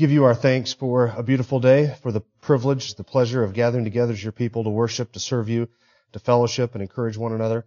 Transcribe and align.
give 0.00 0.10
you 0.10 0.24
our 0.24 0.34
thanks 0.34 0.72
for 0.72 1.12
a 1.14 1.22
beautiful 1.22 1.60
day, 1.60 1.94
for 2.00 2.10
the 2.10 2.22
privilege, 2.40 2.94
the 2.94 3.04
pleasure 3.04 3.44
of 3.44 3.52
gathering 3.52 3.84
together 3.84 4.14
as 4.14 4.22
your 4.22 4.32
people 4.32 4.64
to 4.64 4.70
worship, 4.70 5.12
to 5.12 5.20
serve 5.20 5.50
you, 5.50 5.68
to 6.14 6.18
fellowship 6.18 6.72
and 6.72 6.80
encourage 6.80 7.18
one 7.18 7.34
another. 7.34 7.66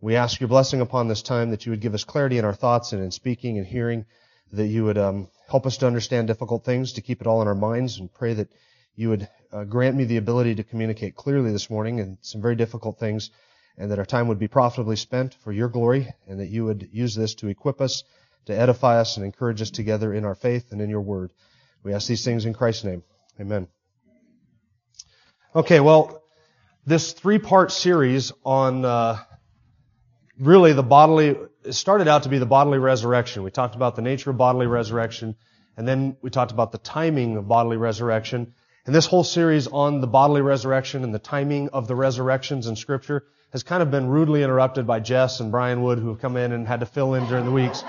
We 0.00 0.16
ask 0.16 0.40
your 0.40 0.48
blessing 0.48 0.80
upon 0.80 1.08
this 1.08 1.20
time 1.20 1.50
that 1.50 1.66
you 1.66 1.72
would 1.72 1.82
give 1.82 1.92
us 1.92 2.02
clarity 2.02 2.38
in 2.38 2.46
our 2.46 2.54
thoughts 2.54 2.94
and 2.94 3.02
in 3.02 3.10
speaking 3.10 3.58
and 3.58 3.66
hearing, 3.66 4.06
that 4.50 4.66
you 4.66 4.84
would 4.84 4.96
um, 4.96 5.28
help 5.50 5.66
us 5.66 5.76
to 5.76 5.86
understand 5.86 6.26
difficult 6.26 6.64
things, 6.64 6.94
to 6.94 7.02
keep 7.02 7.20
it 7.20 7.26
all 7.26 7.42
in 7.42 7.48
our 7.48 7.54
minds, 7.54 7.98
and 7.98 8.10
pray 8.10 8.32
that 8.32 8.48
you 8.96 9.10
would 9.10 9.28
uh, 9.52 9.64
grant 9.64 9.94
me 9.94 10.04
the 10.04 10.16
ability 10.16 10.54
to 10.54 10.64
communicate 10.64 11.14
clearly 11.14 11.52
this 11.52 11.68
morning 11.68 12.00
and 12.00 12.16
some 12.22 12.40
very 12.40 12.56
difficult 12.56 12.98
things, 12.98 13.30
and 13.76 13.90
that 13.90 13.98
our 13.98 14.06
time 14.06 14.28
would 14.28 14.38
be 14.38 14.48
profitably 14.48 14.96
spent 14.96 15.34
for 15.34 15.52
your 15.52 15.68
glory, 15.68 16.08
and 16.26 16.40
that 16.40 16.48
you 16.48 16.64
would 16.64 16.88
use 16.92 17.14
this 17.14 17.34
to 17.34 17.48
equip 17.48 17.82
us, 17.82 18.04
to 18.46 18.58
edify 18.58 19.00
us, 19.00 19.18
and 19.18 19.26
encourage 19.26 19.60
us 19.60 19.70
together 19.70 20.14
in 20.14 20.24
our 20.24 20.34
faith 20.34 20.72
and 20.72 20.80
in 20.80 20.88
your 20.88 21.02
word. 21.02 21.30
We 21.84 21.92
ask 21.92 22.08
these 22.08 22.24
things 22.24 22.46
in 22.46 22.54
Christ's 22.54 22.84
name. 22.84 23.02
Amen. 23.38 23.68
Okay, 25.54 25.80
well, 25.80 26.22
this 26.86 27.12
three-part 27.12 27.70
series 27.70 28.32
on 28.44 28.84
uh, 28.84 29.18
really 30.38 30.72
the 30.72 30.82
bodily 30.82 31.36
it 31.64 31.72
started 31.72 32.08
out 32.08 32.24
to 32.24 32.28
be 32.28 32.38
the 32.38 32.46
bodily 32.46 32.78
resurrection. 32.78 33.42
We 33.42 33.50
talked 33.50 33.74
about 33.74 33.96
the 33.96 34.02
nature 34.02 34.30
of 34.30 34.36
bodily 34.36 34.66
resurrection, 34.66 35.36
and 35.76 35.88
then 35.88 36.16
we 36.20 36.30
talked 36.30 36.52
about 36.52 36.72
the 36.72 36.78
timing 36.78 37.36
of 37.36 37.48
bodily 37.48 37.76
resurrection. 37.76 38.54
And 38.86 38.94
this 38.94 39.06
whole 39.06 39.24
series 39.24 39.66
on 39.66 40.00
the 40.00 40.06
bodily 40.06 40.42
resurrection 40.42 41.04
and 41.04 41.14
the 41.14 41.18
timing 41.18 41.70
of 41.70 41.88
the 41.88 41.94
resurrections 41.94 42.66
in 42.66 42.76
Scripture 42.76 43.24
has 43.52 43.62
kind 43.62 43.82
of 43.82 43.90
been 43.90 44.08
rudely 44.08 44.42
interrupted 44.42 44.86
by 44.86 45.00
Jess 45.00 45.40
and 45.40 45.50
Brian 45.50 45.82
Wood, 45.82 45.98
who 45.98 46.08
have 46.08 46.20
come 46.20 46.36
in 46.36 46.52
and 46.52 46.66
had 46.66 46.80
to 46.80 46.86
fill 46.86 47.14
in 47.14 47.26
during 47.28 47.44
the 47.44 47.50
weeks. 47.50 47.82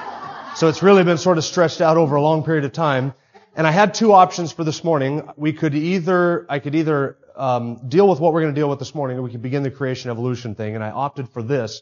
So 0.56 0.70
it's 0.70 0.82
really 0.82 1.04
been 1.04 1.18
sort 1.18 1.38
of 1.38 1.44
stretched 1.44 1.82
out 1.82 1.98
over 1.98 2.16
a 2.16 2.22
long 2.22 2.44
period 2.44 2.64
of 2.64 2.72
time. 2.72 3.14
And 3.58 3.66
I 3.66 3.72
had 3.72 3.94
two 3.94 4.12
options 4.12 4.52
for 4.52 4.66
this 4.66 4.84
morning. 4.84 5.30
We 5.38 5.54
could 5.54 5.76
either, 5.76 6.46
I 6.50 6.60
could 6.60 6.76
either 6.76 7.18
um, 7.38 7.88
deal 7.88 8.06
with 8.06 8.20
what 8.20 8.34
we're 8.34 8.42
going 8.42 8.54
to 8.54 8.60
deal 8.60 8.70
with 8.70 8.80
this 8.80 8.94
morning, 8.94 9.18
or 9.18 9.22
we 9.22 9.32
could 9.32 9.42
begin 9.42 9.64
the 9.64 9.72
creation 9.72 10.12
evolution 10.12 10.56
thing. 10.56 10.76
And 10.76 10.84
I 10.84 10.90
opted 10.90 11.30
for 11.30 11.42
this 11.42 11.82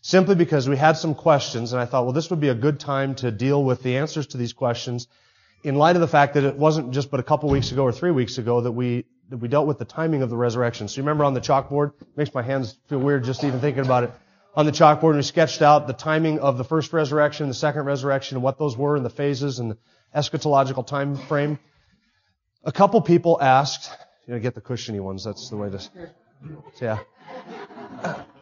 simply 0.00 0.36
because 0.36 0.68
we 0.68 0.76
had 0.76 0.96
some 0.96 1.16
questions, 1.16 1.72
and 1.72 1.82
I 1.82 1.86
thought, 1.86 2.04
well, 2.04 2.12
this 2.12 2.30
would 2.30 2.38
be 2.38 2.50
a 2.50 2.54
good 2.54 2.78
time 2.78 3.16
to 3.16 3.32
deal 3.32 3.64
with 3.64 3.82
the 3.82 3.96
answers 3.96 4.28
to 4.28 4.36
these 4.36 4.52
questions 4.52 5.08
in 5.64 5.74
light 5.74 5.96
of 5.96 6.00
the 6.00 6.06
fact 6.08 6.34
that 6.34 6.44
it 6.44 6.54
wasn't 6.54 6.92
just 6.92 7.10
but 7.10 7.18
a 7.18 7.24
couple 7.24 7.48
weeks 7.48 7.72
ago 7.72 7.82
or 7.82 7.90
three 7.90 8.12
weeks 8.12 8.38
ago 8.38 8.60
that 8.60 8.72
we 8.72 9.04
that 9.28 9.38
we 9.38 9.48
dealt 9.48 9.66
with 9.66 9.78
the 9.78 9.84
timing 9.84 10.22
of 10.22 10.30
the 10.30 10.36
resurrection. 10.36 10.86
So 10.86 10.98
you 10.98 11.02
remember 11.02 11.24
on 11.24 11.34
the 11.34 11.40
chalkboard, 11.40 11.92
makes 12.16 12.32
my 12.32 12.42
hands 12.42 12.78
feel 12.88 13.00
weird 13.00 13.24
just 13.24 13.42
even 13.42 13.58
thinking 13.60 13.84
about 13.84 14.04
it. 14.04 14.12
On 14.54 14.64
the 14.64 14.72
chalkboard, 14.72 15.16
we 15.16 15.22
sketched 15.22 15.62
out 15.62 15.86
the 15.86 15.92
timing 15.92 16.38
of 16.38 16.56
the 16.58 16.64
first 16.64 16.92
resurrection, 16.92 17.48
the 17.48 17.54
second 17.54 17.84
resurrection, 17.84 18.36
and 18.36 18.44
what 18.44 18.58
those 18.58 18.76
were, 18.76 18.96
and 18.96 19.04
the 19.04 19.10
phases 19.10 19.58
and 19.58 19.72
the 19.72 19.78
eschatological 20.14 20.86
time 20.86 21.16
frame. 21.16 21.58
A 22.64 22.72
couple 22.72 23.00
people 23.00 23.38
asked, 23.40 23.90
you 24.26 24.34
know, 24.34 24.40
get 24.40 24.54
the 24.54 24.60
cushiony 24.60 25.00
ones. 25.00 25.24
That's 25.24 25.48
the 25.50 25.56
way 25.56 25.70
to, 25.70 25.80
yeah 26.80 26.98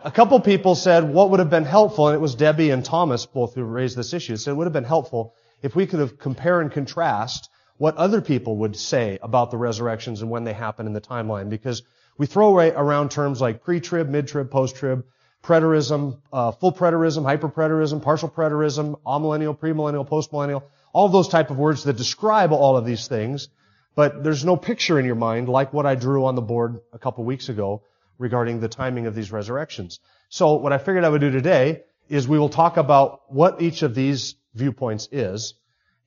a 0.06 0.11
couple 0.11 0.39
people 0.41 0.77
said 0.77 1.13
what 1.13 1.30
would 1.30 1.40
have 1.40 1.51
been 1.51 1.64
helpful, 1.64 2.08
and 2.08 2.14
it 2.14 2.20
was 2.20 2.36
Debbie 2.36 2.70
and 2.70 2.85
Thomas 2.85 3.27
both 3.27 3.55
who 3.55 3.64
raised 3.64 3.96
this 3.96 4.13
issue, 4.13 4.36
said 4.36 4.52
it 4.52 4.55
would 4.55 4.67
have 4.67 4.73
been 4.73 4.85
helpful 4.85 5.35
if 5.63 5.74
we 5.74 5.86
could 5.86 6.01
have 6.01 6.18
compare 6.18 6.61
and 6.61 6.70
contrast 6.70 7.51
what 7.79 7.96
other 7.96 8.20
people 8.20 8.58
would 8.58 8.77
say 8.77 9.19
about 9.20 9.51
the 9.51 9.57
resurrections 9.57 10.23
and 10.23 10.30
when 10.30 10.45
they 10.45 10.52
happen 10.52 10.86
in 10.86 10.92
the 10.92 11.01
timeline, 11.01 11.51
because 11.51 11.83
we 12.19 12.27
throw 12.27 12.57
around 12.57 13.11
terms 13.11 13.40
like 13.40 13.64
pre-trib, 13.64 14.08
mid-trib, 14.08 14.51
post-trib, 14.51 15.05
preterism, 15.42 16.20
uh, 16.33 16.52
full 16.52 16.73
preterism, 16.73 17.24
hyper-preterism, 17.24 18.01
partial 18.01 18.29
preterism, 18.29 18.98
amillennial, 19.05 19.58
premillennial, 19.58 20.08
postmillennial, 20.08 20.63
all 20.96 21.11
those 21.11 21.29
type 21.29 21.51
of 21.51 21.58
words 21.58 21.84
that 21.84 21.98
describe 21.98 22.52
all 22.52 22.79
of 22.79 22.86
these 22.86 23.07
things, 23.07 23.51
but 23.95 24.24
there's 24.24 24.46
no 24.46 24.57
picture 24.57 24.98
in 24.98 25.05
your 25.05 25.14
mind 25.14 25.46
like 25.46 25.70
what 25.74 25.84
I 25.84 25.95
drew 25.95 26.24
on 26.24 26.36
the 26.36 26.40
board 26.40 26.80
a 26.90 26.98
couple 26.98 27.23
weeks 27.23 27.51
ago 27.51 27.83
regarding 28.18 28.61
the 28.61 28.68
timing 28.68 29.05
of 29.07 29.14
these 29.14 29.30
resurrections. 29.30 30.01
So 30.30 30.55
what 30.55 30.73
I 30.73 30.79
figured 30.79 31.05
I 31.05 31.11
would 31.11 31.20
do 31.20 31.30
today 31.30 31.83
is 32.08 32.27
we 32.27 32.39
will 32.39 32.48
talk 32.48 32.79
about 32.79 33.30
what 33.30 33.61
each 33.61 33.83
of 33.83 33.95
these 33.95 34.36
viewpoints 34.55 35.11
is, 35.12 35.52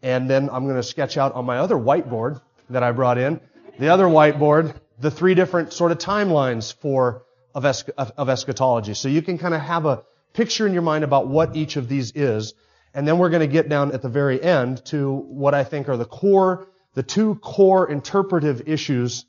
and 0.01 0.27
then 0.27 0.49
I'm 0.49 0.63
going 0.63 0.77
to 0.77 0.81
sketch 0.81 1.17
out 1.17 1.35
on 1.35 1.45
my 1.45 1.59
other 1.59 1.75
whiteboard 1.75 2.41
that 2.71 2.81
I 2.81 2.91
brought 2.91 3.19
in, 3.19 3.41
the 3.77 3.89
other 3.89 4.05
whiteboard, 4.05 4.73
the 4.99 5.11
three 5.11 5.35
different 5.35 5.71
sort 5.71 5.91
of 5.91 5.99
timelines 5.99 6.73
for 6.73 7.25
of 7.53 7.63
eschatology. 8.29 8.95
So 8.95 9.07
you 9.07 9.21
can 9.21 9.37
kind 9.37 9.53
of 9.53 9.61
have 9.61 9.85
a 9.85 10.01
picture 10.33 10.65
in 10.65 10.73
your 10.73 10.81
mind 10.81 11.03
about 11.03 11.27
what 11.27 11.55
each 11.55 11.75
of 11.75 11.87
these 11.87 12.11
is, 12.15 12.55
and 12.93 13.07
then 13.07 13.17
we're 13.17 13.29
going 13.29 13.41
to 13.41 13.47
get 13.47 13.69
down 13.69 13.91
at 13.93 14.01
the 14.01 14.09
very 14.09 14.41
end 14.41 14.83
to 14.85 15.13
what 15.13 15.53
I 15.53 15.63
think 15.63 15.89
are 15.89 15.97
the 15.97 16.05
core, 16.05 16.67
the 16.93 17.03
two 17.03 17.35
core 17.35 17.89
interpretive 17.89 18.67
issues 18.67 19.25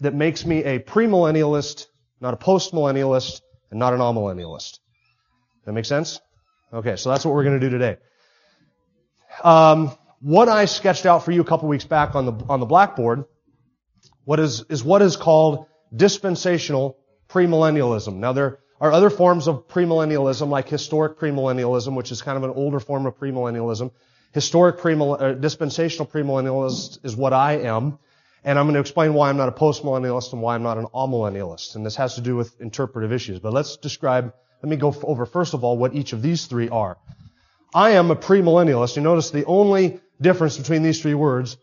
that 0.00 0.14
makes 0.14 0.44
me 0.44 0.64
a 0.64 0.78
premillennialist 0.78 1.86
not 2.20 2.34
a 2.34 2.36
postmillennialist, 2.36 3.40
and 3.70 3.78
not 3.78 3.92
an 3.92 4.00
amillennialist. 4.00 4.78
That 5.64 5.72
make 5.72 5.84
sense? 5.84 6.20
Okay, 6.72 6.96
so 6.96 7.10
that's 7.10 7.24
what 7.24 7.34
we're 7.34 7.44
going 7.44 7.60
to 7.60 7.66
do 7.66 7.70
today. 7.70 7.96
Um, 9.42 9.92
what 10.20 10.48
I 10.48 10.64
sketched 10.64 11.06
out 11.06 11.24
for 11.24 11.32
you 11.32 11.40
a 11.40 11.44
couple 11.44 11.68
weeks 11.68 11.84
back 11.84 12.14
on 12.14 12.26
the 12.26 12.32
on 12.48 12.60
the 12.60 12.66
blackboard, 12.66 13.24
what 14.24 14.40
is 14.40 14.64
is 14.68 14.82
what 14.82 15.02
is 15.02 15.16
called 15.16 15.66
dispensational 15.94 16.96
premillennialism. 17.28 18.14
Now 18.14 18.32
there 18.32 18.60
are 18.80 18.92
other 18.92 19.10
forms 19.10 19.48
of 19.48 19.68
premillennialism, 19.68 20.48
like 20.48 20.68
historic 20.68 21.18
premillennialism, 21.18 21.94
which 21.94 22.12
is 22.12 22.22
kind 22.22 22.36
of 22.36 22.44
an 22.44 22.50
older 22.50 22.80
form 22.80 23.06
of 23.06 23.18
premillennialism. 23.18 23.90
Historic 24.32 24.78
premill, 24.78 25.20
uh, 25.20 25.32
dispensational 25.32 26.06
premillennialist 26.06 26.98
is 27.04 27.16
what 27.16 27.32
I 27.32 27.58
am. 27.60 27.98
And 28.44 28.58
I'm 28.58 28.66
going 28.66 28.74
to 28.74 28.80
explain 28.80 29.14
why 29.14 29.28
I'm 29.28 29.36
not 29.36 29.48
a 29.48 29.52
postmillennialist 29.52 30.32
and 30.32 30.42
why 30.42 30.54
I'm 30.54 30.62
not 30.62 30.78
an 30.78 30.86
amillennialist. 30.94 31.74
And 31.74 31.84
this 31.84 31.96
has 31.96 32.14
to 32.14 32.20
do 32.20 32.36
with 32.36 32.60
interpretive 32.60 33.12
issues. 33.12 33.40
But 33.40 33.52
let's 33.52 33.76
describe, 33.76 34.32
let 34.62 34.70
me 34.70 34.76
go 34.76 34.94
over 35.02 35.26
first 35.26 35.54
of 35.54 35.64
all 35.64 35.76
what 35.76 35.94
each 35.94 36.12
of 36.12 36.22
these 36.22 36.46
three 36.46 36.68
are. 36.68 36.98
I 37.74 37.90
am 37.92 38.10
a 38.10 38.16
premillennialist. 38.16 38.96
You 38.96 39.02
notice 39.02 39.30
the 39.30 39.46
only 39.46 40.00
difference 40.20 40.58
between 40.58 40.82
these 40.82 41.00
three 41.00 41.14
words 41.14 41.56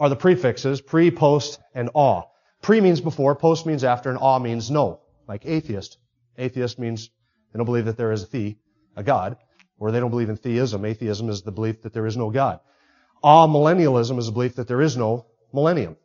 are 0.00 0.08
the 0.08 0.16
prefixes 0.16 0.80
pre, 0.80 1.10
post, 1.10 1.60
and 1.74 1.90
a. 1.94 2.22
Pre 2.62 2.80
means 2.80 3.00
before, 3.00 3.34
post 3.34 3.66
means 3.66 3.84
after, 3.84 4.08
and 4.10 4.18
a 4.22 4.40
means 4.40 4.70
no. 4.70 5.00
Like 5.28 5.44
atheist. 5.44 5.98
Atheist 6.38 6.78
means 6.78 7.10
they 7.52 7.58
don't 7.58 7.66
believe 7.66 7.86
that 7.86 7.96
there 7.96 8.12
is 8.12 8.24
a 8.24 8.30
the, 8.30 8.56
a 8.96 9.02
God, 9.02 9.36
or 9.78 9.90
they 9.90 10.00
don't 10.00 10.10
believe 10.10 10.30
in 10.30 10.36
theism. 10.36 10.84
Atheism 10.84 11.28
is 11.28 11.42
the 11.42 11.52
belief 11.52 11.82
that 11.82 11.92
there 11.92 12.06
is 12.06 12.16
no 12.16 12.30
God. 12.30 12.60
Amillennialism 13.22 14.18
is 14.18 14.26
the 14.26 14.32
belief 14.32 14.56
that 14.56 14.68
there 14.68 14.80
is 14.80 14.96
no 14.96 15.26
millennium. 15.52 15.96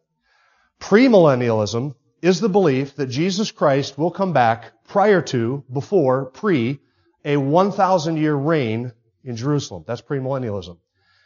Premillennialism 0.80 1.96
is 2.22 2.40
the 2.40 2.50
belief 2.50 2.96
that 2.96 3.08
Jesus 3.08 3.52
Christ 3.52 3.98
will 3.98 4.12
come 4.12 4.34
back 4.34 4.72
prior 4.88 5.22
to, 5.22 5.64
before, 5.72 6.26
pre, 6.26 6.80
a 7.26 7.38
1,000 7.38 8.18
year 8.18 8.36
reign 8.36 8.94
in 9.24 9.36
Jerusalem. 9.36 9.84
That's 9.88 10.02
premillennialism. 10.02 10.78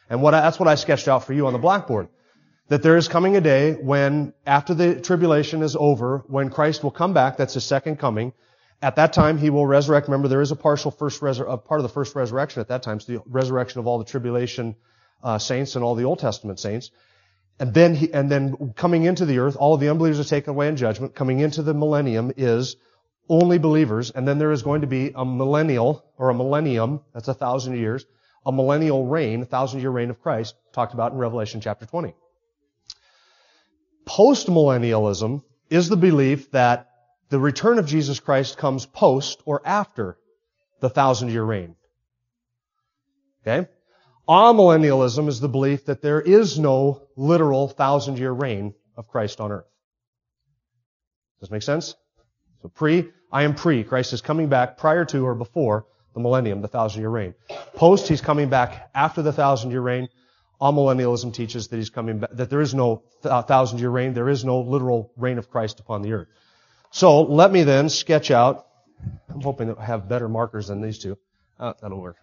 And 0.09 0.22
what 0.22 0.33
I, 0.33 0.41
that's 0.41 0.59
what 0.59 0.68
I 0.68 0.75
sketched 0.75 1.07
out 1.07 1.25
for 1.25 1.33
you 1.33 1.47
on 1.47 1.53
the 1.53 1.59
blackboard. 1.59 2.09
That 2.68 2.83
there 2.83 2.97
is 2.97 3.07
coming 3.07 3.36
a 3.36 3.42
day 3.42 3.74
when, 3.74 4.33
after 4.45 4.74
the 4.74 5.00
tribulation 5.00 5.62
is 5.62 5.75
over, 5.75 6.24
when 6.27 6.50
Christ 6.50 6.83
will 6.83 6.92
come 6.92 7.13
back, 7.13 7.38
that's 7.38 7.53
his 7.53 7.65
second 7.65 7.98
coming. 7.98 8.33
At 8.81 8.95
that 8.95 9.13
time, 9.13 9.38
he 9.38 9.51
will 9.51 9.68
resurrect. 9.68 10.07
Remember, 10.07 10.28
there 10.28 10.42
is 10.42 10.51
a 10.51 10.56
partial 10.56 10.89
first 10.89 11.22
resur- 11.22 11.63
part 11.66 11.80
of 11.80 11.83
the 11.83 11.94
first 11.94 12.16
resurrection 12.16 12.62
at 12.62 12.69
that 12.69 12.81
time. 12.81 12.98
It's 12.98 13.06
the 13.06 13.22
resurrection 13.28 13.80
of 13.80 13.88
all 13.88 14.00
the 14.00 14.06
tribulation 14.06 14.75
uh, 15.24 15.38
saints 15.38 15.75
and 15.75 15.83
all 15.83 15.94
the 15.94 16.06
Old 16.06 16.19
Testament 16.19 16.60
saints. 16.60 16.89
And 17.60 17.75
then, 17.75 17.94
he, 17.94 18.12
and 18.12 18.31
then 18.31 18.74
coming 18.75 19.04
into 19.04 19.25
the 19.25 19.38
earth, 19.38 19.56
all 19.56 19.75
of 19.75 19.80
the 19.80 19.89
unbelievers 19.89 20.19
are 20.19 20.24
taken 20.24 20.50
away 20.50 20.68
in 20.68 20.78
judgment. 20.78 21.13
Coming 21.13 21.39
into 21.39 21.62
the 21.62 21.75
millennium 21.75 22.31
is 22.36 22.75
only 23.30 23.60
believers. 23.60 24.10
And 24.10 24.28
then 24.28 24.39
there 24.39 24.51
is 24.51 24.63
going 24.63 24.81
to 24.81 24.88
be 24.88 25.12
a 25.13 25.24
millennial, 25.24 26.04
or 26.18 26.30
a 26.30 26.34
millennium, 26.34 27.01
that's 27.13 27.27
a 27.27 27.36
thousand 27.36 27.77
years, 27.77 28.06
a 28.45 28.51
millennial 28.51 29.06
reign, 29.06 29.44
a 29.44 29.45
thousand 29.45 29.81
year 29.81 29.92
reign 29.92 30.10
of 30.10 30.19
Christ, 30.22 30.56
talked 30.74 30.95
about 30.95 31.12
in 31.12 31.19
Revelation 31.19 31.62
chapter 31.62 31.86
20. 31.86 32.16
Postmillennialism 34.07 35.44
is 35.69 35.88
the 35.88 35.98
belief 35.98 36.50
that 36.51 36.90
the 37.31 37.39
return 37.39 37.80
of 37.80 37.86
Jesus 37.86 38.19
Christ 38.19 38.57
comes 38.57 38.86
post 38.86 39.42
or 39.45 39.62
after 39.66 40.18
the 40.81 40.89
thousand 40.89 41.30
year 41.30 41.44
reign. 41.44 41.75
Okay? 43.42 43.69
Amillennialism 44.28 45.30
is 45.30 45.39
the 45.39 45.48
belief 45.48 45.86
that 45.86 46.01
there 46.01 46.22
is 46.22 46.60
no 46.60 47.01
literal 47.16 47.69
thousand 47.69 48.19
year 48.19 48.33
reign 48.33 48.74
of 48.98 49.07
Christ 49.07 49.39
on 49.39 49.51
earth. 49.54 49.66
Does 51.39 51.48
this 51.48 51.51
make 51.51 51.63
sense? 51.63 51.95
So 52.62 52.68
pre, 52.68 53.10
I 53.31 53.44
am 53.44 53.56
pre. 53.56 53.86
Christ 53.86 54.12
is 54.12 54.22
coming 54.22 54.50
back 54.50 54.77
prior 54.77 55.06
to 55.06 55.25
or 55.25 55.34
before 55.34 55.86
the 56.13 56.19
millennium, 56.19 56.62
the 56.62 56.68
thousand 56.68 57.00
year 57.00 57.10
reign. 57.10 57.34
Post, 57.75 58.10
he's 58.10 58.22
coming 58.22 58.50
back 58.50 58.89
after 58.94 59.22
the 59.22 59.31
thousand 59.31 59.72
year 59.72 59.81
reign. 59.81 60.10
Amillennialism 60.60 61.34
teaches 61.34 61.69
that 61.69 61.77
he's 61.77 61.89
coming 61.89 62.19
back, 62.19 62.31
that 62.34 62.50
there 62.50 62.62
is 62.62 62.74
no 62.74 63.04
thousand 63.24 63.80
year 63.80 63.89
reign, 63.89 64.13
there 64.13 64.27
is 64.27 64.44
no 64.44 64.60
literal 64.60 65.13
reign 65.16 65.38
of 65.38 65.50
Christ 65.50 65.80
upon 65.80 66.01
the 66.01 66.12
earth. 66.12 66.27
So 66.91 67.23
let 67.23 67.51
me 67.51 67.63
then 67.63 67.89
sketch 67.89 68.31
out, 68.31 68.67
I'm 69.29 69.41
hoping 69.41 69.75
I 69.75 69.83
have 69.83 70.07
better 70.07 70.27
markers 70.27 70.67
than 70.67 70.81
these 70.81 70.99
two. 70.99 71.17
Uh, 71.59 71.73
that'll 71.81 72.01
work. 72.01 72.17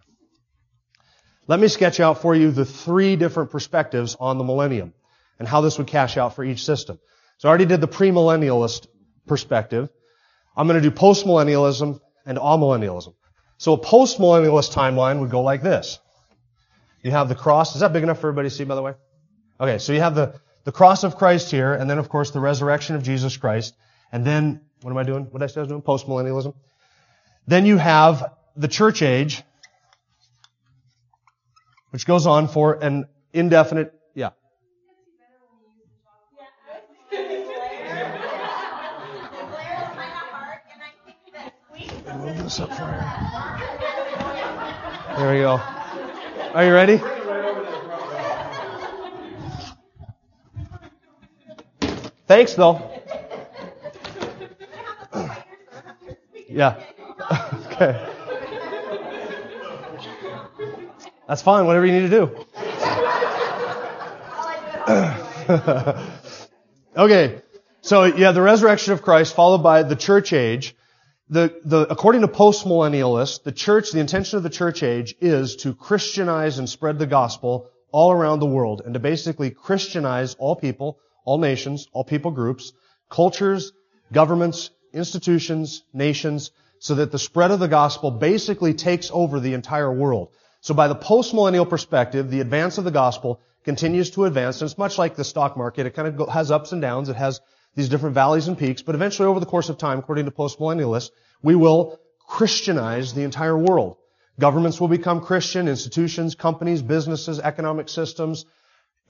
Let 1.46 1.58
me 1.58 1.68
sketch 1.68 1.98
out 2.00 2.20
for 2.20 2.34
you 2.34 2.50
the 2.50 2.66
three 2.66 3.16
different 3.16 3.50
perspectives 3.50 4.16
on 4.20 4.36
the 4.36 4.44
millennium 4.44 4.92
and 5.38 5.48
how 5.48 5.62
this 5.62 5.78
would 5.78 5.86
cash 5.86 6.18
out 6.18 6.36
for 6.36 6.44
each 6.44 6.64
system. 6.64 6.98
So 7.38 7.48
I 7.48 7.50
already 7.50 7.64
did 7.64 7.80
the 7.80 7.88
premillennialist 7.88 8.86
perspective. 9.26 9.88
I'm 10.54 10.66
going 10.66 10.82
to 10.82 10.90
do 10.90 10.94
postmillennialism 10.94 12.00
and 12.26 12.38
amillennialism. 12.38 13.14
So 13.56 13.72
a 13.72 13.80
postmillennialist 13.80 14.74
timeline 14.74 15.20
would 15.20 15.30
go 15.30 15.40
like 15.40 15.62
this. 15.62 15.98
You 17.02 17.12
have 17.12 17.28
the 17.28 17.34
cross. 17.34 17.74
Is 17.74 17.80
that 17.80 17.92
big 17.92 18.02
enough 18.02 18.20
for 18.20 18.28
everybody 18.28 18.50
to 18.50 18.54
see, 18.54 18.64
by 18.64 18.74
the 18.74 18.82
way? 18.82 18.94
Okay, 19.60 19.78
so 19.78 19.92
you 19.92 20.00
have 20.00 20.14
the, 20.14 20.38
the 20.64 20.72
cross 20.72 21.04
of 21.04 21.16
Christ 21.16 21.50
here, 21.50 21.72
and 21.72 21.88
then, 21.88 21.98
of 21.98 22.08
course, 22.08 22.32
the 22.32 22.40
resurrection 22.40 22.96
of 22.96 23.02
Jesus 23.02 23.36
Christ. 23.36 23.74
And 24.10 24.24
then, 24.24 24.60
what 24.82 24.90
am 24.90 24.96
I 24.96 25.02
doing? 25.02 25.24
What 25.30 25.42
I 25.42 25.46
say 25.46 25.60
I 25.60 25.62
was 25.62 25.68
doing? 25.68 25.82
Postmillennialism. 25.82 26.54
Then 27.46 27.66
you 27.66 27.76
have 27.76 28.34
the 28.56 28.68
church 28.68 29.02
age, 29.02 29.42
which 31.90 32.06
goes 32.06 32.26
on 32.26 32.48
for 32.48 32.74
an 32.74 33.06
indefinite, 33.32 33.94
yeah. 34.14 34.30
Move 42.16 42.42
this 42.42 42.60
up 42.60 42.70
for. 42.70 43.38
There 45.18 45.32
we 45.32 45.40
go. 45.40 45.60
Are 46.54 46.64
you 46.64 46.72
ready? 46.72 47.00
Thanks, 52.26 52.54
though. 52.54 52.97
Yeah. 56.58 56.82
okay. 57.66 58.04
That's 61.28 61.40
fine, 61.40 61.66
whatever 61.66 61.86
you 61.86 61.92
need 61.92 62.10
to 62.10 62.16
do. 62.18 62.44
okay. 66.96 67.42
So, 67.82 68.04
yeah, 68.06 68.32
the 68.32 68.42
resurrection 68.42 68.92
of 68.92 69.02
Christ 69.02 69.36
followed 69.36 69.62
by 69.62 69.84
the 69.84 69.94
church 69.94 70.32
age 70.32 70.74
the, 71.30 71.60
the, 71.64 71.86
according 71.88 72.22
to 72.22 72.28
postmillennialists, 72.28 73.44
the 73.44 73.52
church, 73.52 73.92
the 73.92 74.00
intention 74.00 74.38
of 74.38 74.42
the 74.42 74.50
church 74.50 74.82
age 74.82 75.14
is 75.20 75.54
to 75.56 75.74
Christianize 75.74 76.58
and 76.58 76.68
spread 76.68 76.98
the 76.98 77.06
gospel 77.06 77.70
all 77.92 78.10
around 78.10 78.40
the 78.40 78.46
world 78.46 78.82
and 78.84 78.94
to 78.94 79.00
basically 79.00 79.50
Christianize 79.50 80.34
all 80.40 80.56
people, 80.56 80.98
all 81.24 81.38
nations, 81.38 81.86
all 81.92 82.02
people 82.02 82.32
groups, 82.32 82.72
cultures, 83.10 83.72
governments, 84.12 84.70
institutions, 84.92 85.82
nations, 85.92 86.50
so 86.78 86.96
that 86.96 87.10
the 87.10 87.18
spread 87.18 87.50
of 87.50 87.60
the 87.60 87.68
gospel 87.68 88.10
basically 88.10 88.74
takes 88.74 89.10
over 89.12 89.40
the 89.40 89.54
entire 89.54 89.92
world. 89.92 90.28
So 90.60 90.74
by 90.74 90.88
the 90.88 90.96
postmillennial 90.96 91.68
perspective, 91.68 92.30
the 92.30 92.40
advance 92.40 92.78
of 92.78 92.84
the 92.84 92.90
gospel 92.90 93.40
continues 93.64 94.10
to 94.10 94.24
advance, 94.24 94.60
and 94.60 94.70
it's 94.70 94.78
much 94.78 94.98
like 94.98 95.16
the 95.16 95.24
stock 95.24 95.56
market. 95.56 95.86
It 95.86 95.94
kind 95.94 96.08
of 96.08 96.28
has 96.28 96.50
ups 96.50 96.72
and 96.72 96.80
downs. 96.80 97.08
It 97.08 97.16
has 97.16 97.40
these 97.74 97.88
different 97.88 98.14
valleys 98.14 98.48
and 98.48 98.58
peaks, 98.58 98.82
but 98.82 98.94
eventually 98.94 99.28
over 99.28 99.40
the 99.40 99.46
course 99.46 99.68
of 99.68 99.78
time, 99.78 99.98
according 99.98 100.24
to 100.24 100.30
postmillennialists, 100.30 101.10
we 101.42 101.54
will 101.54 101.98
Christianize 102.26 103.14
the 103.14 103.22
entire 103.22 103.56
world. 103.56 103.96
Governments 104.38 104.80
will 104.80 104.88
become 104.88 105.20
Christian, 105.20 105.68
institutions, 105.68 106.34
companies, 106.34 106.82
businesses, 106.82 107.40
economic 107.40 107.88
systems, 107.88 108.46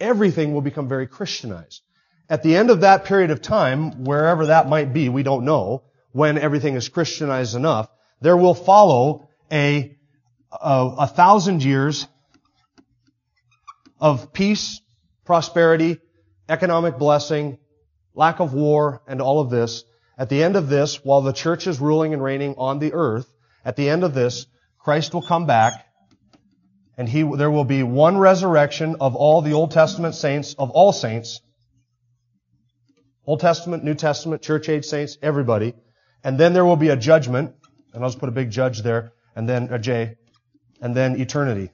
everything 0.01 0.55
will 0.55 0.63
become 0.63 0.89
very 0.89 1.07
Christianized. 1.07 1.83
At 2.31 2.43
the 2.43 2.57
end 2.57 2.71
of 2.71 2.81
that 2.83 3.05
period 3.05 3.31
of 3.31 3.41
time, 3.41 4.05
wherever 4.05 4.47
that 4.47 4.69
might 4.69 4.93
be, 4.93 5.09
we 5.09 5.23
don't 5.23 5.45
know, 5.45 5.85
when 6.13 6.37
everything 6.39 6.75
is 6.75 6.89
Christianized 6.89 7.55
enough, 7.55 7.89
there 8.21 8.37
will 8.37 8.55
follow 8.55 9.29
a, 9.51 9.97
a, 10.53 10.95
a 10.99 11.07
thousand 11.07 11.65
years 11.65 12.07
of 14.01 14.33
peace, 14.33 14.81
prosperity, 15.25 15.99
economic 16.49 16.99
blessing, 16.99 17.59
lack 18.15 18.41
of 18.41 18.53
war, 18.53 19.03
and 19.07 19.23
all 19.23 19.41
of 19.41 19.51
this. 19.51 19.85
At 20.19 20.29
the 20.29 20.43
end 20.43 20.57
of 20.57 20.69
this, 20.69 21.05
while 21.05 21.23
the 21.23 21.33
church 21.33 21.67
is 21.67 21.81
ruling 21.81 22.13
and 22.13 22.23
reigning 22.23 22.57
on 22.59 22.79
the 22.79 22.93
earth, 22.93 23.33
at 23.65 23.77
the 23.77 23.89
end 23.89 24.05
of 24.05 24.15
this, 24.15 24.47
Christ 24.79 25.15
will 25.15 25.23
come 25.23 25.47
back 25.47 25.85
and 26.99 27.09
he, 27.09 27.23
there 27.23 27.51
will 27.51 27.65
be 27.65 27.85
one 27.85 28.19
resurrection 28.19 28.97
of 29.01 29.15
all 29.15 29.41
the 29.41 29.53
Old 29.53 29.71
Testament 29.71 30.17
saints, 30.17 30.55
of 30.55 30.71
all 30.71 30.93
saints. 30.93 31.41
Old 33.29 33.41
Testament, 33.41 33.85
New 33.85 33.95
Testament, 33.95 34.41
church 34.41 34.71
age 34.71 34.87
saints, 34.87 35.19
everybody. 35.21 35.75
And 36.25 36.41
then 36.41 36.55
there 36.55 36.65
will 36.65 36.77
be 36.77 36.89
a 36.89 36.97
judgment, 36.97 37.55
and 37.93 38.03
I'll 38.03 38.09
just 38.09 38.19
put 38.19 38.31
a 38.31 38.33
big 38.33 38.51
judge 38.51 38.81
there, 38.81 39.13
and 39.37 39.47
then 39.47 39.69
a 39.71 39.79
J, 39.79 40.17
and 40.81 40.97
then 40.97 41.21
eternity. 41.21 41.71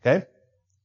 Okay? 0.00 0.24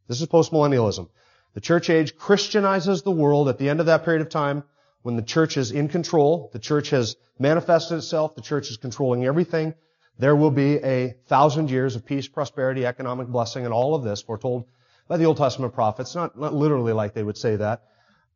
This 0.07 0.19
is 0.19 0.25
postmillennialism. 0.25 1.09
The 1.53 1.61
church 1.61 1.91
age 1.91 2.15
Christianizes 2.15 3.03
the 3.03 3.11
world 3.11 3.47
at 3.47 3.59
the 3.59 3.69
end 3.69 3.79
of 3.79 3.85
that 3.85 4.03
period 4.03 4.23
of 4.23 4.29
time 4.29 4.63
when 5.03 5.15
the 5.15 5.21
church 5.21 5.55
is 5.55 5.69
in 5.69 5.89
control, 5.89 6.49
the 6.53 6.59
church 6.59 6.89
has 6.89 7.17
manifested 7.37 7.99
itself, 7.99 8.33
the 8.33 8.41
church 8.41 8.71
is 8.71 8.77
controlling 8.77 9.25
everything. 9.25 9.75
There 10.17 10.35
will 10.35 10.49
be 10.49 10.77
a 10.77 11.13
thousand 11.27 11.69
years 11.69 11.95
of 11.95 12.03
peace, 12.03 12.27
prosperity, 12.27 12.83
economic 12.83 13.27
blessing, 13.27 13.63
and 13.63 13.73
all 13.75 13.93
of 13.93 14.03
this 14.03 14.23
foretold 14.23 14.65
by 15.07 15.17
the 15.17 15.25
Old 15.25 15.37
Testament 15.37 15.73
prophets. 15.73 16.15
Not, 16.15 16.37
not 16.37 16.53
literally 16.53 16.93
like 16.93 17.13
they 17.13 17.23
would 17.23 17.37
say 17.37 17.55
that. 17.57 17.83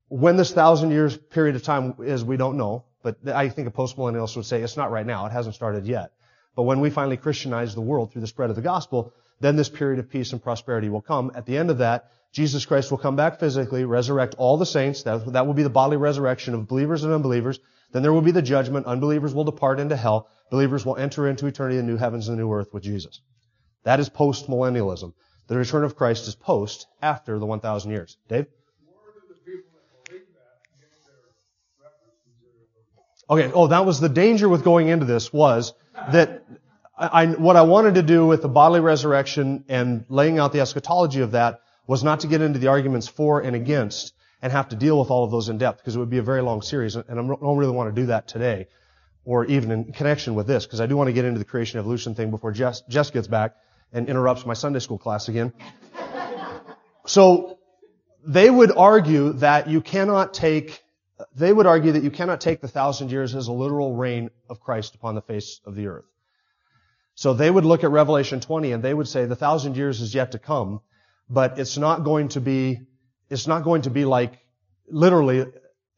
When 0.09 0.37
this 0.37 0.51
thousand 0.51 0.91
years 0.91 1.17
period 1.17 1.55
of 1.55 1.63
time 1.63 1.95
is, 1.99 2.23
we 2.23 2.37
don't 2.37 2.57
know. 2.57 2.85
But 3.03 3.27
I 3.27 3.49
think 3.49 3.67
a 3.67 3.71
postmillennialist 3.71 4.35
would 4.35 4.45
say 4.45 4.61
it's 4.61 4.77
not 4.77 4.91
right 4.91 5.05
now. 5.05 5.25
It 5.25 5.31
hasn't 5.31 5.55
started 5.55 5.85
yet. 5.85 6.11
But 6.55 6.63
when 6.63 6.79
we 6.79 6.89
finally 6.89 7.17
Christianize 7.17 7.75
the 7.75 7.81
world 7.81 8.11
through 8.11 8.21
the 8.21 8.27
spread 8.27 8.49
of 8.49 8.55
the 8.55 8.61
gospel, 8.61 9.13
then 9.39 9.55
this 9.55 9.69
period 9.69 9.99
of 9.99 10.09
peace 10.09 10.31
and 10.33 10.41
prosperity 10.41 10.89
will 10.89 11.01
come. 11.01 11.31
At 11.35 11.45
the 11.45 11.57
end 11.57 11.69
of 11.69 11.77
that, 11.77 12.11
Jesus 12.33 12.65
Christ 12.65 12.91
will 12.91 12.97
come 12.97 13.15
back 13.15 13.39
physically, 13.39 13.85
resurrect 13.85 14.35
all 14.37 14.57
the 14.57 14.65
saints. 14.65 15.03
That, 15.03 15.31
that 15.33 15.45
will 15.45 15.53
be 15.53 15.63
the 15.63 15.69
bodily 15.69 15.97
resurrection 15.97 16.53
of 16.53 16.67
believers 16.67 17.03
and 17.03 17.13
unbelievers. 17.13 17.59
Then 17.91 18.01
there 18.01 18.11
will 18.11 18.21
be 18.21 18.31
the 18.31 18.41
judgment. 18.41 18.85
Unbelievers 18.85 19.33
will 19.33 19.45
depart 19.45 19.79
into 19.79 19.95
hell. 19.95 20.27
Believers 20.49 20.85
will 20.85 20.97
enter 20.97 21.27
into 21.27 21.47
eternity, 21.47 21.77
the 21.77 21.83
new 21.83 21.97
heavens 21.97 22.27
and 22.27 22.37
the 22.37 22.41
new 22.41 22.51
earth 22.51 22.73
with 22.73 22.83
Jesus. 22.83 23.21
That 23.83 23.99
is 23.99 24.09
post-millennialism. 24.09 25.13
The 25.47 25.57
return 25.57 25.83
of 25.83 25.95
Christ 25.95 26.27
is 26.27 26.35
post, 26.35 26.87
after 27.01 27.39
the 27.39 27.45
1,000 27.45 27.91
years. 27.91 28.17
Dave? 28.27 28.47
Okay, 33.29 33.51
oh, 33.53 33.67
that 33.67 33.85
was 33.85 33.99
the 33.99 34.09
danger 34.09 34.47
with 34.47 34.63
going 34.63 34.87
into 34.87 35.05
this 35.05 35.33
was 35.33 35.73
that 36.11 36.45
I, 36.97 37.27
what 37.27 37.57
I 37.57 37.63
wanted 37.63 37.95
to 37.95 38.01
do 38.01 38.25
with 38.25 38.41
the 38.41 38.47
bodily 38.47 38.79
resurrection 38.79 39.65
and 39.67 40.05
laying 40.07 40.39
out 40.39 40.53
the 40.53 40.61
eschatology 40.61 41.21
of 41.21 41.31
that 41.31 41.61
was 41.85 42.03
not 42.03 42.21
to 42.21 42.27
get 42.27 42.41
into 42.41 42.57
the 42.57 42.67
arguments 42.67 43.07
for 43.07 43.41
and 43.41 43.55
against 43.55 44.13
and 44.41 44.51
have 44.51 44.69
to 44.69 44.75
deal 44.75 44.97
with 44.97 45.11
all 45.11 45.25
of 45.25 45.31
those 45.31 45.49
in 45.49 45.57
depth 45.57 45.79
because 45.79 45.95
it 45.95 45.99
would 45.99 46.09
be 46.09 46.19
a 46.19 46.23
very 46.23 46.41
long 46.41 46.61
series 46.61 46.95
and 46.95 47.05
I 47.09 47.15
don't 47.15 47.57
really 47.57 47.73
want 47.73 47.93
to 47.93 48.01
do 48.01 48.07
that 48.07 48.27
today 48.27 48.67
or 49.25 49.45
even 49.45 49.71
in 49.71 49.91
connection 49.91 50.33
with 50.33 50.47
this 50.47 50.65
because 50.65 50.79
I 50.79 50.85
do 50.85 50.95
want 50.95 51.09
to 51.09 51.13
get 51.13 51.25
into 51.25 51.39
the 51.39 51.45
creation 51.45 51.79
evolution 51.79 52.15
thing 52.15 52.31
before 52.31 52.51
Jess, 52.53 52.81
Jess 52.87 53.11
gets 53.11 53.27
back 53.27 53.55
and 53.93 54.09
interrupts 54.09 54.45
my 54.45 54.53
Sunday 54.53 54.79
school 54.79 54.97
class 54.97 55.27
again. 55.27 55.53
so 57.05 57.57
they 58.25 58.49
would 58.49 58.71
argue 58.71 59.33
that 59.33 59.69
you 59.69 59.81
cannot 59.81 60.33
take 60.33 60.83
they 61.35 61.51
would 61.51 61.65
argue 61.65 61.93
that 61.93 62.03
you 62.03 62.11
cannot 62.11 62.41
take 62.41 62.61
the 62.61 62.67
thousand 62.67 63.09
years 63.09 63.33
as 63.33 63.47
a 63.47 63.51
literal 63.51 63.95
reign 63.95 64.29
of 64.49 64.59
Christ 64.59 64.93
upon 64.93 65.15
the 65.15 65.21
face 65.21 65.61
of 65.65 65.73
the 65.73 65.87
earth. 65.87 66.05
So 67.15 67.33
they 67.33 67.49
would 67.49 67.65
look 67.65 67.83
at 67.83 67.89
Revelation 67.89 68.39
20 68.39 68.71
and 68.71 68.83
they 68.83 68.93
would 68.93 69.07
say 69.07 69.25
the 69.25 69.35
thousand 69.35 69.77
years 69.77 69.99
is 69.99 70.13
yet 70.13 70.33
to 70.33 70.39
come 70.39 70.81
but 71.29 71.59
it's 71.59 71.77
not 71.77 72.03
going 72.03 72.29
to 72.29 72.41
be, 72.41 72.81
it's 73.29 73.47
not 73.47 73.63
going 73.63 73.83
to 73.83 73.89
be 73.89 74.05
like 74.05 74.39
literally, 74.87 75.45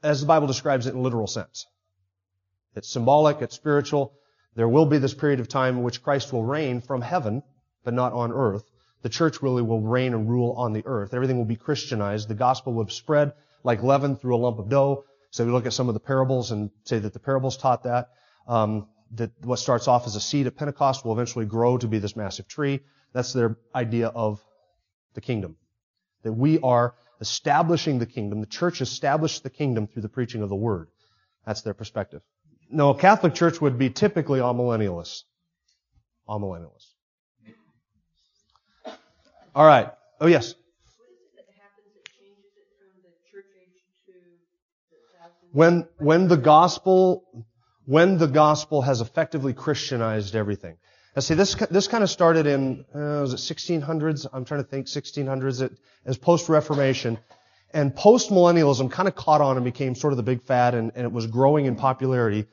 as 0.01 0.21
the 0.21 0.27
Bible 0.27 0.47
describes 0.47 0.87
it 0.87 0.93
in 0.93 1.03
literal 1.03 1.27
sense. 1.27 1.67
It's 2.75 2.89
symbolic, 2.89 3.41
it's 3.41 3.55
spiritual. 3.55 4.13
There 4.55 4.67
will 4.67 4.85
be 4.85 4.97
this 4.97 5.13
period 5.13 5.39
of 5.39 5.47
time 5.47 5.77
in 5.77 5.83
which 5.83 6.01
Christ 6.01 6.33
will 6.33 6.43
reign 6.43 6.81
from 6.81 7.01
heaven, 7.01 7.43
but 7.83 7.93
not 7.93 8.13
on 8.13 8.31
earth. 8.31 8.63
The 9.01 9.09
church 9.09 9.41
really 9.41 9.61
will 9.61 9.81
reign 9.81 10.13
and 10.13 10.29
rule 10.29 10.53
on 10.57 10.73
the 10.73 10.83
earth. 10.85 11.13
Everything 11.13 11.37
will 11.37 11.45
be 11.45 11.55
Christianized. 11.55 12.27
The 12.27 12.35
gospel 12.35 12.73
will 12.73 12.87
spread 12.87 13.33
like 13.63 13.83
leaven 13.83 14.15
through 14.15 14.35
a 14.35 14.37
lump 14.37 14.59
of 14.59 14.69
dough. 14.69 15.05
So 15.31 15.45
we 15.45 15.51
look 15.51 15.65
at 15.65 15.73
some 15.73 15.87
of 15.87 15.93
the 15.93 15.99
parables 15.99 16.51
and 16.51 16.71
say 16.83 16.99
that 16.99 17.13
the 17.13 17.19
parables 17.19 17.57
taught 17.57 17.83
that. 17.83 18.09
Um, 18.47 18.87
that 19.15 19.31
what 19.43 19.57
starts 19.57 19.87
off 19.87 20.05
as 20.05 20.15
a 20.15 20.21
seed 20.21 20.47
at 20.47 20.55
Pentecost 20.55 21.05
will 21.05 21.13
eventually 21.13 21.45
grow 21.45 21.77
to 21.77 21.87
be 21.87 21.99
this 21.99 22.15
massive 22.15 22.47
tree. 22.47 22.81
That's 23.13 23.33
their 23.33 23.57
idea 23.73 24.07
of 24.07 24.41
the 25.13 25.21
kingdom. 25.21 25.57
That 26.23 26.33
we 26.33 26.59
are 26.59 26.95
establishing 27.21 27.99
the 27.99 28.05
kingdom. 28.05 28.41
The 28.41 28.47
church 28.47 28.81
established 28.81 29.43
the 29.43 29.49
kingdom 29.49 29.87
through 29.87 30.03
the 30.03 30.09
preaching 30.09 30.41
of 30.41 30.49
the 30.49 30.55
word. 30.55 30.89
That's 31.45 31.61
their 31.61 31.73
perspective. 31.73 32.21
No, 32.69 32.91
a 32.91 32.97
Catholic 32.97 33.33
church 33.33 33.59
would 33.59 33.79
be 33.79 33.89
typically 33.89 34.39
amillennialists. 34.39 35.23
Amillennialists. 36.27 36.93
All 36.93 36.98
right. 39.65 39.89
Oh, 40.21 40.27
yes. 40.27 40.55
When, 45.51 45.87
when 45.97 46.27
the 46.27 46.37
gospel, 46.37 47.45
when 47.85 48.17
the 48.17 48.27
gospel 48.27 48.83
has 48.83 49.01
effectively 49.01 49.53
Christianized 49.53 50.35
everything. 50.35 50.77
Now 51.15 51.21
see, 51.21 51.33
this, 51.33 51.55
this 51.55 51.87
kind 51.87 52.03
of 52.03 52.09
started 52.09 52.45
in, 52.45 52.85
uh, 52.93 53.21
was 53.21 53.33
it 53.33 53.37
1600s? 53.37 54.27
I'm 54.31 54.45
trying 54.45 54.63
to 54.63 54.69
think 54.69 54.85
1600s. 54.85 55.61
It, 55.63 55.71
as 56.05 56.17
post-Reformation. 56.17 57.17
And 57.73 57.95
post-millennialism 57.95 58.91
kind 58.91 59.07
of 59.07 59.15
caught 59.15 59.41
on 59.41 59.57
and 59.57 59.63
became 59.63 59.95
sort 59.95 60.13
of 60.13 60.17
the 60.17 60.23
big 60.23 60.43
fad 60.43 60.75
and, 60.75 60.91
and 60.95 61.05
it 61.05 61.11
was 61.11 61.27
growing 61.27 61.65
in 61.65 61.75
popularity 61.75 62.45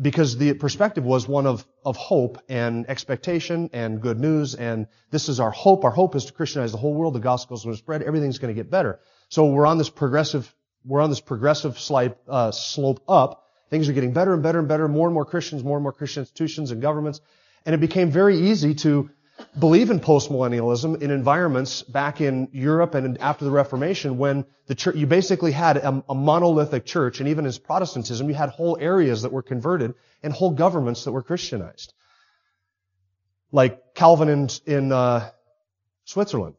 because 0.00 0.36
the 0.36 0.54
perspective 0.54 1.04
was 1.04 1.26
one 1.26 1.46
of, 1.46 1.66
of 1.84 1.96
hope 1.96 2.38
and 2.48 2.88
expectation 2.88 3.70
and 3.72 4.00
good 4.00 4.18
news 4.18 4.54
and 4.54 4.86
this 5.10 5.28
is 5.28 5.40
our 5.40 5.50
hope. 5.50 5.84
Our 5.84 5.90
hope 5.90 6.14
is 6.14 6.26
to 6.26 6.32
Christianize 6.32 6.72
the 6.72 6.78
whole 6.78 6.94
world. 6.94 7.14
The 7.14 7.20
gospel 7.20 7.56
is 7.56 7.64
going 7.64 7.74
to 7.74 7.78
spread. 7.78 8.02
Everything's 8.02 8.38
going 8.38 8.54
to 8.54 8.60
get 8.60 8.70
better. 8.70 9.00
So 9.28 9.46
we're 9.46 9.66
on 9.66 9.78
this 9.78 9.90
progressive, 9.90 10.52
we're 10.84 11.00
on 11.00 11.10
this 11.10 11.20
progressive 11.20 11.78
slide, 11.78 12.16
uh, 12.28 12.50
slope 12.50 13.02
up. 13.08 13.46
Things 13.68 13.88
are 13.88 13.92
getting 13.92 14.12
better 14.12 14.34
and 14.34 14.42
better 14.42 14.58
and 14.58 14.68
better. 14.68 14.88
More 14.88 15.06
and 15.06 15.14
more 15.14 15.24
Christians, 15.24 15.62
more 15.62 15.76
and 15.76 15.82
more 15.82 15.92
Christian 15.92 16.22
institutions 16.22 16.70
and 16.70 16.82
governments. 16.82 17.20
And 17.64 17.74
it 17.74 17.78
became 17.78 18.10
very 18.10 18.50
easy 18.50 18.74
to 18.76 19.10
believe 19.58 19.90
in 19.90 20.00
postmillennialism 20.00 21.02
in 21.02 21.10
environments 21.10 21.82
back 21.82 22.20
in 22.20 22.48
Europe 22.52 22.94
and 22.94 23.18
after 23.18 23.44
the 23.44 23.50
Reformation 23.50 24.16
when 24.16 24.44
the 24.66 24.74
church, 24.74 24.96
you 24.96 25.06
basically 25.06 25.52
had 25.52 25.76
a, 25.76 26.04
a, 26.08 26.14
monolithic 26.14 26.84
church 26.84 27.20
and 27.20 27.28
even 27.28 27.46
as 27.46 27.58
Protestantism, 27.58 28.28
you 28.28 28.34
had 28.34 28.50
whole 28.50 28.78
areas 28.80 29.22
that 29.22 29.32
were 29.32 29.42
converted 29.42 29.94
and 30.22 30.32
whole 30.32 30.50
governments 30.50 31.04
that 31.04 31.12
were 31.12 31.22
Christianized. 31.22 31.92
Like 33.50 33.94
Calvin 33.94 34.28
in, 34.28 34.48
in 34.66 34.92
uh, 34.92 35.30
Switzerland 36.04 36.54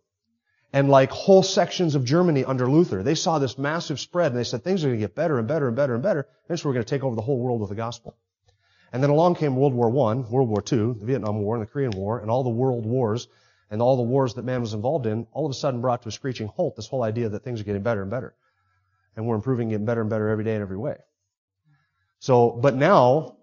and 0.74 0.90
like 0.90 1.12
whole 1.12 1.44
sections 1.44 1.96
of 1.96 2.04
Germany 2.04 2.44
under 2.44 2.70
Luther. 2.70 3.04
They 3.04 3.16
saw 3.16 3.40
this 3.40 3.58
massive 3.58 4.00
spread 4.00 4.34
and 4.34 4.40
they 4.40 4.44
said 4.44 4.64
things 4.64 4.84
are 4.84 4.88
going 4.88 5.00
to 5.00 5.06
get 5.06 5.16
better 5.16 5.40
and 5.40 5.48
better 5.48 5.68
and 5.68 5.76
better 5.76 5.94
and 5.94 6.04
better. 6.04 6.28
Eventually 6.46 6.70
we're 6.70 6.74
going 6.76 6.86
to 6.86 6.90
take 6.90 7.04
over 7.04 7.16
the 7.16 7.22
whole 7.22 7.40
world 7.40 7.62
with 7.62 7.70
the 7.70 7.76
gospel. 7.76 8.18
And 8.94 9.02
then 9.02 9.10
along 9.10 9.36
came 9.36 9.56
World 9.56 9.74
War 9.74 9.88
I, 9.88 10.16
World 10.16 10.50
War 10.50 10.64
II, 10.70 10.94
the 11.00 11.06
Vietnam 11.06 11.42
War 11.42 11.56
and 11.56 11.66
the 11.66 11.72
Korean 11.72 11.92
War, 11.92 12.20
and 12.20 12.30
all 12.30 12.44
the 12.44 12.50
world 12.50 12.86
wars 12.86 13.28
and 13.70 13.82
all 13.82 13.96
the 13.96 14.04
wars 14.04 14.34
that 14.34 14.44
man 14.44 14.60
was 14.60 14.74
involved 14.74 15.06
in, 15.06 15.26
all 15.32 15.46
of 15.46 15.52
a 15.52 15.54
sudden 15.54 15.80
brought 15.80 16.02
to 16.04 16.10
a 16.10 16.12
screeching 16.12 16.48
halt 16.48 16.76
this 16.76 16.88
whole 16.88 17.04
idea 17.04 17.30
that 17.30 17.44
things 17.44 17.62
are 17.62 17.64
getting 17.64 17.84
better 17.84 18.02
and 18.02 18.12
better. 18.12 18.36
And 19.16 19.26
we're 19.26 19.36
improving, 19.36 19.70
getting 19.70 19.86
better 19.86 20.02
and 20.02 20.10
better 20.10 20.28
every 20.28 20.44
day 20.44 20.56
in 20.56 20.62
every 20.62 20.78
way. 20.78 20.98
So, 22.20 22.52
but 22.52 22.76
now, 22.76 23.38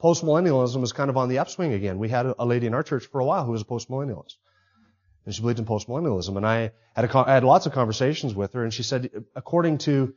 postmillennialism 0.00 0.82
is 0.84 0.92
kind 0.92 1.10
of 1.10 1.16
on 1.16 1.28
the 1.28 1.38
upswing 1.38 1.72
again. 1.72 1.98
We 1.98 2.08
had 2.08 2.26
a 2.26 2.44
lady 2.44 2.68
in 2.68 2.74
our 2.74 2.84
church 2.84 3.06
for 3.06 3.20
a 3.20 3.24
while 3.24 3.44
who 3.44 3.52
was 3.52 3.62
a 3.62 3.64
postmillennialist. 3.64 4.36
And 5.26 5.34
she 5.34 5.40
believed 5.42 5.58
in 5.58 5.66
postmillennialism. 5.66 6.36
And 6.36 6.46
I 6.46 6.72
had, 6.94 7.04
a, 7.04 7.18
I 7.18 7.34
had 7.34 7.44
lots 7.44 7.66
of 7.66 7.72
conversations 7.72 8.34
with 8.34 8.52
her, 8.54 8.62
and 8.62 8.72
she 8.72 8.84
said, 8.84 9.10
according 9.34 9.78
to 9.78 10.14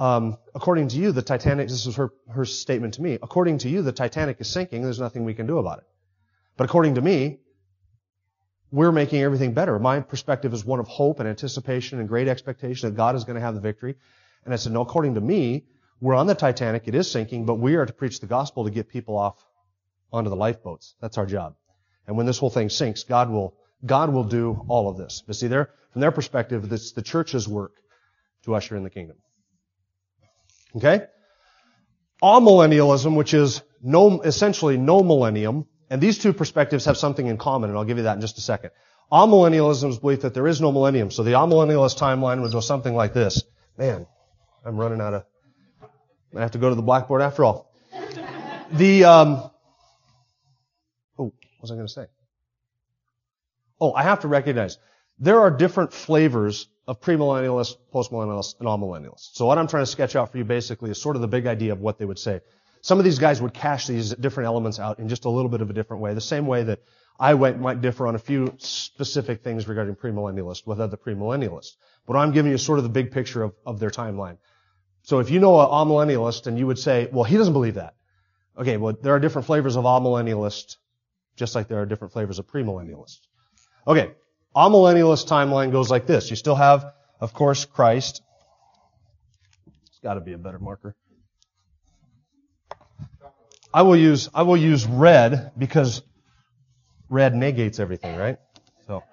um, 0.00 0.38
according 0.54 0.88
to 0.88 0.96
you, 0.96 1.12
the 1.12 1.20
Titanic, 1.20 1.68
this 1.68 1.86
is 1.86 1.96
her, 1.96 2.10
her 2.30 2.46
statement 2.46 2.94
to 2.94 3.02
me, 3.02 3.18
according 3.22 3.58
to 3.58 3.68
you, 3.68 3.82
the 3.82 3.92
Titanic 3.92 4.40
is 4.40 4.48
sinking, 4.48 4.82
there's 4.82 4.98
nothing 4.98 5.24
we 5.24 5.34
can 5.34 5.46
do 5.46 5.58
about 5.58 5.78
it. 5.78 5.84
But 6.56 6.64
according 6.64 6.94
to 6.94 7.02
me, 7.02 7.40
we're 8.70 8.92
making 8.92 9.20
everything 9.20 9.52
better. 9.52 9.78
My 9.78 10.00
perspective 10.00 10.54
is 10.54 10.64
one 10.64 10.80
of 10.80 10.88
hope 10.88 11.20
and 11.20 11.28
anticipation 11.28 11.98
and 11.98 12.08
great 12.08 12.28
expectation 12.28 12.88
that 12.88 12.96
God 12.96 13.14
is 13.14 13.24
going 13.24 13.34
to 13.34 13.42
have 13.42 13.54
the 13.54 13.60
victory. 13.60 13.94
And 14.46 14.54
I 14.54 14.56
said, 14.56 14.72
no, 14.72 14.80
according 14.80 15.16
to 15.16 15.20
me, 15.20 15.66
we're 16.00 16.14
on 16.14 16.26
the 16.26 16.34
Titanic, 16.34 16.88
it 16.88 16.94
is 16.94 17.10
sinking, 17.10 17.44
but 17.44 17.56
we 17.56 17.74
are 17.74 17.84
to 17.84 17.92
preach 17.92 18.20
the 18.20 18.26
gospel 18.26 18.64
to 18.64 18.70
get 18.70 18.88
people 18.88 19.18
off 19.18 19.44
onto 20.10 20.30
the 20.30 20.36
lifeboats. 20.36 20.94
That's 21.02 21.18
our 21.18 21.26
job. 21.26 21.56
And 22.06 22.16
when 22.16 22.24
this 22.24 22.38
whole 22.38 22.48
thing 22.48 22.70
sinks, 22.70 23.04
God 23.04 23.28
will, 23.28 23.54
God 23.84 24.10
will 24.14 24.24
do 24.24 24.64
all 24.66 24.88
of 24.88 24.96
this. 24.96 25.22
But 25.26 25.36
see, 25.36 25.48
there, 25.48 25.68
from 25.92 26.00
their 26.00 26.10
perspective, 26.10 26.72
it's 26.72 26.92
the 26.92 27.02
church's 27.02 27.46
work 27.46 27.74
to 28.44 28.54
usher 28.54 28.78
in 28.78 28.82
the 28.82 28.88
kingdom. 28.88 29.18
Okay? 30.76 31.06
Amillennialism, 32.22 33.16
which 33.16 33.34
is 33.34 33.62
no, 33.82 34.20
essentially 34.22 34.76
no 34.76 35.02
millennium, 35.02 35.66
and 35.88 36.00
these 36.00 36.18
two 36.18 36.32
perspectives 36.32 36.84
have 36.84 36.96
something 36.96 37.26
in 37.26 37.36
common, 37.36 37.70
and 37.70 37.78
I'll 37.78 37.84
give 37.84 37.96
you 37.96 38.04
that 38.04 38.14
in 38.14 38.20
just 38.20 38.38
a 38.38 38.40
second. 38.40 38.70
Amillennialism's 39.10 39.98
belief 39.98 40.20
that 40.20 40.34
there 40.34 40.46
is 40.46 40.60
no 40.60 40.70
millennium. 40.70 41.10
So 41.10 41.24
the 41.24 41.32
amillennialist 41.32 41.98
timeline 41.98 42.42
would 42.42 42.52
go 42.52 42.60
something 42.60 42.94
like 42.94 43.12
this. 43.12 43.42
Man, 43.76 44.06
I'm 44.64 44.76
running 44.76 45.00
out 45.00 45.14
of, 45.14 45.24
I 46.36 46.40
have 46.40 46.52
to 46.52 46.58
go 46.58 46.68
to 46.68 46.74
the 46.76 46.82
blackboard 46.82 47.22
after 47.22 47.44
all. 47.44 47.72
The, 48.72 49.04
um, 49.04 49.50
oh, 51.18 51.24
what 51.24 51.34
was 51.60 51.72
I 51.72 51.74
going 51.74 51.86
to 51.88 51.92
say? 51.92 52.06
Oh, 53.80 53.92
I 53.92 54.04
have 54.04 54.20
to 54.20 54.28
recognize 54.28 54.78
there 55.18 55.40
are 55.40 55.50
different 55.50 55.92
flavors 55.92 56.68
of 56.90 57.00
premillennialists, 57.00 57.76
postmillennialists, 57.94 58.58
and 58.58 58.68
amillennialists. 58.68 59.30
So 59.34 59.46
what 59.46 59.58
I'm 59.58 59.68
trying 59.68 59.84
to 59.84 59.86
sketch 59.86 60.16
out 60.16 60.32
for 60.32 60.38
you 60.38 60.44
basically 60.44 60.90
is 60.90 61.00
sort 61.00 61.14
of 61.14 61.22
the 61.22 61.28
big 61.28 61.46
idea 61.46 61.70
of 61.72 61.80
what 61.80 61.98
they 61.98 62.04
would 62.04 62.18
say. 62.18 62.40
Some 62.82 62.98
of 62.98 63.04
these 63.04 63.20
guys 63.20 63.40
would 63.40 63.54
cash 63.54 63.86
these 63.86 64.12
different 64.12 64.48
elements 64.48 64.80
out 64.80 64.98
in 64.98 65.08
just 65.08 65.24
a 65.24 65.30
little 65.30 65.48
bit 65.48 65.60
of 65.60 65.70
a 65.70 65.72
different 65.72 66.02
way, 66.02 66.14
the 66.14 66.20
same 66.20 66.48
way 66.48 66.64
that 66.64 66.80
I 67.20 67.34
might 67.34 67.80
differ 67.80 68.08
on 68.08 68.16
a 68.16 68.18
few 68.18 68.54
specific 68.58 69.44
things 69.44 69.68
regarding 69.68 69.94
premillennialists 69.94 70.66
with 70.66 70.80
other 70.80 70.96
premillennialists. 70.96 71.76
But 72.08 72.16
I'm 72.16 72.32
giving 72.32 72.50
you 72.50 72.58
sort 72.58 72.80
of 72.80 72.82
the 72.82 72.90
big 72.90 73.12
picture 73.12 73.44
of, 73.44 73.54
of 73.64 73.78
their 73.78 73.90
timeline. 73.90 74.38
So 75.04 75.20
if 75.20 75.30
you 75.30 75.38
know 75.38 75.60
an 75.60 75.68
amillennialist 75.68 76.48
and 76.48 76.58
you 76.58 76.66
would 76.66 76.78
say, 76.78 77.08
well, 77.12 77.22
he 77.22 77.36
doesn't 77.36 77.52
believe 77.52 77.74
that. 77.74 77.94
Okay, 78.58 78.78
well, 78.78 78.96
there 79.00 79.14
are 79.14 79.20
different 79.20 79.46
flavors 79.46 79.76
of 79.76 79.84
amillennialist, 79.84 80.76
just 81.36 81.54
like 81.54 81.68
there 81.68 81.80
are 81.82 81.86
different 81.86 82.12
flavors 82.12 82.40
of 82.40 82.48
premillennialist. 82.48 83.20
Okay, 83.86 84.10
Amillennialist 84.54 85.28
timeline 85.28 85.70
goes 85.70 85.90
like 85.90 86.06
this. 86.06 86.30
You 86.30 86.36
still 86.36 86.56
have, 86.56 86.92
of 87.20 87.32
course, 87.32 87.64
Christ. 87.64 88.22
It's 89.86 90.00
got 90.02 90.14
to 90.14 90.20
be 90.20 90.32
a 90.32 90.38
better 90.38 90.58
marker. 90.58 90.96
I 93.72 93.82
will 93.82 93.96
use 93.96 94.28
I 94.34 94.42
will 94.42 94.56
use 94.56 94.84
red 94.86 95.52
because 95.56 96.02
red 97.08 97.34
negates 97.34 97.78
everything, 97.78 98.16
right? 98.16 98.38
So 98.86 99.04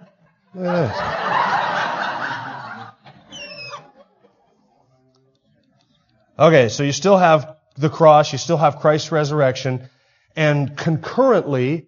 Okay, 6.39 6.69
so 6.69 6.83
you 6.83 6.91
still 6.91 7.17
have 7.17 7.57
the 7.77 7.89
cross, 7.89 8.31
you 8.31 8.37
still 8.37 8.57
have 8.57 8.77
Christ's 8.77 9.11
resurrection, 9.11 9.89
and 10.35 10.77
concurrently, 10.77 11.87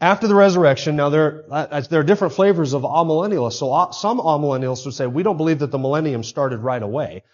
after 0.00 0.28
the 0.28 0.34
resurrection, 0.34 0.96
now 0.96 1.08
there, 1.08 1.44
uh, 1.50 1.80
there 1.80 2.00
are 2.00 2.04
different 2.04 2.34
flavors 2.34 2.72
of 2.72 2.82
amillennialists. 2.82 3.54
So 3.54 3.72
uh, 3.72 3.90
some 3.90 4.20
amillennialists 4.20 4.84
would 4.84 4.94
say, 4.94 5.06
we 5.06 5.22
don't 5.22 5.36
believe 5.36 5.58
that 5.58 5.72
the 5.72 5.78
millennium 5.78 6.22
started 6.22 6.58
right 6.58 6.82
away. 6.82 7.24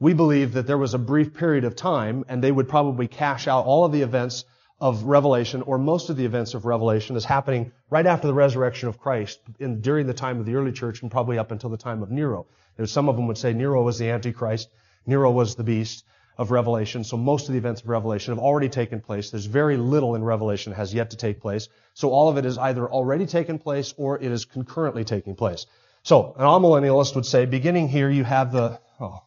We 0.00 0.14
believe 0.14 0.52
that 0.54 0.66
there 0.66 0.78
was 0.78 0.94
a 0.94 0.98
brief 0.98 1.34
period 1.34 1.64
of 1.64 1.76
time 1.76 2.24
and 2.28 2.42
they 2.42 2.52
would 2.52 2.68
probably 2.68 3.08
cash 3.08 3.46
out 3.46 3.66
all 3.66 3.84
of 3.84 3.92
the 3.92 4.02
events 4.02 4.44
of 4.80 5.04
Revelation 5.04 5.62
or 5.62 5.78
most 5.78 6.08
of 6.08 6.16
the 6.16 6.24
events 6.24 6.54
of 6.54 6.64
Revelation 6.64 7.16
as 7.16 7.24
happening 7.24 7.72
right 7.90 8.06
after 8.06 8.28
the 8.28 8.34
resurrection 8.34 8.88
of 8.88 8.98
Christ 8.98 9.40
in, 9.58 9.80
during 9.80 10.06
the 10.06 10.14
time 10.14 10.38
of 10.38 10.46
the 10.46 10.54
early 10.54 10.72
church 10.72 11.02
and 11.02 11.10
probably 11.10 11.38
up 11.38 11.50
until 11.50 11.70
the 11.70 11.76
time 11.76 12.02
of 12.02 12.10
Nero. 12.10 12.46
There's 12.76 12.92
some 12.92 13.08
of 13.08 13.16
them 13.16 13.26
would 13.26 13.38
say 13.38 13.52
Nero 13.52 13.82
was 13.82 13.98
the 13.98 14.10
Antichrist, 14.10 14.68
Nero 15.06 15.30
was 15.30 15.56
the 15.56 15.64
beast 15.64 16.04
of 16.38 16.52
Revelation. 16.52 17.02
So 17.02 17.16
most 17.16 17.48
of 17.48 17.52
the 17.52 17.58
events 17.58 17.82
of 17.82 17.88
Revelation 17.88 18.32
have 18.32 18.42
already 18.42 18.68
taken 18.68 19.00
place. 19.00 19.30
There's 19.30 19.46
very 19.46 19.76
little 19.76 20.14
in 20.14 20.22
Revelation 20.22 20.72
has 20.72 20.94
yet 20.94 21.10
to 21.10 21.16
take 21.16 21.40
place. 21.40 21.68
So 21.94 22.10
all 22.10 22.28
of 22.28 22.36
it 22.38 22.46
is 22.46 22.56
either 22.56 22.88
already 22.88 23.26
taken 23.26 23.58
place 23.58 23.92
or 23.96 24.16
it 24.16 24.30
is 24.30 24.44
concurrently 24.44 25.04
taking 25.04 25.34
place. 25.34 25.66
So 26.04 26.34
an 26.38 26.44
amillennialist 26.44 27.16
would 27.16 27.26
say, 27.26 27.44
beginning 27.44 27.88
here, 27.88 28.08
you 28.08 28.22
have 28.22 28.52
the, 28.52 28.80
oh, 29.00 29.18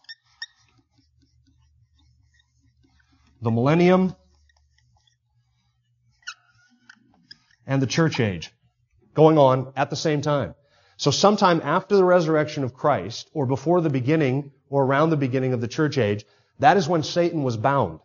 the 3.42 3.52
millennium 3.52 4.16
and 7.68 7.82
the 7.82 7.88
church 7.88 8.22
age 8.22 8.52
going 9.14 9.38
on 9.38 9.74
at 9.76 9.90
the 9.90 9.96
same 9.98 10.22
time. 10.22 10.56
So 10.96 11.12
sometime 11.12 11.62
after 11.64 11.96
the 11.96 12.06
resurrection 12.06 12.64
of 12.64 12.74
Christ, 12.74 13.30
or 13.34 13.46
before 13.46 13.82
the 13.82 13.90
beginning, 13.90 14.52
or 14.70 14.86
around 14.86 15.10
the 15.10 15.18
beginning 15.18 15.52
of 15.52 15.60
the 15.60 15.68
church 15.68 15.98
age, 15.98 16.26
that 16.60 16.78
is 16.78 16.88
when 16.88 17.04
Satan 17.04 17.44
was 17.44 17.58
bound. 17.58 18.00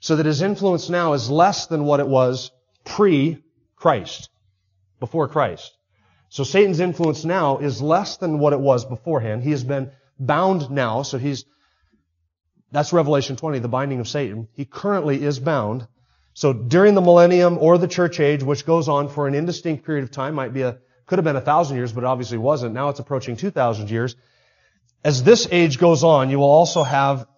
So 0.00 0.16
that 0.16 0.26
his 0.26 0.42
influence 0.42 0.88
now 0.88 1.14
is 1.14 1.30
less 1.30 1.66
than 1.66 1.84
what 1.84 2.00
it 2.00 2.06
was 2.06 2.50
pre-Christ, 2.84 4.28
before 5.00 5.28
Christ. 5.28 5.76
So 6.28 6.44
Satan's 6.44 6.80
influence 6.80 7.24
now 7.24 7.58
is 7.58 7.80
less 7.80 8.16
than 8.18 8.38
what 8.38 8.52
it 8.52 8.60
was 8.60 8.84
beforehand. 8.84 9.42
He 9.42 9.52
has 9.52 9.64
been 9.64 9.90
bound 10.18 10.70
now, 10.70 11.02
so 11.02 11.18
he's, 11.18 11.44
that's 12.72 12.92
Revelation 12.92 13.36
20, 13.36 13.60
the 13.60 13.68
binding 13.68 14.00
of 14.00 14.08
Satan. 14.08 14.48
He 14.52 14.64
currently 14.64 15.22
is 15.22 15.38
bound. 15.38 15.86
So 16.34 16.52
during 16.52 16.94
the 16.94 17.00
millennium 17.00 17.58
or 17.58 17.78
the 17.78 17.88
church 17.88 18.20
age, 18.20 18.42
which 18.42 18.66
goes 18.66 18.88
on 18.88 19.08
for 19.08 19.26
an 19.26 19.34
indistinct 19.34 19.86
period 19.86 20.04
of 20.04 20.10
time, 20.10 20.34
might 20.34 20.52
be 20.52 20.62
a, 20.62 20.78
could 21.06 21.18
have 21.18 21.24
been 21.24 21.36
a 21.36 21.40
thousand 21.40 21.76
years, 21.76 21.92
but 21.92 22.04
obviously 22.04 22.36
wasn't. 22.36 22.74
Now 22.74 22.90
it's 22.90 23.00
approaching 23.00 23.36
2,000 23.36 23.90
years. 23.90 24.16
As 25.06 25.22
this 25.22 25.46
age 25.52 25.78
goes 25.78 26.02
on, 26.02 26.30
you 26.30 26.40
will 26.40 26.50
also 26.50 26.82
have 26.82 27.28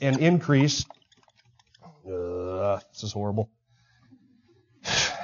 an 0.00 0.20
increase. 0.20 0.86
Uh, 2.06 2.78
this 2.92 3.02
is 3.02 3.12
horrible. 3.12 3.50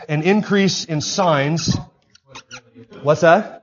An 0.08 0.22
increase 0.22 0.84
in 0.86 1.00
signs. 1.00 1.78
What's 3.04 3.20
that? 3.20 3.62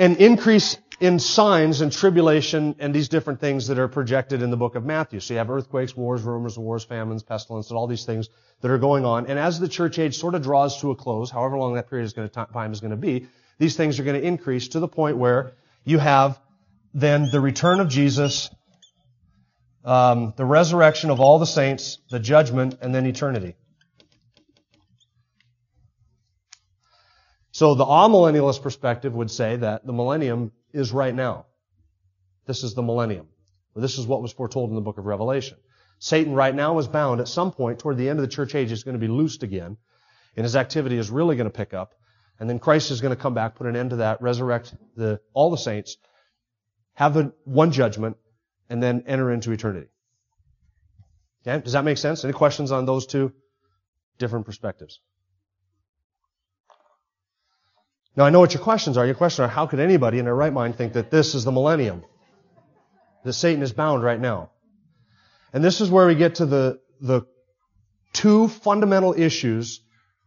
An 0.00 0.16
increase 0.16 0.76
in 0.98 1.20
signs 1.20 1.80
and 1.80 1.92
tribulation 1.92 2.74
and 2.80 2.92
these 2.92 3.08
different 3.08 3.38
things 3.38 3.68
that 3.68 3.78
are 3.78 3.86
projected 3.86 4.42
in 4.42 4.50
the 4.50 4.56
book 4.56 4.74
of 4.74 4.84
Matthew. 4.84 5.20
So 5.20 5.34
you 5.34 5.38
have 5.38 5.50
earthquakes, 5.50 5.96
wars, 5.96 6.22
rumors 6.22 6.56
of 6.56 6.64
wars, 6.64 6.82
famines, 6.82 7.22
pestilence, 7.22 7.70
and 7.70 7.76
all 7.76 7.86
these 7.86 8.04
things 8.04 8.30
that 8.62 8.70
are 8.72 8.78
going 8.78 9.04
on. 9.04 9.28
And 9.28 9.38
as 9.38 9.60
the 9.60 9.68
church 9.68 10.00
age 10.00 10.18
sort 10.18 10.34
of 10.34 10.42
draws 10.42 10.80
to 10.80 10.90
a 10.90 10.96
close, 10.96 11.30
however 11.30 11.56
long 11.56 11.74
that 11.74 11.88
period 11.88 12.12
to 12.16 12.28
time 12.28 12.72
is 12.72 12.80
going 12.80 12.90
to 12.90 12.96
be, 12.96 13.28
these 13.58 13.76
things 13.76 14.00
are 14.00 14.02
going 14.02 14.20
to 14.20 14.26
increase 14.26 14.66
to 14.70 14.80
the 14.80 14.88
point 14.88 15.18
where 15.18 15.52
you 15.84 15.98
have 15.98 16.40
then 16.94 17.28
the 17.30 17.40
return 17.40 17.80
of 17.80 17.88
Jesus, 17.88 18.48
um, 19.84 20.32
the 20.36 20.44
resurrection 20.44 21.10
of 21.10 21.20
all 21.20 21.38
the 21.38 21.46
saints, 21.46 21.98
the 22.08 22.20
judgment, 22.20 22.78
and 22.80 22.94
then 22.94 23.04
eternity. 23.04 23.56
So 27.50 27.74
the 27.74 27.84
amillennialist 27.84 28.62
perspective 28.62 29.14
would 29.14 29.30
say 29.30 29.56
that 29.56 29.86
the 29.86 29.92
millennium 29.92 30.52
is 30.72 30.92
right 30.92 31.14
now. 31.14 31.46
This 32.46 32.62
is 32.62 32.74
the 32.74 32.82
millennium. 32.82 33.28
This 33.76 33.98
is 33.98 34.06
what 34.06 34.22
was 34.22 34.32
foretold 34.32 34.70
in 34.70 34.76
the 34.76 34.82
book 34.82 34.98
of 34.98 35.04
Revelation. 35.04 35.58
Satan 35.98 36.34
right 36.34 36.54
now 36.54 36.78
is 36.78 36.86
bound 36.86 37.20
at 37.20 37.28
some 37.28 37.50
point 37.50 37.78
toward 37.78 37.96
the 37.96 38.08
end 38.08 38.18
of 38.18 38.24
the 38.24 38.30
church 38.30 38.54
age 38.54 38.70
he's 38.70 38.84
going 38.84 38.94
to 38.94 39.00
be 39.00 39.08
loosed 39.08 39.42
again, 39.42 39.76
and 40.36 40.44
his 40.44 40.54
activity 40.54 40.96
is 40.96 41.10
really 41.10 41.36
going 41.36 41.50
to 41.50 41.56
pick 41.56 41.74
up. 41.74 41.94
And 42.38 42.48
then 42.50 42.58
Christ 42.58 42.90
is 42.90 43.00
going 43.00 43.14
to 43.14 43.20
come 43.20 43.34
back, 43.34 43.54
put 43.54 43.66
an 43.66 43.76
end 43.76 43.90
to 43.90 43.96
that, 43.96 44.20
resurrect 44.20 44.74
the, 44.96 45.20
all 45.32 45.50
the 45.50 45.56
saints, 45.56 45.96
have 46.94 47.32
one 47.44 47.72
judgment, 47.72 48.16
and 48.70 48.82
then 48.82 49.04
enter 49.06 49.30
into 49.32 49.52
eternity. 49.52 49.88
Okay? 51.46 51.62
Does 51.62 51.72
that 51.72 51.84
make 51.84 51.98
sense? 51.98 52.24
Any 52.24 52.32
questions 52.32 52.72
on 52.72 52.86
those 52.86 53.06
two 53.06 53.32
different 54.18 54.46
perspectives? 54.46 55.00
Now 58.16 58.24
I 58.24 58.30
know 58.30 58.40
what 58.40 58.54
your 58.54 58.62
questions 58.62 58.96
are. 58.96 59.04
Your 59.04 59.16
questions 59.16 59.40
are, 59.40 59.48
how 59.48 59.66
could 59.66 59.80
anybody 59.80 60.18
in 60.18 60.24
their 60.24 60.34
right 60.34 60.52
mind 60.52 60.76
think 60.76 60.92
that 60.92 61.10
this 61.10 61.34
is 61.34 61.44
the 61.44 61.52
millennium? 61.52 62.04
That 63.24 63.32
Satan 63.32 63.62
is 63.62 63.72
bound 63.72 64.02
right 64.02 64.20
now. 64.20 64.50
And 65.52 65.64
this 65.64 65.80
is 65.80 65.90
where 65.90 66.06
we 66.06 66.14
get 66.14 66.36
to 66.36 66.46
the, 66.46 66.80
the 67.00 67.22
two 68.12 68.48
fundamental 68.48 69.14
issues 69.14 69.80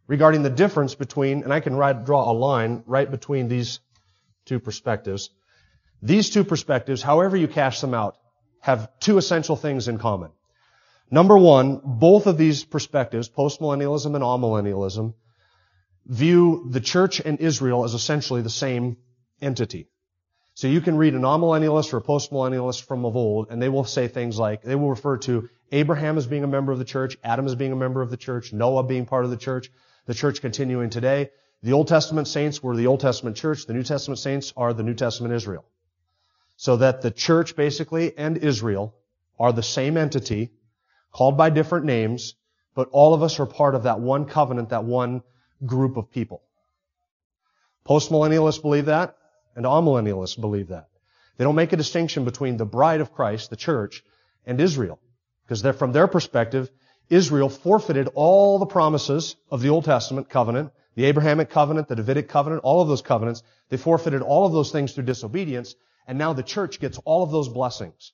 regarding 0.08 0.44
the 0.44 0.50
difference 0.50 0.96
between, 0.96 1.44
and 1.44 1.54
I 1.54 1.60
can 1.60 1.76
write, 1.76 2.06
draw 2.06 2.30
a 2.30 2.34
line 2.34 2.84
right 2.86 3.10
between 3.10 3.48
these 3.48 3.80
two 4.46 4.60
perspectives. 4.60 5.30
These 6.01 6.30
two 6.30 6.44
perspectives, 6.44 7.01
however 7.01 7.36
you 7.36 7.48
cash 7.48 7.82
them 7.82 7.94
out, 7.94 8.18
have 8.60 8.89
two 9.00 9.18
essential 9.18 9.56
things 9.56 9.88
in 9.88 9.98
common. 9.98 10.32
Number 11.10 11.38
one, 11.38 11.80
both 11.84 12.27
of 12.27 12.38
these 12.38 12.63
perspectives, 12.63 13.30
postmillennialism 13.30 14.13
and 14.13 14.24
amillennialism, 14.24 15.13
view 16.06 16.68
the 16.70 16.82
church 16.82 17.20
and 17.20 17.39
Israel 17.39 17.84
as 17.84 17.94
essentially 17.94 18.42
the 18.42 18.50
same 18.50 18.98
entity. 19.42 19.88
So 20.54 20.68
you 20.68 20.82
can 20.82 20.98
read 20.98 21.13
an 21.13 21.22
amillennialist 21.22 21.94
or 21.94 21.98
a 21.98 22.01
postmillennialist 22.01 22.84
from 22.84 23.06
of 23.06 23.16
old, 23.16 23.51
and 23.51 23.62
they 23.62 23.70
will 23.70 23.84
say 23.84 24.08
things 24.08 24.39
like, 24.39 24.63
they 24.63 24.75
will 24.75 24.89
refer 24.89 25.18
to 25.20 25.50
Abraham 25.72 26.18
as 26.18 26.27
being 26.27 26.44
a 26.44 26.48
member 26.48 26.72
of 26.72 26.80
the 26.80 26.86
church, 26.86 27.18
Adam 27.24 27.46
as 27.46 27.56
being 27.56 27.72
a 27.72 27.75
member 27.75 28.01
of 28.01 28.10
the 28.10 28.18
church, 28.18 28.54
Noah 28.54 28.84
being 28.84 29.06
part 29.06 29.24
of 29.24 29.32
the 29.32 29.38
church, 29.38 29.70
the 30.06 30.13
church 30.13 30.42
continuing 30.42 30.89
today. 30.89 31.30
The 31.63 31.74
Old 31.74 31.88
Testament 31.88 32.27
saints 32.27 32.62
were 32.62 32.75
the 32.75 32.88
Old 32.88 33.01
Testament 33.01 33.36
church, 33.36 33.66
the 33.66 33.74
New 33.74 33.84
Testament 33.84 34.20
saints 34.20 34.54
are 34.58 34.74
the 34.74 34.84
New 34.84 34.94
Testament 34.94 35.34
Israel. 35.34 35.66
So 36.58 36.78
that 36.78 37.02
the 37.02 37.12
church 37.12 37.56
basically 37.56 38.18
and 38.18 38.38
Israel 38.38 38.96
are 39.39 39.54
the 39.54 39.63
same 39.63 39.96
entity, 39.96 40.52
called 41.12 41.38
by 41.38 41.50
different 41.50 41.86
names, 41.86 42.36
but 42.76 42.89
all 42.91 43.13
of 43.13 43.24
us 43.24 43.39
are 43.39 43.46
part 43.46 43.76
of 43.76 43.84
that 43.84 44.00
one 44.00 44.26
covenant, 44.26 44.70
that 44.70 44.84
one 44.84 45.22
group 45.65 45.98
of 45.98 46.12
people. 46.12 46.41
Postmillennialists 47.88 48.62
believe 48.62 48.86
that, 48.86 49.15
and 49.56 49.65
amillennialists 49.65 50.39
believe 50.39 50.67
that. 50.70 50.89
They 51.38 51.43
don't 51.43 51.56
make 51.56 51.74
a 51.74 51.78
distinction 51.78 52.26
between 52.26 52.58
the 52.58 52.65
bride 52.65 53.02
of 53.02 53.13
Christ, 53.13 53.50
the 53.50 53.56
church, 53.56 54.04
and 54.46 54.60
Israel. 54.60 55.00
Because 55.46 55.62
from 55.78 55.91
their 55.91 56.08
perspective, 56.08 56.70
Israel 57.10 57.50
forfeited 57.50 58.10
all 58.15 58.60
the 58.60 58.65
promises 58.65 59.36
of 59.50 59.62
the 59.62 59.70
Old 59.70 59.86
Testament 59.86 60.30
covenant, 60.30 60.72
the 60.96 61.06
Abrahamic 61.06 61.50
covenant, 61.50 61.88
the 61.88 61.96
Davidic 61.96 62.28
covenant, 62.28 62.63
all 62.63 62.82
of 62.82 62.88
those 62.88 63.02
covenants. 63.04 63.43
They 63.70 63.78
forfeited 63.78 64.22
all 64.22 64.46
of 64.46 64.52
those 64.52 64.72
things 64.72 64.93
through 64.93 65.06
disobedience, 65.06 65.76
and 66.08 66.17
now 66.17 66.34
the 66.34 66.43
church 66.43 66.80
gets 66.80 66.98
all 67.00 67.24
of 67.24 67.32
those 67.32 67.50
blessings 67.50 68.13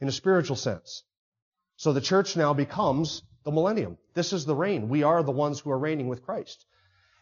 in 0.00 0.08
a 0.08 0.12
spiritual 0.12 0.56
sense. 0.56 1.02
So 1.76 1.92
the 1.92 2.00
church 2.00 2.36
now 2.36 2.52
becomes 2.52 3.22
the 3.44 3.50
millennium. 3.50 3.96
This 4.14 4.32
is 4.34 4.44
the 4.44 4.54
reign. 4.54 4.90
We 4.90 5.02
are 5.02 5.22
the 5.22 5.32
ones 5.32 5.60
who 5.60 5.70
are 5.70 5.78
reigning 5.78 6.08
with 6.08 6.22
Christ. 6.22 6.66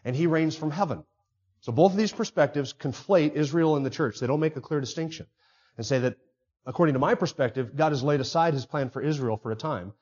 And 0.05 0.17
He 0.17 0.27
reigns 0.27 0.57
from 0.57 0.73
heaven. 0.73 1.05
So 1.61 1.73
both 1.73 1.93
of 1.93 1.99
these 1.99 2.13
perspectives 2.13 2.73
conflate 2.73 3.35
Israel 3.35 3.77
and 3.77 3.87
the 3.87 3.91
church. 3.91 4.19
They 4.19 4.27
don't 4.27 4.41
make 4.41 4.57
a 4.57 4.61
clear 4.61 4.81
distinction 4.81 5.27
and 5.77 5.87
say 5.87 6.01
that, 6.01 6.17
according 6.67 6.95
to 6.95 6.99
my 6.99 7.15
perspective, 7.15 7.77
God 7.77 7.93
has 7.93 8.03
laid 8.03 8.21
aside 8.21 8.55
His 8.55 8.67
plan 8.67 8.91
for 8.91 9.01
Israel 9.01 9.37
for 9.37 9.53
a 9.53 9.57
time. 9.57 9.93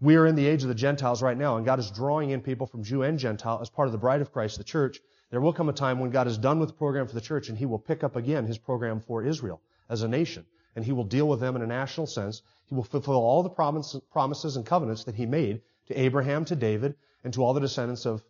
We 0.00 0.16
are 0.16 0.26
in 0.26 0.34
the 0.34 0.46
age 0.46 0.62
of 0.62 0.68
the 0.68 0.74
Gentiles 0.74 1.22
right 1.22 1.36
now, 1.36 1.56
and 1.56 1.64
God 1.64 1.78
is 1.78 1.90
drawing 1.90 2.30
in 2.30 2.40
people 2.40 2.66
from 2.66 2.82
Jew 2.82 3.02
and 3.02 3.18
Gentile 3.18 3.60
as 3.62 3.70
part 3.70 3.86
of 3.86 3.92
the 3.92 3.98
bride 3.98 4.20
of 4.20 4.32
Christ, 4.32 4.58
the 4.58 4.64
church. 4.64 4.98
There 5.34 5.40
will 5.40 5.52
come 5.52 5.68
a 5.68 5.72
time 5.72 5.98
when 5.98 6.10
God 6.10 6.26
is 6.28 6.38
done 6.38 6.60
with 6.60 6.68
the 6.68 6.74
program 6.74 7.08
for 7.08 7.14
the 7.14 7.20
church, 7.20 7.48
and 7.48 7.58
He 7.58 7.66
will 7.66 7.78
pick 7.78 8.04
up 8.04 8.16
again 8.16 8.46
His 8.46 8.56
program 8.56 9.00
for 9.00 9.24
Israel 9.24 9.60
as 9.88 10.02
a 10.02 10.08
nation 10.08 10.46
and 10.76 10.84
he 10.84 10.92
will 10.92 11.04
deal 11.04 11.28
with 11.28 11.40
them 11.40 11.56
in 11.56 11.62
a 11.62 11.66
national 11.66 12.06
sense. 12.06 12.42
He 12.66 12.74
will 12.74 12.84
fulfill 12.84 13.14
all 13.14 13.42
the 13.42 13.50
promises 13.50 14.56
and 14.56 14.66
covenants 14.66 15.04
that 15.04 15.14
he 15.14 15.26
made 15.26 15.62
to 15.86 16.00
Abraham, 16.00 16.44
to 16.46 16.56
David, 16.56 16.94
and 17.22 17.32
to 17.34 17.44
all 17.44 17.54
the 17.54 17.60
descendants 17.60 18.06
of, 18.06 18.22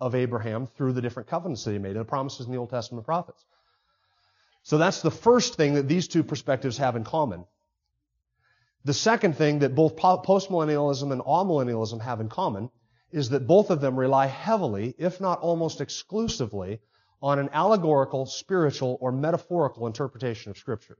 of 0.00 0.14
Abraham 0.14 0.66
through 0.66 0.92
the 0.92 1.02
different 1.02 1.28
covenants 1.28 1.64
that 1.64 1.72
he 1.72 1.78
made, 1.78 1.96
the 1.96 2.04
promises 2.04 2.46
in 2.46 2.52
the 2.52 2.58
Old 2.58 2.70
Testament 2.70 3.06
prophets. 3.06 3.44
So 4.62 4.78
that's 4.78 5.02
the 5.02 5.10
first 5.10 5.54
thing 5.54 5.74
that 5.74 5.88
these 5.88 6.06
two 6.06 6.22
perspectives 6.22 6.76
have 6.78 6.96
in 6.96 7.04
common. 7.04 7.44
The 8.84 8.94
second 8.94 9.36
thing 9.36 9.60
that 9.60 9.74
both 9.74 9.96
postmillennialism 9.96 11.12
and 11.12 11.22
amillennialism 11.22 12.00
have 12.02 12.20
in 12.20 12.28
common 12.28 12.70
is 13.12 13.30
that 13.30 13.46
both 13.46 13.70
of 13.70 13.80
them 13.80 13.98
rely 13.98 14.26
heavily, 14.26 14.94
if 14.98 15.20
not 15.20 15.40
almost 15.40 15.80
exclusively, 15.80 16.80
on 17.22 17.38
an 17.38 17.50
allegorical, 17.52 18.26
spiritual, 18.26 18.96
or 19.00 19.12
metaphorical 19.12 19.86
interpretation 19.86 20.50
of 20.50 20.58
Scripture 20.58 20.98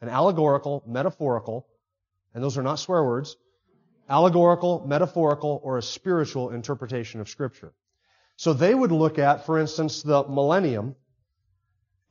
an 0.00 0.10
allegorical, 0.10 0.82
metaphorical, 0.86 1.66
and 2.34 2.44
those 2.44 2.58
are 2.58 2.62
not 2.62 2.78
swear 2.78 3.02
words, 3.02 3.36
allegorical, 4.10 4.84
metaphorical, 4.86 5.60
or 5.64 5.78
a 5.78 5.82
spiritual 5.82 6.50
interpretation 6.50 7.20
of 7.20 7.28
Scripture. 7.28 7.72
So 8.36 8.52
they 8.52 8.74
would 8.74 8.92
look 8.92 9.18
at, 9.18 9.46
for 9.46 9.58
instance, 9.58 10.02
the 10.02 10.24
millennium, 10.24 10.94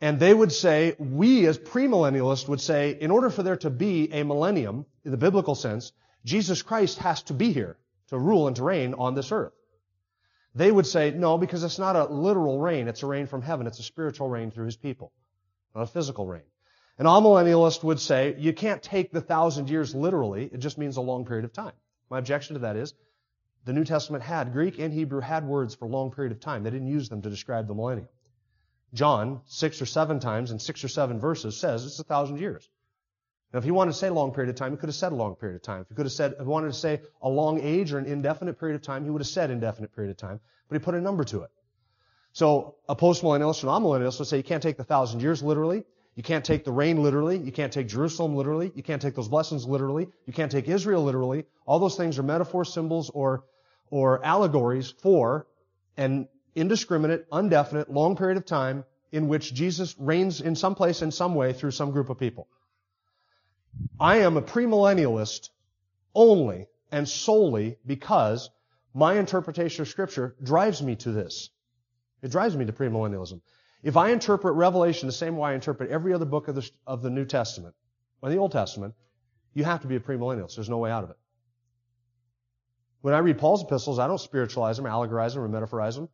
and 0.01 0.19
they 0.19 0.33
would 0.33 0.51
say, 0.51 0.95
we 0.97 1.45
as 1.45 1.59
premillennialists 1.59 2.47
would 2.47 2.61
say, 2.61 2.97
in 2.99 3.11
order 3.11 3.29
for 3.29 3.43
there 3.43 3.57
to 3.57 3.69
be 3.69 4.11
a 4.11 4.23
millennium, 4.23 4.87
in 5.05 5.11
the 5.11 5.17
biblical 5.17 5.53
sense, 5.53 5.91
Jesus 6.25 6.63
Christ 6.63 6.97
has 6.99 7.21
to 7.23 7.33
be 7.33 7.53
here 7.53 7.77
to 8.13 8.19
rule 8.19 8.47
and 8.47 8.55
to 8.55 8.63
reign 8.63 8.93
on 8.93 9.15
this 9.15 9.31
earth. 9.31 9.53
They 10.55 10.71
would 10.71 10.85
say, 10.85 11.11
no, 11.11 11.37
because 11.37 11.63
it's 11.63 11.79
not 11.79 11.95
a 11.95 12.05
literal 12.05 12.59
reign, 12.59 12.87
it's 12.87 13.03
a 13.03 13.07
reign 13.07 13.25
from 13.25 13.41
heaven, 13.41 13.67
it's 13.67 13.79
a 13.79 13.83
spiritual 13.83 14.29
reign 14.29 14.51
through 14.51 14.65
his 14.65 14.77
people, 14.77 15.11
not 15.75 15.81
a 15.81 15.87
physical 15.87 16.27
reign. 16.27 16.43
An 16.99 17.07
amillennialist 17.07 17.83
would 17.83 17.99
say, 17.99 18.35
you 18.37 18.53
can't 18.53 18.83
take 18.83 19.11
the 19.11 19.21
thousand 19.21 19.69
years 19.69 19.95
literally, 19.95 20.45
it 20.45 20.59
just 20.59 20.77
means 20.77 20.97
a 20.97 21.01
long 21.01 21.25
period 21.25 21.43
of 21.43 21.53
time. 21.53 21.73
My 22.09 22.19
objection 22.19 22.53
to 22.53 22.59
that 22.59 22.75
is, 22.75 22.93
the 23.65 23.73
New 23.73 23.83
Testament 23.83 24.23
had, 24.23 24.53
Greek 24.53 24.77
and 24.77 24.93
Hebrew 24.93 25.21
had 25.21 25.47
words 25.47 25.73
for 25.73 25.85
a 25.85 25.89
long 25.89 26.11
period 26.11 26.33
of 26.33 26.39
time. 26.39 26.63
They 26.63 26.69
didn't 26.69 26.87
use 26.87 27.09
them 27.09 27.23
to 27.23 27.29
describe 27.29 27.67
the 27.67 27.73
millennium. 27.73 28.09
John, 28.93 29.41
six 29.45 29.81
or 29.81 29.87
seven 29.87 30.19
times 30.19 30.51
in 30.51 30.59
six 30.59 30.83
or 30.83 30.87
seven 30.87 31.19
verses, 31.19 31.57
says 31.57 31.85
it's 31.85 31.99
a 31.99 32.03
thousand 32.03 32.37
years. 32.37 32.69
Now, 33.53 33.59
if 33.59 33.65
he 33.65 33.71
wanted 33.71 33.91
to 33.91 33.97
say 33.97 34.07
a 34.07 34.13
long 34.13 34.33
period 34.33 34.49
of 34.49 34.55
time, 34.55 34.71
he 34.71 34.77
could 34.77 34.89
have 34.89 34.95
said 34.95 35.11
a 35.11 35.15
long 35.15 35.35
period 35.35 35.55
of 35.55 35.61
time. 35.61 35.81
If 35.81 35.89
he 35.89 35.95
could 35.95 36.07
have 36.07 36.13
said, 36.13 36.31
if 36.33 36.39
he 36.39 36.45
wanted 36.45 36.67
to 36.67 36.73
say 36.73 37.01
a 37.21 37.29
long 37.29 37.61
age 37.61 37.93
or 37.93 37.99
an 37.99 38.07
indefinite 38.07 38.59
period 38.59 38.75
of 38.75 38.81
time, 38.81 39.03
he 39.03 39.11
would 39.11 39.21
have 39.21 39.27
said 39.27 39.51
indefinite 39.51 39.95
period 39.95 40.09
of 40.09 40.17
time, 40.17 40.39
but 40.67 40.75
he 40.75 40.83
put 40.83 40.95
a 40.95 41.01
number 41.01 41.23
to 41.25 41.43
it. 41.43 41.51
So 42.31 42.75
a 42.89 42.95
postmillennialist 42.95 43.61
and 43.61 43.69
amillennialist 43.69 44.17
would 44.17 44.27
say 44.27 44.37
you 44.37 44.43
can't 44.43 44.63
take 44.63 44.77
the 44.77 44.83
thousand 44.83 45.21
years 45.21 45.43
literally. 45.43 45.83
You 46.15 46.23
can't 46.23 46.43
take 46.43 46.63
the 46.63 46.71
reign 46.71 47.01
literally. 47.03 47.37
You 47.37 47.51
can't 47.51 47.71
take 47.71 47.87
Jerusalem 47.87 48.35
literally. 48.35 48.71
You 48.73 48.81
can't 48.81 49.01
take 49.01 49.13
those 49.13 49.27
blessings 49.27 49.67
literally. 49.67 50.09
You 50.25 50.33
can't 50.33 50.51
take 50.51 50.67
Israel 50.67 51.03
literally. 51.03 51.45
All 51.67 51.77
those 51.77 51.95
things 51.95 52.17
are 52.17 52.23
metaphor 52.23 52.65
symbols 52.65 53.11
or, 53.11 53.43
or 53.91 54.23
allegories 54.25 54.89
for 54.89 55.45
an 55.95 56.27
indiscriminate, 56.55 57.27
undefinite, 57.31 57.91
long 57.91 58.15
period 58.15 58.37
of 58.37 58.45
time 58.45 58.83
in 59.11 59.27
which 59.27 59.53
Jesus 59.53 59.95
reigns 59.99 60.41
in 60.41 60.55
some 60.55 60.73
place 60.73 61.03
in 61.03 61.11
some 61.11 61.35
way 61.35 61.53
through 61.53 61.71
some 61.71 61.91
group 61.91 62.09
of 62.09 62.17
people. 62.17 62.47
I 63.99 64.17
am 64.17 64.37
a 64.37 64.41
premillennialist 64.41 65.49
only 66.13 66.67
and 66.91 67.07
solely 67.07 67.77
because 67.85 68.49
my 68.93 69.15
interpretation 69.15 69.81
of 69.81 69.87
Scripture 69.87 70.35
drives 70.43 70.81
me 70.81 70.95
to 70.97 71.11
this. 71.11 71.49
It 72.21 72.31
drives 72.31 72.55
me 72.55 72.65
to 72.65 72.73
premillennialism. 72.73 73.41
If 73.81 73.97
I 73.97 74.11
interpret 74.11 74.55
Revelation 74.55 75.07
the 75.07 75.13
same 75.13 75.35
way 75.35 75.51
I 75.51 75.53
interpret 75.55 75.89
every 75.89 76.13
other 76.13 76.25
book 76.25 76.47
of 76.47 76.55
the, 76.55 76.69
of 76.87 77.01
the 77.01 77.09
New 77.09 77.25
Testament, 77.25 77.75
or 78.21 78.29
the 78.29 78.37
Old 78.37 78.51
Testament, 78.51 78.95
you 79.53 79.63
have 79.63 79.81
to 79.81 79.87
be 79.87 79.95
a 79.95 79.99
premillennialist. 79.99 80.55
There's 80.55 80.69
no 80.69 80.77
way 80.77 80.89
out 80.89 81.03
of 81.03 81.09
it. 81.09 81.17
When 83.01 83.13
I 83.13 83.17
read 83.17 83.37
Paul's 83.37 83.63
epistles, 83.63 83.99
I 83.99 84.07
don't 84.07 84.19
spiritualize 84.19 84.77
them, 84.77 84.85
allegorize 84.85 85.33
them, 85.33 85.43
or 85.43 85.49
metaphorize 85.49 85.95
them. 85.95 86.07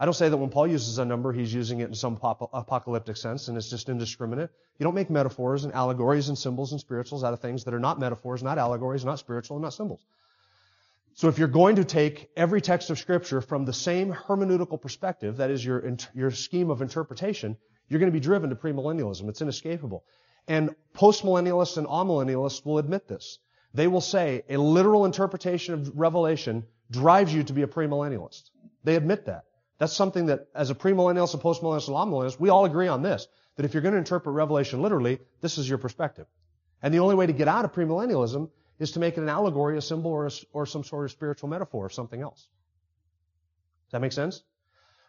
I 0.00 0.04
don't 0.04 0.14
say 0.14 0.28
that 0.28 0.36
when 0.36 0.50
Paul 0.50 0.68
uses 0.68 0.98
a 0.98 1.04
number, 1.04 1.32
he's 1.32 1.52
using 1.52 1.80
it 1.80 1.88
in 1.88 1.94
some 1.94 2.18
apocalyptic 2.22 3.16
sense 3.16 3.48
and 3.48 3.56
it's 3.56 3.68
just 3.68 3.88
indiscriminate. 3.88 4.50
You 4.78 4.84
don't 4.84 4.94
make 4.94 5.10
metaphors 5.10 5.64
and 5.64 5.74
allegories 5.74 6.28
and 6.28 6.38
symbols 6.38 6.70
and 6.70 6.80
spirituals 6.80 7.24
out 7.24 7.32
of 7.32 7.40
things 7.40 7.64
that 7.64 7.74
are 7.74 7.80
not 7.80 7.98
metaphors, 7.98 8.42
not 8.42 8.58
allegories, 8.58 9.04
not 9.04 9.18
spiritual, 9.18 9.56
and 9.56 9.64
not 9.64 9.74
symbols. 9.74 10.04
So 11.14 11.26
if 11.26 11.36
you're 11.36 11.48
going 11.48 11.76
to 11.76 11.84
take 11.84 12.30
every 12.36 12.60
text 12.60 12.90
of 12.90 12.98
scripture 12.98 13.40
from 13.40 13.64
the 13.64 13.72
same 13.72 14.12
hermeneutical 14.12 14.80
perspective, 14.80 15.38
that 15.38 15.50
is 15.50 15.64
your, 15.64 15.96
your 16.14 16.30
scheme 16.30 16.70
of 16.70 16.80
interpretation, 16.80 17.56
you're 17.88 17.98
going 17.98 18.12
to 18.12 18.16
be 18.16 18.20
driven 18.20 18.50
to 18.50 18.56
premillennialism. 18.56 19.28
It's 19.28 19.42
inescapable. 19.42 20.04
And 20.46 20.76
postmillennialists 20.94 21.76
and 21.76 21.88
amillennialists 21.88 22.64
will 22.64 22.78
admit 22.78 23.08
this. 23.08 23.40
They 23.74 23.88
will 23.88 24.00
say 24.00 24.44
a 24.48 24.58
literal 24.58 25.04
interpretation 25.06 25.74
of 25.74 25.98
Revelation 25.98 26.64
drives 26.88 27.34
you 27.34 27.42
to 27.42 27.52
be 27.52 27.62
a 27.62 27.66
premillennialist. 27.66 28.50
They 28.84 28.94
admit 28.94 29.26
that. 29.26 29.44
That's 29.78 29.92
something 29.92 30.26
that, 30.26 30.48
as 30.54 30.70
a 30.70 30.74
premillennialist, 30.74 31.34
a 31.34 31.38
postmillennialist, 31.38 31.88
and 31.88 31.96
amillennialist, 31.96 32.40
we 32.40 32.48
all 32.48 32.64
agree 32.64 32.88
on 32.88 33.02
this. 33.02 33.28
That 33.56 33.64
if 33.64 33.74
you're 33.74 33.82
going 33.82 33.92
to 33.92 33.98
interpret 33.98 34.34
Revelation 34.34 34.82
literally, 34.82 35.20
this 35.40 35.58
is 35.58 35.68
your 35.68 35.78
perspective. 35.78 36.26
And 36.82 36.94
the 36.94 37.00
only 37.00 37.14
way 37.14 37.26
to 37.26 37.32
get 37.32 37.48
out 37.48 37.64
of 37.64 37.72
premillennialism 37.72 38.50
is 38.78 38.92
to 38.92 39.00
make 39.00 39.16
it 39.16 39.20
an 39.20 39.28
allegory, 39.28 39.76
a 39.76 39.82
symbol, 39.82 40.12
or, 40.12 40.26
a, 40.26 40.30
or 40.52 40.66
some 40.66 40.84
sort 40.84 41.04
of 41.04 41.10
spiritual 41.10 41.48
metaphor 41.48 41.86
of 41.86 41.92
something 41.92 42.20
else. 42.20 42.48
Does 43.86 43.92
that 43.92 44.00
make 44.00 44.12
sense? 44.12 44.42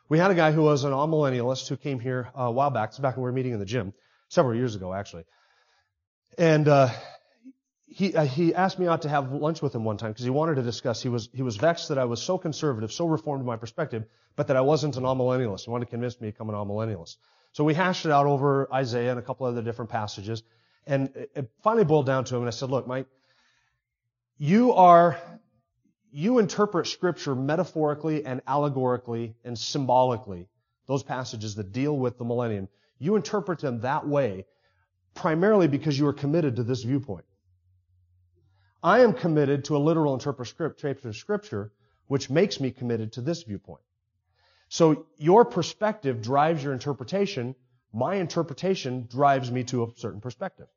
We 0.07 0.17
had 0.17 0.31
a 0.31 0.35
guy 0.35 0.51
who 0.51 0.63
was 0.63 0.83
an 0.83 0.91
amillennialist 0.91 1.67
who 1.67 1.77
came 1.77 1.99
here 1.99 2.29
a 2.33 2.51
while 2.51 2.71
back. 2.71 2.89
It's 2.89 2.99
back 2.99 3.15
when 3.15 3.23
we 3.23 3.29
were 3.29 3.35
meeting 3.35 3.53
in 3.53 3.59
the 3.59 3.65
gym, 3.65 3.93
several 4.29 4.55
years 4.55 4.75
ago 4.75 4.93
actually. 4.93 5.25
And 6.37 6.67
uh, 6.67 6.89
he 7.89 8.15
uh, 8.15 8.25
he 8.25 8.53
asked 8.53 8.77
me 8.79 8.87
out 8.87 9.01
to 9.01 9.09
have 9.09 9.31
lunch 9.31 9.61
with 9.61 9.73
him 9.73 9.83
one 9.83 9.97
time 9.97 10.11
because 10.11 10.23
he 10.23 10.29
wanted 10.29 10.55
to 10.55 10.61
discuss. 10.61 11.01
He 11.01 11.09
was 11.09 11.29
he 11.33 11.41
was 11.41 11.57
vexed 11.57 11.89
that 11.89 11.97
I 11.97 12.05
was 12.05 12.21
so 12.21 12.37
conservative, 12.37 12.91
so 12.91 13.07
reformed 13.07 13.41
in 13.41 13.47
my 13.47 13.57
perspective, 13.57 14.05
but 14.35 14.47
that 14.47 14.57
I 14.57 14.61
wasn't 14.61 14.97
an 14.97 15.03
amillennialist. 15.03 15.65
He 15.65 15.71
wanted 15.71 15.85
to 15.85 15.91
convince 15.91 16.19
me 16.21 16.27
to 16.27 16.31
become 16.33 16.49
an 16.49 16.55
amillennialist. 16.55 17.17
So 17.51 17.63
we 17.63 17.73
hashed 17.73 18.05
it 18.05 18.11
out 18.11 18.27
over 18.27 18.71
Isaiah 18.71 19.09
and 19.09 19.19
a 19.19 19.23
couple 19.23 19.47
of 19.47 19.53
other 19.53 19.63
different 19.63 19.89
passages, 19.89 20.43
and 20.85 21.09
it, 21.15 21.31
it 21.35 21.51
finally 21.63 21.83
boiled 21.83 22.05
down 22.05 22.25
to 22.25 22.35
him. 22.35 22.41
And 22.41 22.47
I 22.47 22.51
said, 22.51 22.69
"Look, 22.69 22.85
Mike, 22.85 23.07
you 24.37 24.73
are, 24.73 25.19
you 26.11 26.37
interpret 26.37 26.87
scripture 26.87 27.35
metaphorically 27.35 28.23
and 28.23 28.41
allegorically 28.47 29.35
and 29.43 29.57
symbolically, 29.57 30.47
those 30.87 31.03
passages 31.03 31.55
that 31.55 31.71
deal 31.71 31.97
with 31.97 32.17
the 32.17 32.23
millennium. 32.23 32.69
You 32.99 33.15
interpret 33.15 33.59
them 33.59 33.81
that 33.81 34.07
way 34.07 34.45
primarily 35.15 35.67
because 35.67 35.97
you 35.97 36.07
are 36.07 36.13
committed 36.13 36.57
to 36.57 36.63
this 36.63 36.83
viewpoint. 36.83 37.25
I 38.81 38.99
am 39.01 39.13
committed 39.13 39.65
to 39.65 39.75
a 39.75 39.79
literal 39.79 40.13
interpretation 40.13 41.09
of 41.09 41.15
scripture, 41.15 41.71
which 42.07 42.29
makes 42.29 42.59
me 42.59 42.71
committed 42.71 43.13
to 43.13 43.21
this 43.21 43.43
viewpoint. 43.43 43.81
So 44.69 45.07
your 45.17 45.45
perspective 45.45 46.21
drives 46.21 46.63
your 46.63 46.73
interpretation. 46.73 47.55
My 47.91 48.15
interpretation 48.15 49.07
drives 49.09 49.51
me 49.51 49.63
to 49.65 49.83
a 49.83 49.87
certain 49.97 50.21
perspective. 50.21 50.67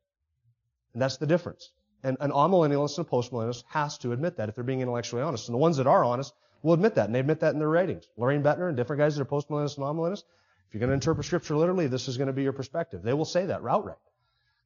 And 0.93 1.01
that's 1.01 1.17
the 1.17 1.27
difference. 1.27 1.71
And 2.03 2.17
an 2.19 2.31
amillennialist 2.31 2.97
and 2.97 3.07
a 3.07 3.09
postmillennialist 3.09 3.63
has 3.69 3.97
to 3.99 4.11
admit 4.11 4.37
that 4.37 4.49
if 4.49 4.55
they're 4.55 4.63
being 4.63 4.81
intellectually 4.81 5.21
honest. 5.21 5.47
And 5.47 5.53
the 5.53 5.59
ones 5.59 5.77
that 5.77 5.87
are 5.87 6.03
honest 6.03 6.33
will 6.61 6.73
admit 6.73 6.95
that, 6.95 7.05
and 7.05 7.15
they 7.15 7.19
admit 7.19 7.39
that 7.39 7.53
in 7.53 7.59
their 7.59 7.69
ratings. 7.69 8.05
Loraine 8.17 8.43
Boettner 8.43 8.67
and 8.67 8.75
different 8.75 8.99
guys 8.99 9.15
that 9.15 9.21
are 9.21 9.25
postmillennialists 9.25 9.77
and 9.77 9.85
amillennialists, 9.85 10.23
if 10.67 10.73
you're 10.73 10.79
going 10.79 10.89
to 10.89 10.95
interpret 10.95 11.25
Scripture 11.25 11.55
literally, 11.55 11.87
this 11.87 12.07
is 12.07 12.17
going 12.17 12.27
to 12.27 12.33
be 12.33 12.43
your 12.43 12.53
perspective. 12.53 13.03
They 13.03 13.13
will 13.13 13.25
say 13.25 13.45
that 13.45 13.61
outright 13.63 13.97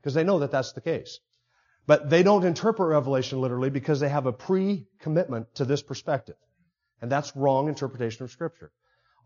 because 0.01 0.13
they 0.13 0.23
know 0.23 0.39
that 0.39 0.51
that's 0.51 0.71
the 0.71 0.81
case. 0.81 1.19
But 1.87 2.09
they 2.09 2.21
don't 2.21 2.45
interpret 2.45 2.89
Revelation 2.89 3.41
literally 3.41 3.69
because 3.69 3.99
they 3.99 4.09
have 4.09 4.25
a 4.25 4.33
pre-commitment 4.33 5.55
to 5.55 5.65
this 5.65 5.81
perspective. 5.81 6.35
And 7.01 7.11
that's 7.11 7.35
wrong 7.35 7.69
interpretation 7.69 8.23
of 8.23 8.31
Scripture. 8.31 8.71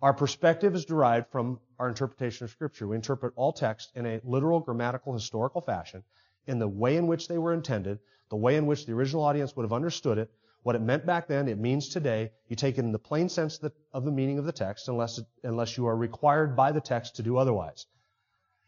Our 0.01 0.13
perspective 0.13 0.75
is 0.75 0.85
derived 0.85 1.27
from 1.31 1.59
our 1.79 1.89
interpretation 1.89 2.45
of 2.45 2.51
Scripture. 2.51 2.87
We 2.87 2.95
interpret 2.95 3.33
all 3.35 3.51
text 3.51 3.91
in 3.95 4.05
a 4.05 4.21
literal, 4.23 4.59
grammatical, 4.59 5.13
historical 5.13 5.61
fashion 5.61 6.03
in 6.47 6.59
the 6.59 6.67
way 6.67 6.97
in 6.97 7.07
which 7.07 7.27
they 7.27 7.37
were 7.37 7.53
intended, 7.53 7.99
the 8.29 8.35
way 8.35 8.55
in 8.55 8.65
which 8.65 8.85
the 8.85 8.93
original 8.93 9.23
audience 9.23 9.55
would 9.55 9.63
have 9.63 9.73
understood 9.73 10.17
it, 10.17 10.31
what 10.63 10.75
it 10.75 10.81
meant 10.81 11.05
back 11.05 11.27
then, 11.27 11.47
it 11.47 11.57
means 11.57 11.89
today. 11.89 12.31
You 12.47 12.55
take 12.55 12.77
it 12.77 12.85
in 12.85 12.91
the 12.91 12.99
plain 12.99 13.29
sense 13.29 13.59
of 13.93 14.05
the 14.05 14.11
meaning 14.11 14.37
of 14.37 14.45
the 14.45 14.51
text, 14.51 14.87
unless, 14.87 15.19
unless 15.43 15.75
you 15.77 15.87
are 15.87 15.95
required 15.95 16.55
by 16.55 16.71
the 16.71 16.81
text 16.81 17.15
to 17.15 17.23
do 17.23 17.37
otherwise. 17.37 17.87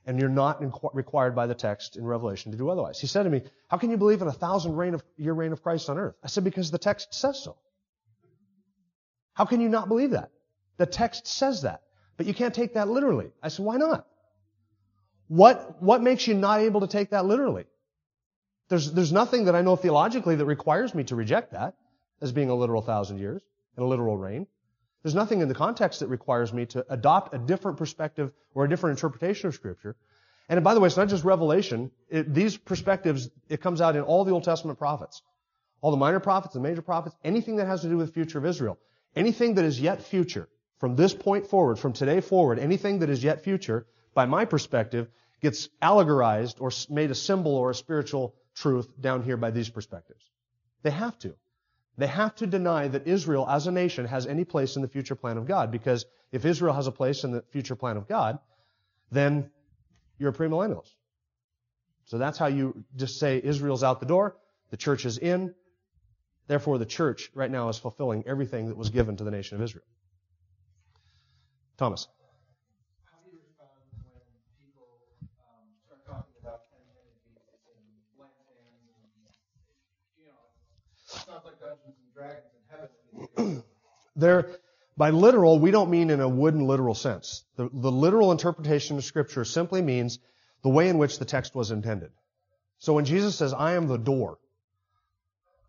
And 0.06 0.20
you're 0.20 0.30
not 0.30 0.62
required 0.94 1.34
by 1.34 1.48
the 1.48 1.56
text 1.56 1.96
in 1.96 2.06
Revelation 2.06 2.52
to 2.52 2.58
do 2.58 2.70
otherwise. 2.70 3.00
He 3.00 3.08
said 3.08 3.24
to 3.24 3.30
me, 3.30 3.44
how 3.70 3.78
can 3.78 3.90
you 3.90 3.98
believe 3.98 4.22
in 4.22 4.28
a 4.28 4.34
thousand 4.34 4.76
reign 4.76 4.94
of, 4.94 5.04
year 5.16 5.34
reign 5.34 5.54
of 5.54 5.64
Christ 5.64 5.90
on 5.90 5.98
earth? 5.98 6.16
I 6.24 6.28
said, 6.28 6.44
because 6.44 6.72
the 6.72 6.78
text 6.78 7.14
says 7.14 7.42
so. 7.42 7.56
How 9.34 9.46
can 9.46 9.62
you 9.62 9.70
not 9.70 9.88
believe 9.88 10.12
that? 10.12 10.30
The 10.78 10.86
text 10.86 11.28
says 11.28 11.62
that. 11.62 11.82
But 12.18 12.26
you 12.26 12.34
can't 12.34 12.54
take 12.54 12.74
that 12.74 12.90
literally. 12.90 13.32
I 13.42 13.48
said, 13.48 13.66
why 13.66 13.78
not? 13.78 14.06
What, 15.28 15.82
what 15.82 16.02
makes 16.02 16.28
you 16.28 16.34
not 16.34 16.60
able 16.60 16.82
to 16.82 16.88
take 16.88 17.12
that 17.12 17.26
literally? 17.26 17.66
There's, 18.70 18.92
there's 18.92 19.12
nothing 19.12 19.46
that 19.46 19.56
I 19.56 19.62
know 19.62 19.76
theologically 19.76 20.36
that 20.36 20.46
requires 20.46 20.94
me 20.94 21.06
to 21.06 21.16
reject 21.16 21.54
that 21.54 21.76
as 22.22 22.32
being 22.32 22.50
a 22.50 22.56
literal 22.56 22.82
thousand 22.82 23.20
years 23.20 23.42
and 23.76 23.86
a 23.86 23.88
literal 23.88 24.18
reign. 24.18 24.48
There's 25.04 25.16
nothing 25.16 25.42
in 25.42 25.50
the 25.50 25.56
context 25.56 26.00
that 26.00 26.08
requires 26.08 26.54
me 26.54 26.66
to 26.68 26.86
adopt 26.90 27.34
a 27.34 27.38
different 27.38 27.78
perspective 27.78 28.32
or 28.56 28.64
a 28.64 28.70
different 28.70 28.98
interpretation 28.98 29.48
of 29.48 29.54
Scripture. 29.54 29.96
And 30.48 30.64
by 30.64 30.74
the 30.74 30.80
way, 30.80 30.88
it's 30.88 30.98
not 30.98 31.10
just 31.10 31.26
Revelation. 31.26 31.92
It, 32.10 32.34
these 32.34 32.58
perspectives, 32.58 33.30
it 33.50 33.62
comes 33.62 33.82
out 33.82 33.96
in 33.96 34.02
all 34.02 34.24
the 34.24 34.32
Old 34.32 34.46
Testament 34.46 34.80
prophets. 34.80 35.22
All 35.82 35.92
the 35.92 35.98
minor 35.98 36.22
prophets, 36.22 36.54
the 36.54 36.62
major 36.62 36.82
prophets, 36.82 37.16
anything 37.24 37.58
that 37.58 37.68
has 37.68 37.82
to 37.82 37.90
do 37.90 37.98
with 37.98 38.08
the 38.08 38.14
future 38.14 38.38
of 38.38 38.46
Israel. 38.46 38.78
Anything 39.16 39.56
that 39.56 39.66
is 39.66 39.80
yet 39.80 40.02
future, 40.02 40.48
from 40.80 40.96
this 40.96 41.14
point 41.14 41.48
forward, 41.48 41.78
from 41.78 41.94
today 41.94 42.22
forward, 42.22 42.58
anything 42.58 43.00
that 43.00 43.10
is 43.10 43.24
yet 43.24 43.44
future 43.44 43.86
by 44.14 44.26
my 44.26 44.46
perspective, 44.46 45.10
gets 45.42 45.68
allegorized 45.82 46.62
or 46.62 46.72
made 46.90 47.12
a 47.12 47.16
symbol 47.16 47.56
or 47.56 47.72
a 47.72 47.76
spiritual 47.76 48.34
truth 48.56 48.88
down 49.02 49.24
here 49.24 49.36
by 49.36 49.52
these 49.52 49.70
perspectives. 49.70 50.24
They 50.84 50.92
have 50.92 51.20
to. 51.20 51.36
They 51.98 52.08
have 52.08 52.36
to 52.36 52.48
deny 52.48 52.88
that 52.88 53.08
Israel 53.08 53.48
as 53.48 53.68
a 53.68 53.72
nation 53.72 54.06
has 54.06 54.26
any 54.26 54.46
place 54.46 54.76
in 54.76 54.82
the 54.82 54.88
future 54.88 55.16
plan 55.16 55.38
of 55.38 55.48
God, 55.48 55.72
because 55.72 56.06
if 56.32 56.46
Israel 56.46 56.74
has 56.74 56.88
a 56.88 56.92
place 56.92 57.24
in 57.24 57.32
the 57.32 57.44
future 57.52 57.76
plan 57.76 57.98
of 57.98 58.08
God, 58.08 58.40
then 59.12 59.52
you're 60.18 60.32
a 60.32 60.34
premillennialist. 60.34 60.92
So 62.06 62.18
that's 62.18 62.38
how 62.38 62.48
you 62.48 62.84
just 62.96 63.20
say 63.20 63.40
Israel's 63.44 63.84
out 63.84 64.00
the 64.00 64.06
door, 64.06 64.36
the 64.72 64.78
church 64.78 65.06
is 65.06 65.18
in, 65.20 65.54
therefore 66.48 66.78
the 66.78 66.86
church 66.86 67.30
right 67.36 67.50
now 67.50 67.70
is 67.70 67.78
fulfilling 67.78 68.24
everything 68.28 68.70
that 68.70 68.78
was 68.78 68.90
given 68.90 69.18
to 69.18 69.24
the 69.24 69.32
nation 69.32 69.58
of 69.58 69.64
Israel. 69.64 69.86
Thomas. 71.78 72.08
There, 84.16 84.60
by 84.96 85.10
literal, 85.10 85.58
we 85.60 85.72
don't 85.72 85.90
mean 85.90 86.12
in 86.12 86.20
a 86.20 86.30
wooden 86.30 86.68
literal 86.68 86.94
sense. 86.94 87.44
The, 87.56 87.68
the 87.74 87.92
literal 87.92 88.32
interpretation 88.32 88.98
of 88.98 89.04
Scripture 89.04 89.44
simply 89.44 89.82
means 89.82 90.20
the 90.62 90.70
way 90.70 90.88
in 90.88 91.00
which 91.00 91.18
the 91.18 91.26
text 91.26 91.56
was 91.56 91.72
intended. 91.72 92.12
So 92.78 92.94
when 92.94 93.06
Jesus 93.06 93.36
says, 93.36 93.54
I 93.54 93.74
am 93.74 93.88
the 93.88 93.98
door, 93.98 94.38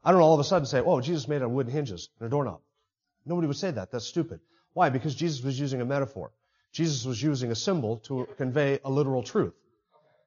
I 0.05 0.13
don't 0.13 0.21
all 0.21 0.35
of 0.35 0.41
a 0.41 0.45
sudden 0.45 0.67
say, 0.67 0.81
oh, 0.81 1.01
Jesus 1.01 1.27
made 1.27 1.37
it 1.37 1.45
on 1.45 1.55
wooden 1.55 1.73
hinges 1.73 2.11
and 2.19 2.27
a 2.27 2.31
doorknob. 2.31 2.61
Nobody 3.25 3.47
would 3.47 3.57
say 3.57 3.71
that. 3.71 3.91
That's 3.91 4.07
stupid. 4.07 4.41
Why? 4.75 4.91
Because 4.91 5.15
Jesus 5.15 5.43
was 5.43 5.59
using 5.59 5.81
a 5.81 5.87
metaphor. 5.87 6.33
Jesus 6.73 7.07
was 7.07 7.23
using 7.23 7.51
a 7.51 7.55
symbol 7.55 7.99
to 7.99 8.29
convey 8.37 8.79
a 8.85 8.91
literal 8.91 9.23
truth. 9.23 9.55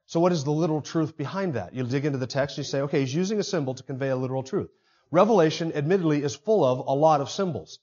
So 0.06 0.18
what 0.18 0.32
is 0.32 0.42
the 0.42 0.50
literal 0.50 0.80
truth 0.80 1.16
behind 1.16 1.54
that? 1.54 1.74
You 1.74 1.84
dig 1.84 2.06
into 2.06 2.18
the 2.18 2.26
text, 2.26 2.56
and 2.56 2.66
you 2.66 2.70
say, 2.70 2.80
okay, 2.80 3.00
he's 3.00 3.14
using 3.14 3.38
a 3.38 3.44
symbol 3.44 3.74
to 3.74 3.82
convey 3.82 4.08
a 4.08 4.16
literal 4.16 4.42
truth. 4.42 4.70
Revelation, 5.10 5.72
admittedly, 5.72 6.22
is 6.22 6.34
full 6.34 6.64
of 6.64 6.86
a 6.86 6.94
lot 6.94 7.20
of 7.20 7.30
symbols. 7.30 7.78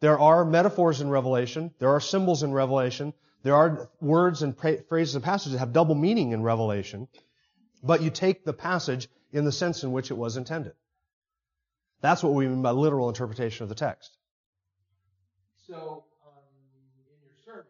There 0.00 0.18
are 0.18 0.44
metaphors 0.44 1.00
in 1.00 1.10
Revelation. 1.10 1.72
There 1.78 1.90
are 1.90 2.00
symbols 2.00 2.42
in 2.42 2.52
Revelation. 2.52 3.12
There 3.42 3.54
are 3.54 3.88
words 4.00 4.42
and 4.42 4.56
phrases 4.88 5.14
and 5.14 5.24
passages 5.24 5.52
that 5.52 5.58
have 5.58 5.72
double 5.72 5.94
meaning 5.94 6.32
in 6.32 6.42
Revelation. 6.42 7.08
But 7.82 8.02
you 8.02 8.10
take 8.10 8.44
the 8.44 8.52
passage 8.52 9.08
in 9.32 9.44
the 9.44 9.52
sense 9.52 9.84
in 9.84 9.92
which 9.92 10.10
it 10.10 10.14
was 10.14 10.36
intended. 10.36 10.72
That's 12.00 12.22
what 12.22 12.32
we 12.32 12.48
mean 12.48 12.62
by 12.62 12.70
literal 12.70 13.08
interpretation 13.08 13.62
of 13.62 13.68
the 13.68 13.74
text. 13.74 14.16
So, 15.66 16.04
um, 16.26 16.32
in 17.06 17.20
your 17.22 17.32
sermons, 17.44 17.68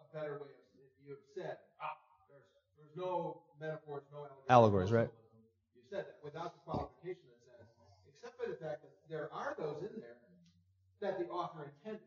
a 0.00 0.16
better 0.16 0.34
way 0.34 0.48
of 0.48 1.04
you 1.04 1.10
have 1.10 1.18
said, 1.34 1.56
ah, 1.82 1.96
there's, 2.30 2.44
there's 2.78 2.96
no 2.96 3.42
metaphors, 3.60 4.02
no 4.12 4.18
allegories. 4.48 4.48
Allegories, 4.48 4.92
right? 4.92 5.08
Said 5.92 6.08
that 6.08 6.16
without 6.24 6.56
the 6.56 6.60
qualification 6.64 7.20
that 7.28 7.36
says, 7.44 7.68
except 8.08 8.40
for 8.40 8.48
the 8.48 8.56
fact 8.56 8.80
that 8.80 8.96
there 9.12 9.28
are 9.28 9.54
those 9.60 9.84
in 9.84 10.00
there 10.00 10.16
that 11.04 11.18
the 11.20 11.28
author 11.28 11.68
intended. 11.68 12.00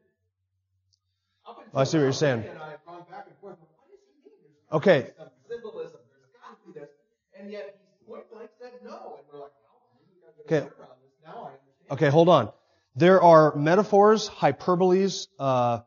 I 1.76 1.84
see 1.84 1.98
what 1.98 2.04
you're 2.04 2.14
saying. 2.14 2.46
And 2.50 2.58
I 2.58 2.72
have 2.72 2.86
gone 2.86 3.06
back 3.12 3.28
and 3.30 3.38
forth. 3.38 3.58
What 3.62 3.86
does 3.94 4.02
he 4.02 4.26
mean? 4.26 4.34
There's 4.42 4.82
Okay. 4.82 5.14
symbolism. 5.48 6.02
There's 6.10 6.34
got 6.34 6.58
to 6.58 6.74
be 6.74 6.80
this, 6.80 6.90
and 7.38 7.52
yet 7.52 7.78
point 8.08 8.26
blank 8.34 8.50
said 8.60 8.72
no, 8.84 9.22
and 9.22 9.26
we're 9.32 9.46
like, 9.46 9.54
well, 9.62 9.86
maybe 9.94 10.18
we 10.18 10.22
got 10.26 10.34
to 10.34 10.42
get 10.42 10.46
Okay. 10.50 10.58
a 10.58 10.70
better 10.70 10.82
around 10.82 10.98
this. 11.06 11.14
Now 11.22 11.52
I. 11.90 11.94
Okay, 11.94 12.10
hold 12.10 12.30
on. 12.30 12.52
There 12.96 13.22
are 13.22 13.56
metaphors, 13.56 14.28
hyperboles, 14.30 15.28
uh, 15.38 15.82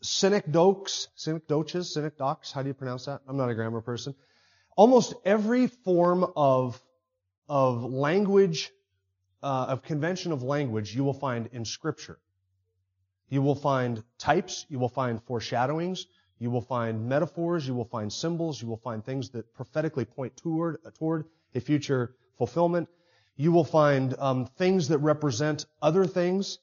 synecdoches, 0.00 1.08
synecdoches, 1.16 1.92
synecdoches, 1.92 2.52
how 2.52 2.62
do 2.62 2.68
you 2.68 2.74
pronounce 2.74 3.04
that? 3.04 3.20
I'm 3.28 3.36
not 3.36 3.50
a 3.50 3.54
grammar 3.54 3.82
person. 3.82 4.14
Almost 4.76 5.14
every 5.26 5.66
form 5.66 6.24
of, 6.36 6.80
of 7.48 7.84
language, 7.84 8.70
uh, 9.42 9.66
of 9.68 9.82
convention 9.82 10.32
of 10.32 10.42
language 10.42 10.94
you 10.94 11.04
will 11.04 11.14
find 11.14 11.48
in 11.52 11.64
scripture. 11.64 12.18
You 13.28 13.42
will 13.42 13.54
find 13.54 14.02
types, 14.18 14.66
you 14.68 14.78
will 14.78 14.88
find 14.88 15.22
foreshadowings, 15.22 16.06
you 16.38 16.50
will 16.50 16.62
find 16.62 17.08
metaphors, 17.08 17.66
you 17.66 17.74
will 17.74 17.84
find 17.84 18.12
symbols, 18.12 18.62
you 18.62 18.68
will 18.68 18.78
find 18.78 19.04
things 19.04 19.30
that 19.30 19.52
prophetically 19.54 20.04
point 20.04 20.36
toward, 20.36 20.78
toward 20.98 21.26
a 21.54 21.60
future 21.60 22.14
fulfillment. 22.36 22.88
You 23.36 23.52
will 23.52 23.64
find 23.64 24.14
um, 24.18 24.46
things 24.46 24.88
that 24.88 24.98
represent 24.98 25.66
other 25.82 26.06
things. 26.06 26.58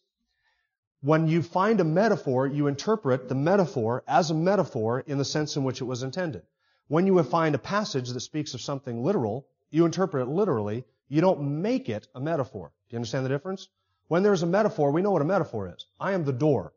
When 1.02 1.28
you 1.28 1.44
find 1.44 1.80
a 1.80 1.84
metaphor, 1.84 2.48
you 2.48 2.68
interpret 2.68 3.30
the 3.30 3.36
metaphor 3.36 4.04
as 4.08 4.32
a 4.32 4.34
metaphor 4.34 5.02
in 5.02 5.18
the 5.18 5.26
sense 5.26 5.56
in 5.56 5.64
which 5.64 5.82
it 5.82 5.86
was 5.86 6.04
intended. 6.04 6.44
When 6.88 7.06
you 7.06 7.22
find 7.24 7.54
a 7.56 7.60
passage 7.60 8.10
that 8.10 8.20
speaks 8.22 8.54
of 8.54 8.62
something 8.62 9.04
literal, 9.04 9.48
you 9.76 9.86
interpret 9.86 10.26
it 10.26 10.32
literally. 10.32 10.86
You 11.10 11.20
don't 11.20 11.62
make 11.62 11.90
it 11.90 12.08
a 12.16 12.20
metaphor. 12.22 12.72
Do 12.90 12.94
you 12.94 12.98
understand 12.98 13.26
the 13.26 13.30
difference? 13.30 13.68
When 14.08 14.24
there's 14.24 14.42
a 14.42 14.48
metaphor, 14.48 14.92
we 14.92 15.02
know 15.02 15.12
what 15.12 15.22
a 15.22 15.26
metaphor 15.26 15.74
is. 15.76 15.86
I 16.00 16.14
am 16.14 16.24
the 16.24 16.32
door. 16.32 16.72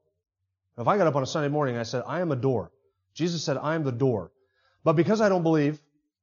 If 0.76 0.88
I 0.88 0.98
got 0.98 1.06
up 1.06 1.14
on 1.14 1.22
a 1.22 1.26
Sunday 1.26 1.48
morning 1.48 1.76
and 1.76 1.80
I 1.80 1.84
said, 1.84 2.02
I 2.06 2.20
am 2.20 2.32
a 2.32 2.36
door, 2.36 2.72
Jesus 3.14 3.44
said, 3.44 3.56
I 3.56 3.76
am 3.76 3.84
the 3.84 3.92
door. 3.92 4.32
But 4.82 4.94
because 4.94 5.20
I 5.20 5.28
don't 5.28 5.44
believe 5.44 5.80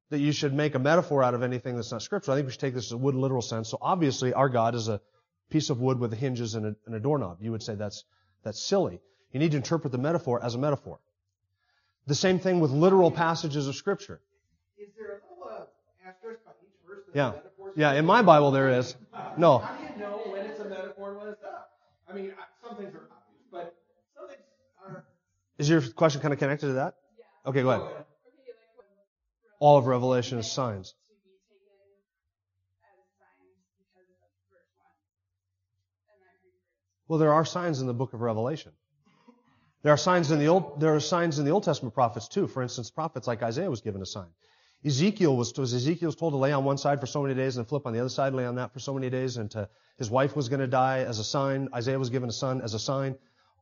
that 0.09 0.19
you 0.19 0.33
should 0.33 0.53
make 0.53 0.75
a 0.75 0.79
metaphor 0.79 1.23
out 1.23 1.33
of 1.33 1.43
anything 1.43 1.75
that's 1.75 1.91
not 1.91 2.01
scriptural, 2.01 2.35
I 2.35 2.39
think 2.39 2.47
we 2.47 2.51
should 2.51 2.61
take 2.61 2.73
this 2.73 2.87
as 2.87 2.91
a 2.91 2.97
wood 2.97 3.15
literal 3.15 3.41
sense. 3.41 3.69
So 3.69 3.77
obviously 3.81 4.33
our 4.33 4.49
God 4.49 4.75
is 4.75 4.89
a 4.89 4.99
piece 5.49 5.69
of 5.69 5.79
wood 5.79 5.97
with 5.97 6.13
hinges 6.13 6.55
and 6.55 6.65
a, 6.65 6.75
and 6.85 6.93
a 6.93 6.99
doorknob. 6.99 7.37
You 7.39 7.51
would 7.51 7.63
say 7.63 7.75
that's, 7.75 8.03
that's 8.43 8.61
silly. 8.61 8.99
You 9.31 9.39
need 9.39 9.51
to 9.51 9.57
interpret 9.57 9.93
the 9.93 9.97
metaphor 9.97 10.43
as 10.43 10.55
a 10.55 10.57
metaphor. 10.57 10.99
The 12.07 12.15
same 12.15 12.39
thing 12.39 12.59
with 12.59 12.71
literal 12.71 13.11
passages 13.11 13.67
of 13.69 13.75
scripture. 13.75 14.19
Is 14.77 14.89
there 14.97 15.21
a 15.21 15.45
uh, 15.45 15.65
asterisk 16.05 16.41
Yeah. 17.15 17.31
Yeah, 17.77 17.93
in 17.93 18.05
my 18.05 18.21
Bible 18.21 18.51
there 18.51 18.69
is. 18.69 18.93
No. 19.37 19.59
How 19.59 19.73
do 19.73 19.93
you 19.93 19.99
know 20.01 20.21
when 20.27 20.45
it's 20.45 20.59
a 20.59 20.65
metaphor 20.65 21.11
and 21.11 21.17
when 21.17 21.27
it's 21.29 21.41
not? 21.41 21.69
I 22.09 22.13
mean, 22.13 22.33
some 22.61 22.75
things 22.75 22.93
are 22.93 23.07
obvious, 23.07 23.41
but 23.49 23.73
some 24.17 24.27
things 24.27 24.41
are. 24.85 25.05
Is 25.57 25.69
your 25.69 25.81
question 25.81 26.19
kind 26.19 26.33
of 26.33 26.39
connected 26.39 26.67
to 26.67 26.73
that? 26.73 26.95
Yeah. 27.17 27.49
Okay, 27.49 27.61
go 27.61 27.69
ahead. 27.69 28.05
All 29.59 29.77
of 29.77 29.87
Revelation 29.87 30.39
is 30.39 30.51
signs. 30.51 30.89
to 30.89 30.95
be 31.23 31.31
taken 31.47 31.71
as 32.83 32.99
signs 33.17 33.63
because 33.79 34.11
of 34.11 34.19
verse 34.51 34.67
1. 34.75 34.91
And 36.11 36.19
I 36.19 36.35
agree 36.35 36.51
with 36.51 37.07
Well, 37.07 37.19
there 37.19 37.33
are 37.33 37.45
signs 37.45 37.79
in 37.79 37.87
the 37.87 37.93
book 37.93 38.11
of 38.11 38.19
Revelation. 38.19 38.73
There 39.83 39.93
are 39.93 39.97
signs 39.97 40.31
in 40.31 40.39
the 40.39 40.49
old, 40.49 40.81
there 40.81 40.93
are 40.93 40.99
signs 40.99 41.39
in 41.39 41.45
the 41.45 41.51
Old 41.51 41.63
Testament 41.63 41.93
prophets 41.95 42.27
too. 42.27 42.47
For 42.47 42.61
instance, 42.61 42.91
prophets 42.91 43.25
like 43.25 43.41
Isaiah 43.41 43.69
was 43.69 43.79
given 43.79 44.01
a 44.01 44.05
sign. 44.05 44.27
Ezekiel 44.85 45.35
was, 45.35 45.51
was 45.57 46.15
told 46.15 46.33
to 46.33 46.37
lay 46.37 46.51
on 46.51 46.63
one 46.63 46.77
side 46.77 46.99
for 46.99 47.07
so 47.07 47.23
many 47.23 47.33
days 47.33 47.57
and 47.57 47.67
flip 47.67 47.87
on 47.87 47.93
the 47.93 47.99
other 47.99 48.09
side, 48.09 48.33
lay 48.33 48.45
on 48.45 48.55
that 48.55 48.71
for 48.71 48.79
so 48.79 48.93
many 48.93 49.09
days, 49.09 49.37
and 49.37 49.49
to, 49.51 49.67
his 49.97 50.11
wife 50.11 50.35
was 50.35 50.47
going 50.47 50.59
to 50.59 50.67
die 50.67 50.99
as 50.99 51.17
a 51.17 51.23
sign. 51.23 51.69
Isaiah 51.73 51.97
was 51.97 52.11
given 52.11 52.29
a 52.29 52.33
son 52.33 52.61
as 52.61 52.75
a 52.75 52.79
sign. 52.79 53.15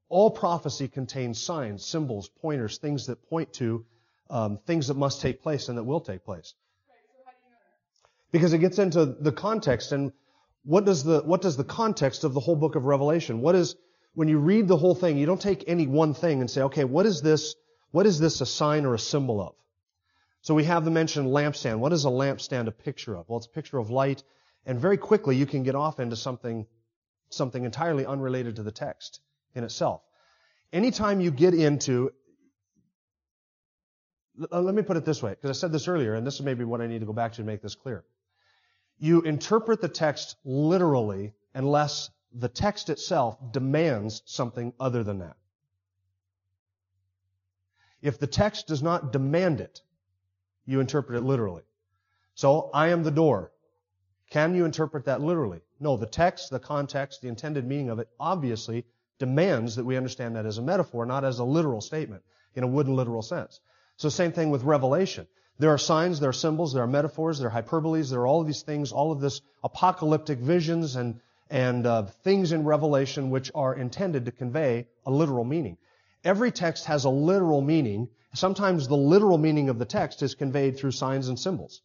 All 0.10 0.30
prophecy 0.30 0.90
contains 0.90 1.42
signs, 1.42 1.86
symbols, 1.86 2.28
pointers, 2.28 2.78
things 2.78 3.06
that 3.08 3.24
point 3.30 3.54
to 3.54 3.86
um, 4.30 4.60
things 4.66 4.88
that 4.88 4.98
must 4.98 5.22
take 5.22 5.42
place 5.42 5.70
and 5.70 5.78
that 5.78 5.84
will 5.84 6.02
take 6.02 6.26
place. 6.26 6.56
Because 8.32 8.52
it 8.52 8.58
gets 8.60 8.78
into 8.78 9.06
the 9.06 9.32
context 9.32 9.92
and 9.92 10.12
what 10.66 10.86
does 10.86 11.04
the 11.04 11.22
what 11.22 11.42
does 11.42 11.56
the 11.56 11.64
context 11.64 12.24
of 12.24 12.34
the 12.34 12.40
whole 12.40 12.56
book 12.56 12.76
of 12.76 12.86
Revelation? 12.86 13.42
What 13.42 13.56
is 13.56 13.76
when 14.14 14.28
you 14.28 14.40
read 14.40 14.68
the 14.68 14.78
whole 14.78 14.96
thing, 14.96 15.18
you 15.18 15.26
don't 15.26 15.42
take 15.42 15.64
any 15.68 15.88
one 15.88 16.14
thing 16.14 16.42
and 16.42 16.50
say, 16.50 16.64
okay, 16.64 16.84
what 16.84 17.06
is 17.06 17.22
this? 17.22 17.56
What 17.92 18.06
is 18.06 18.20
this 18.20 18.42
a 18.42 18.46
sign 18.46 18.86
or 18.86 18.94
a 18.94 19.00
symbol 19.00 19.42
of? 19.42 19.56
So 20.44 20.54
we 20.54 20.66
have 20.66 20.84
the 20.84 20.92
mentioned 20.92 21.30
lampstand. 21.30 21.80
What 21.80 21.94
is 21.94 22.04
a 22.04 22.10
lampstand 22.10 22.68
a 22.68 22.72
picture 22.72 23.16
of? 23.16 23.30
Well, 23.30 23.38
it's 23.38 23.46
a 23.48 23.50
picture 23.50 23.78
of 23.78 23.90
light, 23.90 24.24
and 24.66 24.78
very 24.78 24.98
quickly 24.98 25.38
you 25.38 25.46
can 25.46 25.64
get 25.64 25.74
off 25.74 26.02
into 26.02 26.18
something 26.18 26.68
something 27.30 27.64
entirely 27.64 28.06
unrelated 28.06 28.58
to 28.58 28.64
the 28.64 28.72
text 28.72 29.22
in 29.56 29.64
itself. 29.64 30.02
Anytime 30.74 31.22
you 31.22 31.32
get 31.32 31.54
into 31.54 32.12
let 34.36 34.76
me 34.76 34.82
put 34.82 34.98
it 34.98 35.06
this 35.06 35.24
way, 35.24 35.32
because 35.32 35.50
I 35.50 35.58
said 35.58 35.72
this 35.72 35.88
earlier, 35.88 36.14
and 36.14 36.28
this 36.28 36.36
is 36.36 36.42
maybe 36.42 36.66
what 36.66 36.82
I 36.82 36.88
need 36.88 37.00
to 37.00 37.06
go 37.06 37.14
back 37.14 37.32
to 37.34 37.38
to 37.38 37.44
make 37.44 37.62
this 37.62 37.76
clear. 37.76 38.04
You 39.00 39.22
interpret 39.22 39.80
the 39.80 39.88
text 39.88 40.36
literally 40.44 41.34
unless 41.54 42.10
the 42.34 42.50
text 42.50 42.90
itself 42.90 43.38
demands 43.54 44.24
something 44.26 44.74
other 44.78 45.04
than 45.04 45.20
that. 45.20 45.38
If 48.02 48.20
the 48.20 48.28
text 48.28 48.68
does 48.68 48.84
not 48.84 49.14
demand 49.14 49.62
it, 49.62 49.82
you 50.66 50.80
interpret 50.80 51.18
it 51.18 51.26
literally. 51.26 51.64
So, 52.36 52.70
I 52.74 52.90
am 52.90 53.04
the 53.04 53.12
door. 53.12 53.52
Can 54.30 54.56
you 54.56 54.66
interpret 54.66 55.06
that 55.06 55.22
literally? 55.22 55.62
No, 55.80 55.98
the 55.98 56.08
text, 56.08 56.50
the 56.50 56.60
context, 56.60 57.22
the 57.22 57.28
intended 57.28 57.68
meaning 57.68 57.90
of 57.90 58.00
it 58.00 58.10
obviously 58.20 58.86
demands 59.20 59.76
that 59.76 59.86
we 59.86 59.96
understand 59.96 60.36
that 60.36 60.46
as 60.46 60.58
a 60.58 60.62
metaphor, 60.62 61.06
not 61.06 61.24
as 61.24 61.40
a 61.40 61.44
literal 61.44 61.82
statement 61.82 62.24
in 62.56 62.64
a 62.64 62.68
wooden 62.68 62.96
literal 62.96 63.22
sense. 63.22 63.60
So 63.98 64.10
same 64.10 64.32
thing 64.32 64.50
with 64.50 64.64
Revelation. 64.64 65.28
There 65.60 65.70
are 65.70 65.78
signs, 65.78 66.20
there 66.20 66.30
are 66.30 66.34
symbols, 66.34 66.74
there 66.74 66.84
are 66.84 66.88
metaphors, 66.88 67.40
there 67.40 67.50
are 67.50 67.62
hyperboles, 67.62 68.10
there 68.10 68.22
are 68.22 68.28
all 68.28 68.42
of 68.42 68.48
these 68.48 68.64
things, 68.64 68.92
all 68.92 69.12
of 69.12 69.22
this 69.22 69.42
apocalyptic 69.64 70.40
visions 70.40 70.96
and, 70.96 71.20
and 71.50 71.86
uh, 71.86 72.04
things 72.24 72.52
in 72.52 72.64
Revelation 72.64 73.30
which 73.30 73.52
are 73.54 73.76
intended 73.76 74.26
to 74.26 74.32
convey 74.32 74.88
a 75.06 75.12
literal 75.12 75.44
meaning. 75.44 75.78
Every 76.24 76.52
text 76.52 76.86
has 76.86 77.06
a 77.06 77.10
literal 77.10 77.62
meaning. 77.62 78.10
Sometimes 78.34 78.88
the 78.88 78.98
literal 78.98 79.38
meaning 79.38 79.70
of 79.70 79.78
the 79.78 79.86
text 79.86 80.22
is 80.22 80.36
conveyed 80.36 80.78
through 80.78 80.92
signs 80.92 81.28
and 81.28 81.40
symbols. 81.40 81.82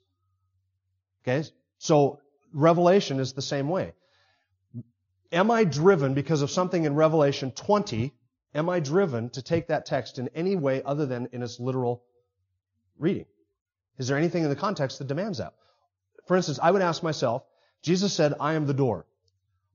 Okay? 1.23 1.47
So 1.79 2.21
Revelation 2.53 3.21
is 3.21 3.33
the 3.33 3.43
same 3.43 3.69
way. 3.69 3.93
Am 5.33 5.51
I 5.51 5.65
driven 5.65 6.15
because 6.15 6.43
of 6.43 6.51
something 6.51 6.85
in 6.85 6.95
Revelation 6.95 7.51
20? 7.51 8.15
Am 8.55 8.69
I 8.69 8.81
driven 8.81 9.29
to 9.31 9.43
take 9.43 9.69
that 9.69 9.85
text 9.85 10.19
in 10.19 10.29
any 10.35 10.57
way 10.57 10.83
other 10.83 11.05
than 11.05 11.29
in 11.33 11.43
its 11.43 11.61
literal 11.61 12.03
reading? 12.99 13.27
Is 13.99 14.09
there 14.09 14.17
anything 14.17 14.45
in 14.45 14.49
the 14.49 14.57
context 14.57 14.99
that 14.99 15.09
demands 15.09 15.39
that? 15.39 15.55
For 16.27 16.37
instance, 16.37 16.59
I 16.63 16.71
would 16.71 16.83
ask 16.83 17.03
myself, 17.03 17.45
Jesus 17.83 18.13
said, 18.13 18.35
I 18.41 18.55
am 18.55 18.67
the 18.67 18.75
door. 18.75 19.07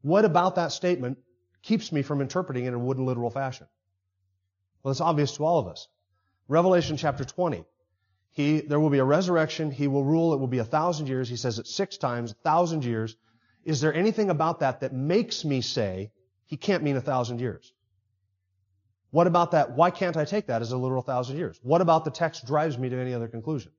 What 0.01 0.25
about 0.25 0.55
that 0.55 0.71
statement 0.71 1.19
keeps 1.61 1.91
me 1.91 2.01
from 2.01 2.21
interpreting 2.21 2.65
it 2.65 2.69
in 2.69 2.73
a 2.73 2.79
wooden 2.79 3.05
literal 3.05 3.29
fashion? 3.29 3.67
Well, 4.83 4.91
it's 4.91 5.01
obvious 5.01 5.35
to 5.37 5.45
all 5.45 5.59
of 5.59 5.67
us. 5.67 5.87
Revelation 6.47 6.97
chapter 6.97 7.23
20. 7.23 7.63
He, 8.31 8.61
there 8.61 8.79
will 8.79 8.89
be 8.89 8.97
a 8.97 9.03
resurrection. 9.03 9.71
He 9.71 9.87
will 9.87 10.03
rule. 10.03 10.33
It 10.33 10.39
will 10.39 10.47
be 10.47 10.57
a 10.57 10.65
thousand 10.65 11.07
years. 11.07 11.29
He 11.29 11.35
says 11.35 11.59
it 11.59 11.67
six 11.67 11.97
times, 11.97 12.31
a 12.31 12.35
thousand 12.35 12.83
years. 12.83 13.15
Is 13.63 13.79
there 13.79 13.93
anything 13.93 14.29
about 14.29 14.59
that 14.59 14.81
that 14.81 14.91
makes 14.91 15.45
me 15.45 15.61
say 15.61 16.11
he 16.45 16.57
can't 16.57 16.83
mean 16.83 16.97
a 16.97 17.01
thousand 17.01 17.39
years? 17.39 17.71
What 19.11 19.27
about 19.27 19.51
that? 19.51 19.75
Why 19.75 19.91
can't 19.91 20.17
I 20.17 20.25
take 20.25 20.47
that 20.47 20.63
as 20.63 20.71
a 20.71 20.77
literal 20.77 21.03
thousand 21.03 21.37
years? 21.37 21.59
What 21.61 21.81
about 21.81 22.03
the 22.03 22.11
text 22.11 22.45
drives 22.47 22.77
me 22.77 22.89
to 22.89 22.97
any 22.99 23.13
other 23.13 23.27
conclusion? 23.27 23.71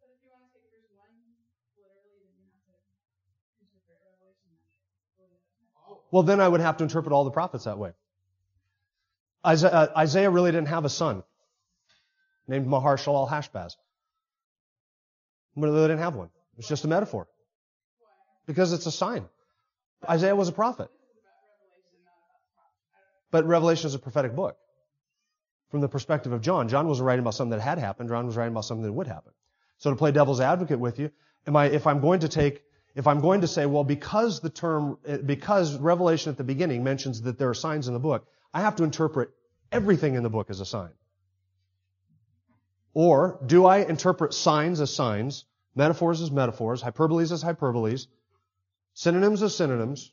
But 0.00 0.08
if 0.16 0.24
you 0.24 0.30
want 0.32 0.44
to 0.50 0.58
take 0.58 0.64
verse 0.72 0.88
1 0.96 1.06
literally, 1.76 2.24
then 2.24 2.48
you 2.48 2.64
have 2.72 2.80
to 2.80 3.60
interpret 3.60 4.00
Revelation 4.00 4.50
that 5.18 5.92
way. 5.92 6.00
Well, 6.10 6.22
then 6.22 6.40
I 6.40 6.48
would 6.48 6.62
have 6.62 6.78
to 6.78 6.84
interpret 6.84 7.12
all 7.12 7.24
the 7.24 7.30
prophets 7.30 7.64
that 7.64 7.78
way. 7.78 7.92
Isaiah, 9.46 9.70
uh, 9.70 9.92
Isaiah 9.96 10.30
really 10.30 10.50
didn't 10.50 10.68
have 10.68 10.84
a 10.84 10.88
son 10.88 11.22
named 12.48 12.66
Maher-shalal-hash-baz. 12.66 13.76
But 15.56 15.70
they 15.70 15.80
didn't 15.82 15.98
have 15.98 16.14
one. 16.14 16.30
It's 16.58 16.68
just 16.68 16.84
a 16.84 16.88
metaphor. 16.88 17.28
Because 18.46 18.72
it's 18.72 18.86
a 18.86 18.92
sign. 18.92 19.26
Isaiah 20.08 20.36
was 20.36 20.48
a 20.48 20.52
prophet. 20.52 20.88
But 23.30 23.46
Revelation 23.46 23.86
is 23.86 23.94
a 23.94 23.98
prophetic 23.98 24.34
book. 24.34 24.56
From 25.70 25.80
the 25.80 25.88
perspective 25.88 26.32
of 26.32 26.42
John, 26.42 26.68
John 26.68 26.86
wasn't 26.86 27.06
writing 27.06 27.22
about 27.22 27.34
something 27.34 27.58
that 27.58 27.62
had 27.62 27.78
happened. 27.78 28.08
John 28.08 28.26
was 28.26 28.36
writing 28.36 28.52
about 28.52 28.64
something 28.64 28.84
that 28.84 28.92
would 28.92 29.08
happen. 29.08 29.32
So 29.78 29.90
to 29.90 29.96
play 29.96 30.12
devil's 30.12 30.40
advocate 30.40 30.78
with 30.78 30.98
you, 30.98 31.10
am 31.46 31.56
I, 31.56 31.66
if 31.66 31.86
I'm 31.86 32.00
going 32.00 32.20
to 32.20 32.28
take, 32.28 32.62
if 32.94 33.06
I'm 33.06 33.20
going 33.20 33.40
to 33.40 33.48
say, 33.48 33.66
well, 33.66 33.84
because 33.84 34.40
the 34.40 34.50
term, 34.50 34.98
because 35.24 35.76
Revelation 35.76 36.30
at 36.30 36.38
the 36.38 36.44
beginning 36.44 36.84
mentions 36.84 37.22
that 37.22 37.38
there 37.38 37.48
are 37.48 37.54
signs 37.54 37.88
in 37.88 37.94
the 37.94 38.00
book, 38.00 38.26
I 38.54 38.60
have 38.60 38.76
to 38.76 38.84
interpret 38.84 39.30
everything 39.72 40.14
in 40.14 40.22
the 40.22 40.30
book 40.30 40.50
is 40.50 40.60
a 40.60 40.66
sign. 40.66 40.90
Or 42.94 43.38
do 43.44 43.66
I 43.66 43.78
interpret 43.78 44.32
signs 44.32 44.80
as 44.80 44.94
signs, 44.94 45.44
Metaphors 45.76 46.22
as 46.22 46.30
metaphors. 46.30 46.82
Hyperboles 46.82 47.30
as 47.30 47.44
hyperboles. 47.44 48.06
Synonyms 48.94 49.42
as 49.42 49.54
synonyms. 49.54 50.10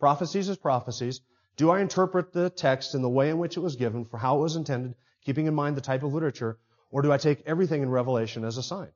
Prophecies 0.00 0.48
as 0.48 0.56
prophecies. 0.56 1.20
Do 1.56 1.70
I 1.70 1.80
interpret 1.80 2.32
the 2.32 2.50
text 2.50 2.96
in 2.96 3.02
the 3.02 3.08
way 3.08 3.30
in 3.30 3.38
which 3.38 3.56
it 3.56 3.60
was 3.60 3.76
given 3.76 4.04
for 4.04 4.18
how 4.18 4.38
it 4.38 4.42
was 4.42 4.56
intended, 4.56 4.96
keeping 5.24 5.46
in 5.46 5.54
mind 5.54 5.76
the 5.76 5.80
type 5.80 6.02
of 6.02 6.12
literature, 6.12 6.58
or 6.90 7.02
do 7.02 7.12
I 7.12 7.16
take 7.16 7.44
everything 7.46 7.82
in 7.82 7.90
Revelation 7.90 8.44
as 8.44 8.58
a 8.58 8.62
sign? 8.62 8.88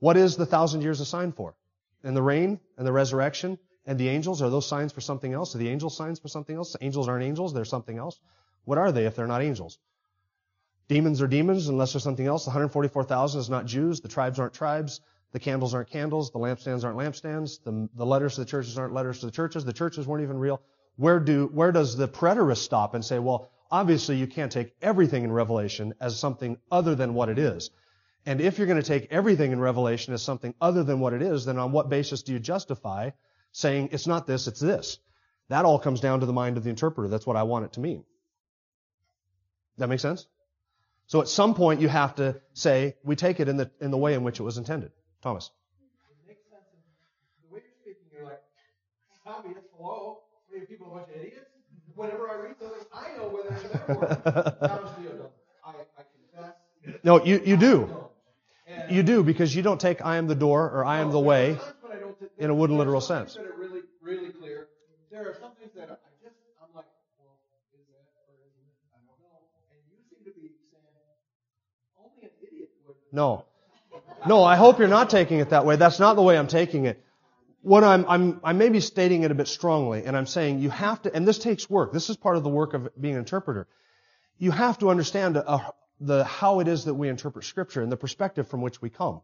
What 0.00 0.16
is 0.16 0.36
the 0.36 0.44
thousand 0.44 0.82
years 0.82 1.00
a 1.00 1.04
sign 1.04 1.30
for? 1.30 1.54
And 2.02 2.16
the 2.16 2.22
reign 2.22 2.58
and 2.76 2.84
the 2.84 2.92
resurrection 2.92 3.60
and 3.86 3.96
the 3.96 4.08
angels, 4.08 4.42
are 4.42 4.50
those 4.50 4.66
signs 4.66 4.92
for 4.92 5.00
something 5.00 5.32
else? 5.32 5.54
Are 5.54 5.58
the 5.58 5.68
angels 5.68 5.96
signs 5.96 6.18
for 6.18 6.26
something 6.26 6.56
else? 6.56 6.74
Angels 6.80 7.06
aren't 7.06 7.22
angels, 7.22 7.54
they're 7.54 7.64
something 7.64 7.96
else. 7.96 8.18
What 8.64 8.78
are 8.78 8.92
they 8.92 9.06
if 9.06 9.16
they're 9.16 9.26
not 9.26 9.42
angels? 9.42 9.78
Demons 10.88 11.22
are 11.22 11.28
demons 11.28 11.68
unless 11.68 11.92
there's 11.92 12.02
something 12.02 12.26
else. 12.26 12.44
The 12.44 12.50
144,000 12.50 13.40
is 13.40 13.48
not 13.48 13.66
Jews. 13.66 14.00
The 14.00 14.08
tribes 14.08 14.40
aren't 14.40 14.54
tribes. 14.54 15.00
The 15.32 15.38
candles 15.38 15.72
aren't 15.74 15.90
candles. 15.90 16.32
The 16.32 16.38
lampstands 16.40 16.84
aren't 16.84 16.98
lampstands. 16.98 17.62
The, 17.62 17.88
the 17.94 18.04
letters 18.04 18.34
to 18.34 18.40
the 18.40 18.46
churches 18.46 18.76
aren't 18.76 18.92
letters 18.92 19.20
to 19.20 19.26
the 19.26 19.32
churches. 19.32 19.64
The 19.64 19.72
churches 19.72 20.06
weren't 20.06 20.24
even 20.24 20.38
real. 20.38 20.60
Where 20.96 21.20
do, 21.20 21.46
where 21.46 21.72
does 21.72 21.96
the 21.96 22.08
preterist 22.08 22.58
stop 22.58 22.94
and 22.94 23.04
say, 23.04 23.18
well, 23.18 23.50
obviously 23.70 24.16
you 24.16 24.26
can't 24.26 24.50
take 24.50 24.74
everything 24.82 25.22
in 25.22 25.32
Revelation 25.32 25.94
as 26.00 26.18
something 26.18 26.58
other 26.70 26.94
than 26.94 27.14
what 27.14 27.28
it 27.28 27.38
is. 27.38 27.70
And 28.26 28.40
if 28.40 28.58
you're 28.58 28.66
going 28.66 28.82
to 28.82 28.86
take 28.86 29.08
everything 29.10 29.52
in 29.52 29.60
Revelation 29.60 30.12
as 30.12 30.22
something 30.22 30.54
other 30.60 30.82
than 30.82 31.00
what 31.00 31.12
it 31.12 31.22
is, 31.22 31.44
then 31.44 31.58
on 31.58 31.72
what 31.72 31.88
basis 31.88 32.22
do 32.22 32.32
you 32.32 32.38
justify 32.38 33.10
saying 33.52 33.90
it's 33.92 34.06
not 34.06 34.26
this, 34.26 34.46
it's 34.46 34.60
this? 34.60 34.98
That 35.48 35.64
all 35.64 35.78
comes 35.78 36.00
down 36.00 36.20
to 36.20 36.26
the 36.26 36.32
mind 36.32 36.56
of 36.56 36.64
the 36.64 36.70
interpreter. 36.70 37.08
That's 37.08 37.26
what 37.26 37.36
I 37.36 37.44
want 37.44 37.64
it 37.64 37.72
to 37.74 37.80
mean. 37.80 38.04
That 39.80 39.88
make 39.88 40.00
sense? 40.00 40.26
So 41.06 41.20
at 41.20 41.28
some 41.28 41.54
point 41.54 41.80
you 41.80 41.88
have 41.88 42.14
to 42.16 42.40
say, 42.52 42.96
we 43.02 43.16
take 43.16 43.40
it 43.40 43.48
in 43.48 43.56
the, 43.56 43.70
in 43.80 43.90
the 43.90 43.96
way 43.98 44.14
in 44.14 44.22
which 44.22 44.38
it 44.38 44.42
was 44.42 44.58
intended. 44.58 44.92
Thomas. 45.22 45.50
It 46.10 46.28
makes 46.28 46.42
sense. 46.48 46.62
The 47.48 47.54
way 47.54 47.60
you're 47.64 47.72
speaking, 47.80 48.06
you're 48.12 48.24
like, 48.24 48.42
hello, 49.24 50.18
what 50.48 50.56
are 50.56 50.60
you 50.60 50.66
people 50.66 50.92
a 50.92 50.98
bunch 50.98 51.08
of 51.08 51.16
idiots? 51.16 51.50
Whenever 51.94 52.28
I 52.30 52.34
read 52.36 52.54
something, 52.60 52.78
I 52.94 53.16
know 53.16 53.28
whether 53.28 53.48
it's 53.54 53.64
a 53.64 53.68
metaphor. 53.68 54.68
Thomas 54.68 54.90
Leo. 55.00 55.30
I, 55.64 55.70
I 55.70 56.02
confess. 56.12 57.00
No, 57.02 57.24
you, 57.24 57.42
you 57.44 57.56
do. 57.56 57.88
You 58.88 59.02
do 59.02 59.22
because 59.22 59.54
you 59.54 59.62
don't 59.62 59.80
take 59.80 60.04
I 60.04 60.16
am 60.16 60.26
the 60.26 60.34
door 60.34 60.70
or 60.70 60.84
I 60.84 61.00
am 61.00 61.10
the 61.10 61.18
way. 61.20 61.54
times 61.54 61.74
when 61.80 61.92
I 61.96 62.00
don't 62.00 62.18
t- 62.20 62.26
in 62.38 62.50
a 62.50 62.54
wooden 62.54 62.78
literal 62.78 63.00
sense. 63.00 63.36
Really, 63.56 63.80
really 64.00 64.30
clear. 64.32 64.68
There 65.10 65.28
are 65.28 65.34
some 65.40 65.52
things 65.58 65.72
that 65.74 65.90
I 65.90 65.96
just, 66.22 66.36
I'm 66.62 66.70
like, 66.76 66.86
well, 67.18 67.34
is 67.74 67.82
that 67.90 68.06
or 68.30 68.38
isn't 68.46 68.62
it? 68.62 68.76
I 68.94 69.02
don't 69.02 69.18
know. 69.26 69.42
And 69.74 69.82
you 69.90 69.98
seem 70.06 70.22
to 70.22 70.30
be 70.38 70.54
saying, 70.70 70.86
only 71.98 72.30
an 72.30 72.34
idiot 72.40 72.70
would. 72.86 72.94
No. 73.12 73.44
No, 74.26 74.44
I 74.44 74.56
hope 74.56 74.78
you're 74.78 74.88
not 74.88 75.10
taking 75.10 75.40
it 75.40 75.50
that 75.50 75.64
way. 75.64 75.76
That's 75.76 75.98
not 75.98 76.14
the 76.14 76.22
way 76.22 76.38
I'm 76.38 76.46
taking 76.46 76.84
it. 76.86 77.02
What 77.62 77.84
I'm, 77.84 78.06
I'm, 78.08 78.40
I 78.42 78.52
may 78.52 78.68
be 78.68 78.80
stating 78.80 79.22
it 79.22 79.30
a 79.30 79.34
bit 79.34 79.48
strongly, 79.48 80.04
and 80.04 80.16
I'm 80.16 80.26
saying 80.26 80.60
you 80.60 80.70
have 80.70 81.02
to, 81.02 81.14
and 81.14 81.26
this 81.28 81.38
takes 81.38 81.68
work. 81.68 81.92
This 81.92 82.08
is 82.08 82.16
part 82.16 82.36
of 82.36 82.42
the 82.42 82.48
work 82.48 82.74
of 82.74 82.88
being 82.98 83.14
an 83.14 83.20
interpreter. 83.20 83.66
You 84.38 84.50
have 84.50 84.78
to 84.78 84.88
understand 84.90 85.36
uh, 85.36 85.58
the, 86.00 86.24
how 86.24 86.60
it 86.60 86.68
is 86.68 86.84
that 86.84 86.94
we 86.94 87.08
interpret 87.08 87.44
scripture 87.44 87.82
and 87.82 87.92
the 87.92 87.96
perspective 87.96 88.48
from 88.48 88.62
which 88.62 88.80
we 88.80 88.88
come. 88.88 89.20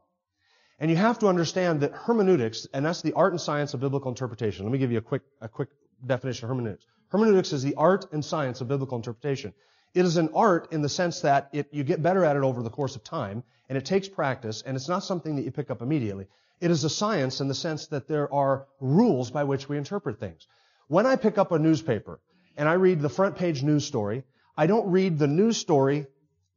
And 0.79 0.91
you 0.91 0.97
have 0.97 1.19
to 1.21 1.29
understand 1.29 1.81
that 1.81 1.93
hermeneutics, 1.93 2.67
and 2.75 2.85
that's 2.85 3.01
the 3.01 3.15
art 3.15 3.33
and 3.33 3.41
science 3.41 3.73
of 3.73 3.81
biblical 3.81 4.11
interpretation. 4.11 4.67
Let 4.67 4.73
me 4.73 4.79
give 4.79 4.93
you 4.93 4.99
a 4.99 5.03
quick, 5.03 5.23
a 5.41 5.49
quick 5.49 5.71
definition 6.05 6.45
of 6.45 6.49
hermeneutics. 6.51 6.85
Hermeneutics 7.09 7.53
is 7.55 7.63
the 7.63 7.77
art 7.77 8.13
and 8.13 8.23
science 8.23 8.61
of 8.61 8.69
biblical 8.69 8.97
interpretation. 8.97 9.55
It 9.97 10.05
is 10.05 10.19
an 10.19 10.29
art 10.35 10.73
in 10.73 10.83
the 10.83 10.91
sense 10.91 11.23
that 11.23 11.49
it, 11.55 11.69
you 11.73 11.83
get 11.83 12.03
better 12.03 12.23
at 12.23 12.37
it 12.37 12.43
over 12.43 12.63
the 12.63 12.69
course 12.69 12.97
of 12.97 13.03
time, 13.03 13.43
and 13.71 13.79
it 13.79 13.87
takes 13.87 14.07
practice, 14.07 14.61
and 14.61 14.77
it's 14.77 14.91
not 14.91 15.05
something 15.05 15.37
that 15.37 15.43
you 15.47 15.51
pick 15.51 15.71
up 15.71 15.81
immediately. 15.81 16.27
It 16.61 16.71
is 16.71 16.85
a 16.85 16.91
science 16.91 17.41
in 17.41 17.49
the 17.49 17.55
sense 17.55 17.87
that 17.87 18.07
there 18.07 18.31
are 18.31 18.67
rules 18.79 19.31
by 19.31 19.45
which 19.45 19.71
we 19.71 19.79
interpret 19.79 20.21
things. 20.21 20.47
When 20.89 21.07
I 21.07 21.17
pick 21.17 21.39
up 21.39 21.51
a 21.51 21.59
newspaper 21.59 22.21
and 22.59 22.69
I 22.69 22.75
read 22.75 23.01
the 23.01 23.09
front 23.09 23.37
page 23.37 23.63
news 23.63 23.87
story, 23.87 24.25
I 24.55 24.67
don't 24.67 24.91
read 24.91 25.19
the 25.19 25.27
news 25.27 25.57
story, 25.57 26.07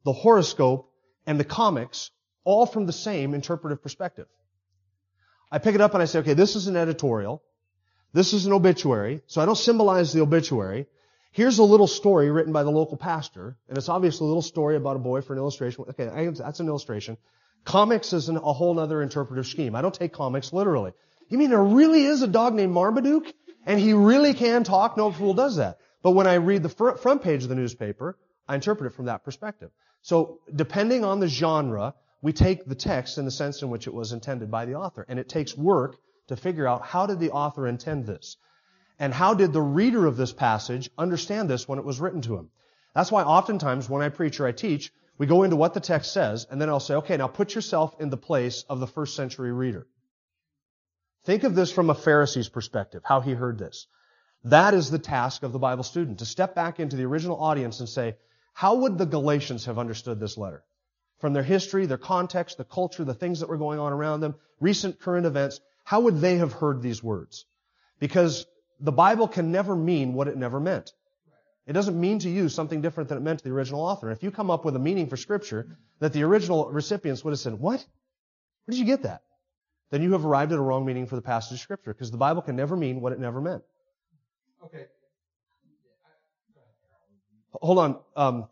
the 0.04 0.12
horoscope, 0.12 0.92
and 1.26 1.40
the 1.40 1.44
comics 1.44 2.10
all 2.44 2.66
from 2.66 2.84
the 2.84 2.92
same 2.92 3.32
interpretive 3.32 3.82
perspective. 3.82 4.26
I 5.50 5.60
pick 5.60 5.74
it 5.74 5.80
up 5.80 5.94
and 5.94 6.02
I 6.02 6.06
say, 6.06 6.18
okay, 6.18 6.34
this 6.34 6.56
is 6.56 6.66
an 6.66 6.76
editorial. 6.76 7.42
This 8.12 8.34
is 8.34 8.44
an 8.44 8.52
obituary. 8.52 9.22
So 9.28 9.40
I 9.40 9.46
don't 9.46 9.56
symbolize 9.56 10.12
the 10.12 10.20
obituary. 10.20 10.88
Here's 11.32 11.58
a 11.58 11.64
little 11.64 11.86
story 11.86 12.30
written 12.30 12.52
by 12.52 12.64
the 12.64 12.70
local 12.70 12.96
pastor, 12.96 13.56
and 13.68 13.78
it's 13.78 13.88
obviously 13.88 14.24
a 14.24 14.28
little 14.28 14.42
story 14.42 14.76
about 14.76 14.96
a 14.96 14.98
boy 15.00 15.20
for 15.22 15.32
an 15.32 15.38
illustration. 15.38 15.84
Okay, 15.88 16.30
that's 16.30 16.60
an 16.60 16.66
illustration. 16.66 17.16
Comics 17.64 18.12
is 18.12 18.28
an, 18.28 18.36
a 18.36 18.52
whole 18.52 18.78
other 18.78 19.00
interpretive 19.00 19.46
scheme. 19.46 19.76
I 19.76 19.82
don't 19.82 19.94
take 19.94 20.12
comics 20.12 20.52
literally. 20.52 20.92
You 21.28 21.38
mean 21.38 21.50
there 21.50 21.62
really 21.62 22.04
is 22.04 22.22
a 22.22 22.26
dog 22.26 22.54
named 22.54 22.72
Marmaduke? 22.72 23.32
And 23.66 23.78
he 23.78 23.92
really 23.92 24.34
can 24.34 24.64
talk? 24.64 24.96
No 24.96 25.12
fool 25.12 25.34
does 25.34 25.56
that. 25.56 25.78
But 26.02 26.12
when 26.12 26.26
I 26.26 26.34
read 26.34 26.62
the 26.62 26.68
fr- 26.68 26.92
front 26.92 27.22
page 27.22 27.42
of 27.42 27.48
the 27.48 27.54
newspaper, 27.54 28.18
I 28.48 28.54
interpret 28.54 28.90
it 28.90 28.96
from 28.96 29.04
that 29.04 29.22
perspective. 29.22 29.70
So 30.02 30.40
depending 30.54 31.04
on 31.04 31.20
the 31.20 31.28
genre, 31.28 31.94
we 32.22 32.32
take 32.32 32.64
the 32.64 32.74
text 32.74 33.18
in 33.18 33.26
the 33.26 33.30
sense 33.30 33.62
in 33.62 33.70
which 33.70 33.86
it 33.86 33.94
was 33.94 34.12
intended 34.12 34.50
by 34.50 34.64
the 34.64 34.74
author. 34.74 35.04
And 35.08 35.18
it 35.18 35.28
takes 35.28 35.56
work 35.56 35.96
to 36.28 36.36
figure 36.36 36.66
out 36.66 36.82
how 36.82 37.06
did 37.06 37.20
the 37.20 37.30
author 37.30 37.66
intend 37.66 38.06
this? 38.06 38.36
And 39.00 39.14
how 39.14 39.32
did 39.32 39.52
the 39.54 39.62
reader 39.62 40.06
of 40.06 40.18
this 40.18 40.32
passage 40.32 40.90
understand 40.98 41.48
this 41.48 41.66
when 41.66 41.78
it 41.78 41.84
was 41.84 42.00
written 42.00 42.20
to 42.22 42.36
him? 42.36 42.50
That's 42.94 43.10
why 43.10 43.22
oftentimes 43.22 43.88
when 43.88 44.02
I 44.02 44.10
preach 44.10 44.38
or 44.38 44.46
I 44.46 44.52
teach, 44.52 44.92
we 45.16 45.26
go 45.26 45.42
into 45.42 45.56
what 45.56 45.74
the 45.74 45.80
text 45.80 46.12
says, 46.12 46.46
and 46.50 46.60
then 46.60 46.68
I'll 46.68 46.80
say, 46.80 46.94
okay, 46.96 47.16
now 47.16 47.26
put 47.26 47.54
yourself 47.54 47.98
in 47.98 48.10
the 48.10 48.18
place 48.18 48.64
of 48.68 48.78
the 48.78 48.86
first 48.86 49.16
century 49.16 49.52
reader. 49.52 49.86
Think 51.24 51.44
of 51.44 51.54
this 51.54 51.72
from 51.72 51.88
a 51.88 51.94
Pharisee's 51.94 52.48
perspective, 52.48 53.02
how 53.04 53.20
he 53.20 53.32
heard 53.32 53.58
this. 53.58 53.86
That 54.44 54.74
is 54.74 54.90
the 54.90 54.98
task 54.98 55.42
of 55.42 55.52
the 55.52 55.58
Bible 55.58 55.84
student, 55.84 56.18
to 56.18 56.26
step 56.26 56.54
back 56.54 56.78
into 56.78 56.96
the 56.96 57.04
original 57.04 57.40
audience 57.40 57.80
and 57.80 57.88
say, 57.88 58.16
how 58.52 58.76
would 58.76 58.98
the 58.98 59.06
Galatians 59.06 59.64
have 59.66 59.78
understood 59.78 60.20
this 60.20 60.36
letter? 60.36 60.62
From 61.20 61.32
their 61.32 61.42
history, 61.42 61.86
their 61.86 61.98
context, 61.98 62.58
the 62.58 62.64
culture, 62.64 63.04
the 63.04 63.14
things 63.14 63.40
that 63.40 63.48
were 63.48 63.58
going 63.58 63.78
on 63.78 63.92
around 63.92 64.20
them, 64.20 64.34
recent 64.60 65.00
current 65.00 65.26
events, 65.26 65.60
how 65.84 66.00
would 66.00 66.20
they 66.20 66.36
have 66.36 66.52
heard 66.52 66.82
these 66.82 67.02
words? 67.02 67.46
Because 67.98 68.46
the 68.80 68.92
Bible 68.92 69.28
can 69.28 69.52
never 69.52 69.76
mean 69.76 70.14
what 70.14 70.28
it 70.28 70.36
never 70.36 70.58
meant. 70.60 70.92
It 71.66 71.74
doesn't 71.74 72.00
mean 72.00 72.18
to 72.20 72.30
you 72.30 72.48
something 72.48 72.80
different 72.80 73.08
than 73.08 73.18
it 73.18 73.20
meant 73.20 73.38
to 73.40 73.44
the 73.44 73.54
original 73.54 73.82
author. 73.82 74.10
If 74.10 74.22
you 74.22 74.30
come 74.30 74.50
up 74.50 74.64
with 74.64 74.74
a 74.74 74.78
meaning 74.78 75.06
for 75.06 75.16
Scripture 75.16 75.78
that 76.00 76.12
the 76.12 76.22
original 76.22 76.70
recipients 76.70 77.22
would 77.22 77.30
have 77.30 77.38
said, 77.38 77.54
what? 77.54 77.78
Where 78.64 78.72
did 78.72 78.78
you 78.78 78.86
get 78.86 79.02
that? 79.02 79.22
Then 79.90 80.02
you 80.02 80.12
have 80.12 80.24
arrived 80.24 80.52
at 80.52 80.58
a 80.58 80.62
wrong 80.62 80.84
meaning 80.84 81.06
for 81.06 81.16
the 81.16 81.22
passage 81.22 81.52
of 81.52 81.60
Scripture, 81.60 81.92
because 81.92 82.10
the 82.10 82.16
Bible 82.16 82.42
can 82.42 82.56
never 82.56 82.76
mean 82.76 83.00
what 83.00 83.12
it 83.12 83.20
never 83.20 83.40
meant. 83.40 83.62
Okay. 84.64 84.86
Hold 87.52 87.78
on. 87.78 87.98
Um, 88.16 88.48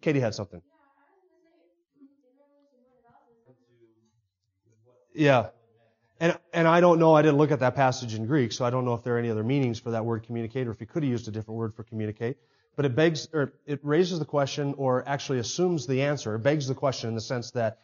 Katie 0.00 0.20
had 0.20 0.34
something. 0.34 0.62
Yeah. 5.14 5.48
And, 6.20 6.36
and 6.52 6.66
I 6.66 6.80
don't 6.80 6.98
know, 6.98 7.14
I 7.14 7.22
didn't 7.22 7.38
look 7.38 7.52
at 7.52 7.60
that 7.60 7.76
passage 7.76 8.14
in 8.14 8.26
Greek, 8.26 8.52
so 8.52 8.64
I 8.64 8.70
don't 8.70 8.84
know 8.84 8.94
if 8.94 9.04
there 9.04 9.14
are 9.14 9.18
any 9.18 9.30
other 9.30 9.44
meanings 9.44 9.78
for 9.78 9.92
that 9.92 10.04
word 10.04 10.24
communicate 10.24 10.66
or 10.66 10.72
if 10.72 10.80
he 10.80 10.86
could 10.86 11.04
have 11.04 11.10
used 11.10 11.28
a 11.28 11.30
different 11.30 11.58
word 11.58 11.74
for 11.74 11.84
communicate. 11.84 12.38
But 12.74 12.86
it 12.86 12.96
begs, 12.96 13.28
or 13.32 13.52
it 13.66 13.80
raises 13.82 14.18
the 14.18 14.24
question 14.24 14.74
or 14.78 15.08
actually 15.08 15.38
assumes 15.38 15.86
the 15.86 16.02
answer. 16.02 16.34
It 16.34 16.40
begs 16.40 16.66
the 16.66 16.74
question 16.74 17.08
in 17.08 17.14
the 17.14 17.20
sense 17.20 17.52
that 17.52 17.78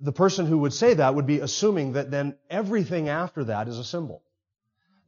the 0.00 0.12
person 0.12 0.46
who 0.46 0.58
would 0.58 0.72
say 0.72 0.94
that 0.94 1.14
would 1.14 1.26
be 1.26 1.40
assuming 1.40 1.92
that 1.92 2.10
then 2.10 2.36
everything 2.50 3.08
after 3.08 3.44
that 3.44 3.68
is 3.68 3.78
a 3.78 3.84
symbol. 3.84 4.22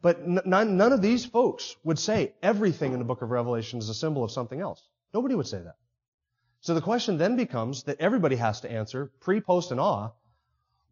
But 0.01 0.21
n- 0.21 0.43
none, 0.45 0.93
of 0.93 1.03
these 1.03 1.25
folks 1.25 1.77
would 1.83 1.99
say 1.99 2.35
everything 2.43 2.93
in 2.93 2.99
the 2.99 3.05
book 3.05 3.23
of 3.23 3.31
Revelation 3.31 3.79
is 3.79 3.89
a 3.89 3.95
symbol 3.95 4.23
of 4.23 4.31
something 4.31 4.61
else. 4.61 4.83
Nobody 5.13 5.35
would 5.35 5.47
say 5.47 5.59
that. 5.59 5.77
So 6.61 6.75
the 6.75 6.81
question 6.81 7.19
then 7.19 7.37
becomes 7.37 7.85
that 7.85 8.01
everybody 8.01 8.37
has 8.37 8.61
to 8.61 8.71
answer, 8.71 9.11
pre, 9.21 9.41
post, 9.41 9.71
and 9.71 9.81
awe, 9.81 10.11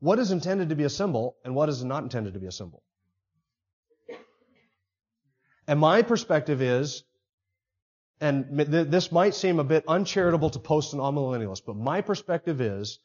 what 0.03 0.19
is 0.19 0.33
intended 0.33 0.71
to 0.71 0.75
be 0.75 0.83
a 0.83 0.91
symbol 0.91 1.37
and 1.44 1.55
what 1.55 1.69
is 1.69 1.85
not 1.85 2.03
intended 2.03 2.35
to 2.35 2.40
be 2.40 2.48
a 2.48 2.53
symbol. 2.53 2.83
And 5.69 5.79
my 5.79 6.03
perspective 6.03 6.61
is, 6.61 7.05
and 8.21 8.59
th- 8.59 8.88
this 8.88 9.13
might 9.13 9.37
seem 9.37 9.61
a 9.61 9.65
bit 9.65 9.85
uncharitable 9.87 10.50
to 10.50 10.59
post 10.59 10.92
but 10.92 11.77
my 11.77 12.00
perspective 12.00 12.61
is, 12.61 12.98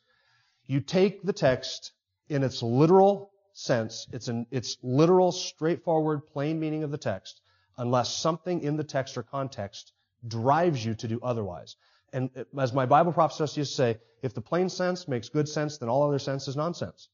you 0.65 0.79
take 0.81 1.21
the 1.21 1.33
text 1.33 1.91
in 2.29 2.43
its 2.43 2.63
literal 2.63 3.29
sense, 3.53 4.07
it's 4.11 4.27
in 4.27 4.47
its 4.49 4.77
literal, 4.81 5.31
straightforward, 5.31 6.25
plain 6.25 6.59
meaning 6.59 6.81
of 6.81 6.89
the 6.89 6.97
text, 6.97 7.41
unless 7.77 8.11
something 8.11 8.61
in 8.61 8.75
the 8.75 8.83
text 8.83 9.19
or 9.19 9.23
context 9.23 9.93
drives 10.27 10.83
you 10.83 10.95
to 10.95 11.07
do 11.07 11.19
otherwise. 11.21 11.75
And 12.13 12.29
as 12.59 12.73
my 12.73 12.85
Bible 12.85 13.11
professors 13.13 13.57
used 13.57 13.71
to 13.71 13.75
say, 13.75 13.97
if 14.21 14.33
the 14.33 14.41
plain 14.41 14.69
sense 14.69 15.07
makes 15.07 15.29
good 15.29 15.47
sense, 15.47 15.77
then 15.77 15.89
all 15.89 16.07
other 16.07 16.19
sense 16.19 16.47
is 16.47 16.55
nonsense. 16.55 17.09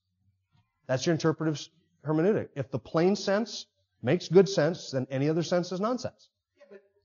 That's 0.87 1.05
your 1.05 1.13
interpretive 1.13 1.59
hermeneutic. 2.05 2.49
If 2.55 2.71
the 2.71 2.79
plain 2.79 3.15
sense 3.15 3.65
makes 4.01 4.27
good 4.27 4.47
sense, 4.47 4.91
then 4.91 5.07
any 5.09 5.29
other 5.29 5.43
sense 5.43 5.71
is 5.71 5.79
nonsense. 5.79 6.29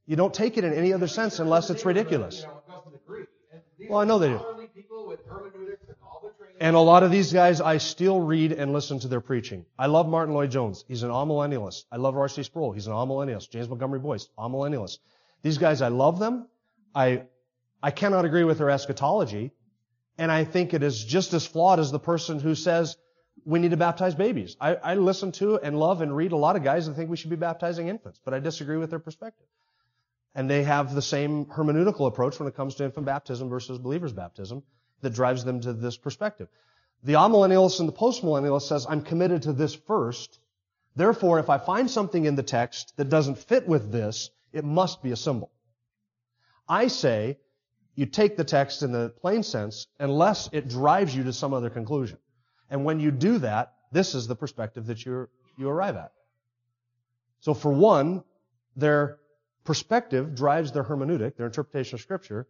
You 0.07 0.17
don't 0.17 0.33
take 0.33 0.57
it 0.57 0.65
in 0.65 0.73
any 0.73 0.93
other 0.93 1.07
sense 1.07 1.39
unless 1.39 1.71
it's 1.71 1.85
ridiculous. 1.85 2.41
You 2.41 2.47
know, 2.47 2.63
it 2.67 2.73
doesn't 2.73 2.95
agree. 2.95 3.25
And 3.53 3.61
these 3.79 3.91
Well, 3.91 4.01
I 4.01 4.05
know 4.05 4.19
they 4.19 4.29
do. 4.29 4.39
scholarly 4.39 4.69
people 4.75 5.07
with 5.07 5.21
hermeneutics 5.27 5.87
and 5.87 5.97
all 6.03 6.23
the 6.23 6.31
training 6.39 6.57
And 6.61 6.75
a 6.77 6.81
lot 6.81 7.03
of 7.03 7.11
these 7.11 7.33
guys, 7.33 7.61
I 7.61 7.77
still 7.79 8.21
read 8.21 8.53
and 8.53 8.73
listen 8.73 8.99
to 9.01 9.09
their 9.09 9.21
preaching. 9.21 9.67
I 9.79 9.87
love 9.87 10.09
Martyn 10.09 10.35
Lloyd-Jones. 10.35 10.85
He's 10.89 11.03
an 11.03 11.11
amillennialist. 11.11 11.85
I 11.93 11.97
love 11.97 12.17
R.C. 12.17 12.43
Sproul. 12.43 12.73
He's 12.73 12.87
an 12.87 12.95
amillennialist. 12.95 13.51
James 13.51 13.69
Montgomery 13.69 13.99
Boice, 14.01 14.29
amillennialist. 14.39 14.99
These 15.43 15.59
guys, 15.59 15.83
I 15.83 15.89
love 15.89 16.19
them. 16.19 16.49
I, 16.95 17.25
I 17.83 17.91
cannot 17.91 18.25
agree 18.25 18.45
with 18.45 18.59
their 18.59 18.71
eschatology. 18.71 19.53
And 20.17 20.33
I 20.33 20.45
think 20.45 20.75
it 20.75 20.83
is 20.83 21.05
just 21.05 21.33
as 21.33 21.47
flawed 21.47 21.79
as 21.79 21.93
the 21.93 22.01
person 22.01 22.41
who 22.41 22.55
says 22.55 22.97
we 23.45 23.61
need 23.61 23.71
to 23.71 23.77
baptize 23.77 24.15
babies. 24.15 24.57
I, 24.61 24.75
I 24.75 24.95
listen 24.97 25.33
to 25.33 25.59
and 25.59 25.79
love 25.79 26.01
and 26.01 26.15
read 26.15 26.33
a 26.33 26.37
lot 26.37 26.57
of 26.57 26.65
guys 26.65 26.87
that 26.87 26.95
think 26.95 27.09
we 27.09 27.17
should 27.17 27.31
be 27.31 27.37
baptizing 27.37 27.89
infants, 27.89 28.21
but 28.25 28.35
I 28.35 28.41
disagree 28.41 28.77
with 28.77 28.91
their 28.91 28.99
perspective. 28.99 29.47
And 30.35 30.51
they 30.51 30.65
have 30.65 30.95
the 30.95 31.03
same 31.03 31.47
hermeneutical 31.47 32.09
approach 32.09 32.39
when 32.39 32.49
it 32.49 32.57
comes 32.57 32.75
to 32.77 32.85
infant 32.85 33.07
baptism 33.07 33.49
versus 33.49 33.79
believer's 33.79 34.13
baptism 34.13 34.65
that 35.03 35.15
drives 35.15 35.45
them 35.45 35.61
to 35.61 35.73
this 35.73 35.97
perspective. 35.97 36.49
The 37.05 37.15
amillennialist 37.15 37.79
and 37.79 37.89
the 37.89 37.93
postmillennialist 37.93 38.63
says, 38.63 38.87
I'm 38.89 39.03
committed 39.03 39.43
to 39.43 39.53
this 39.53 39.75
first. 39.75 40.41
Therefore, 40.97 41.39
if 41.39 41.49
I 41.49 41.59
find 41.59 41.89
something 41.89 42.25
in 42.25 42.35
the 42.35 42.43
text 42.43 42.95
that 42.97 43.09
doesn't 43.09 43.39
fit 43.39 43.69
with 43.69 43.93
this, 43.93 44.31
it 44.53 44.65
must 44.65 45.03
be 45.03 45.13
a 45.13 45.17
symbol. 45.17 45.53
I 46.69 46.89
say, 46.89 47.39
you 47.99 48.07
take 48.07 48.37
the 48.37 48.45
text 48.45 48.85
in 48.85 48.93
the 48.93 49.09
plain 49.09 49.43
sense 49.43 49.89
unless 49.99 50.49
it 50.53 50.69
drives 50.69 51.17
you 51.17 51.25
to 51.25 51.33
some 51.33 51.53
other 51.53 51.69
conclusion. 51.69 52.17
And 52.71 52.85
when 52.85 53.01
you 53.01 53.11
do 53.11 53.39
that, 53.39 53.73
this 53.91 54.15
is 54.15 54.29
the 54.29 54.37
perspective 54.37 54.87
that 54.87 55.05
you 55.05 55.29
you 55.59 55.69
arrive 55.69 55.97
at. 55.97 56.13
So 57.41 57.55
for 57.55 57.73
one, 57.73 58.23
their 58.77 59.19
perspective 59.65 60.37
drives 60.37 60.71
their 60.71 60.85
hermeneutic, 60.85 61.35
their 61.37 61.47
interpretation 61.47 61.97
of 61.97 62.01
scripture. 62.01 62.47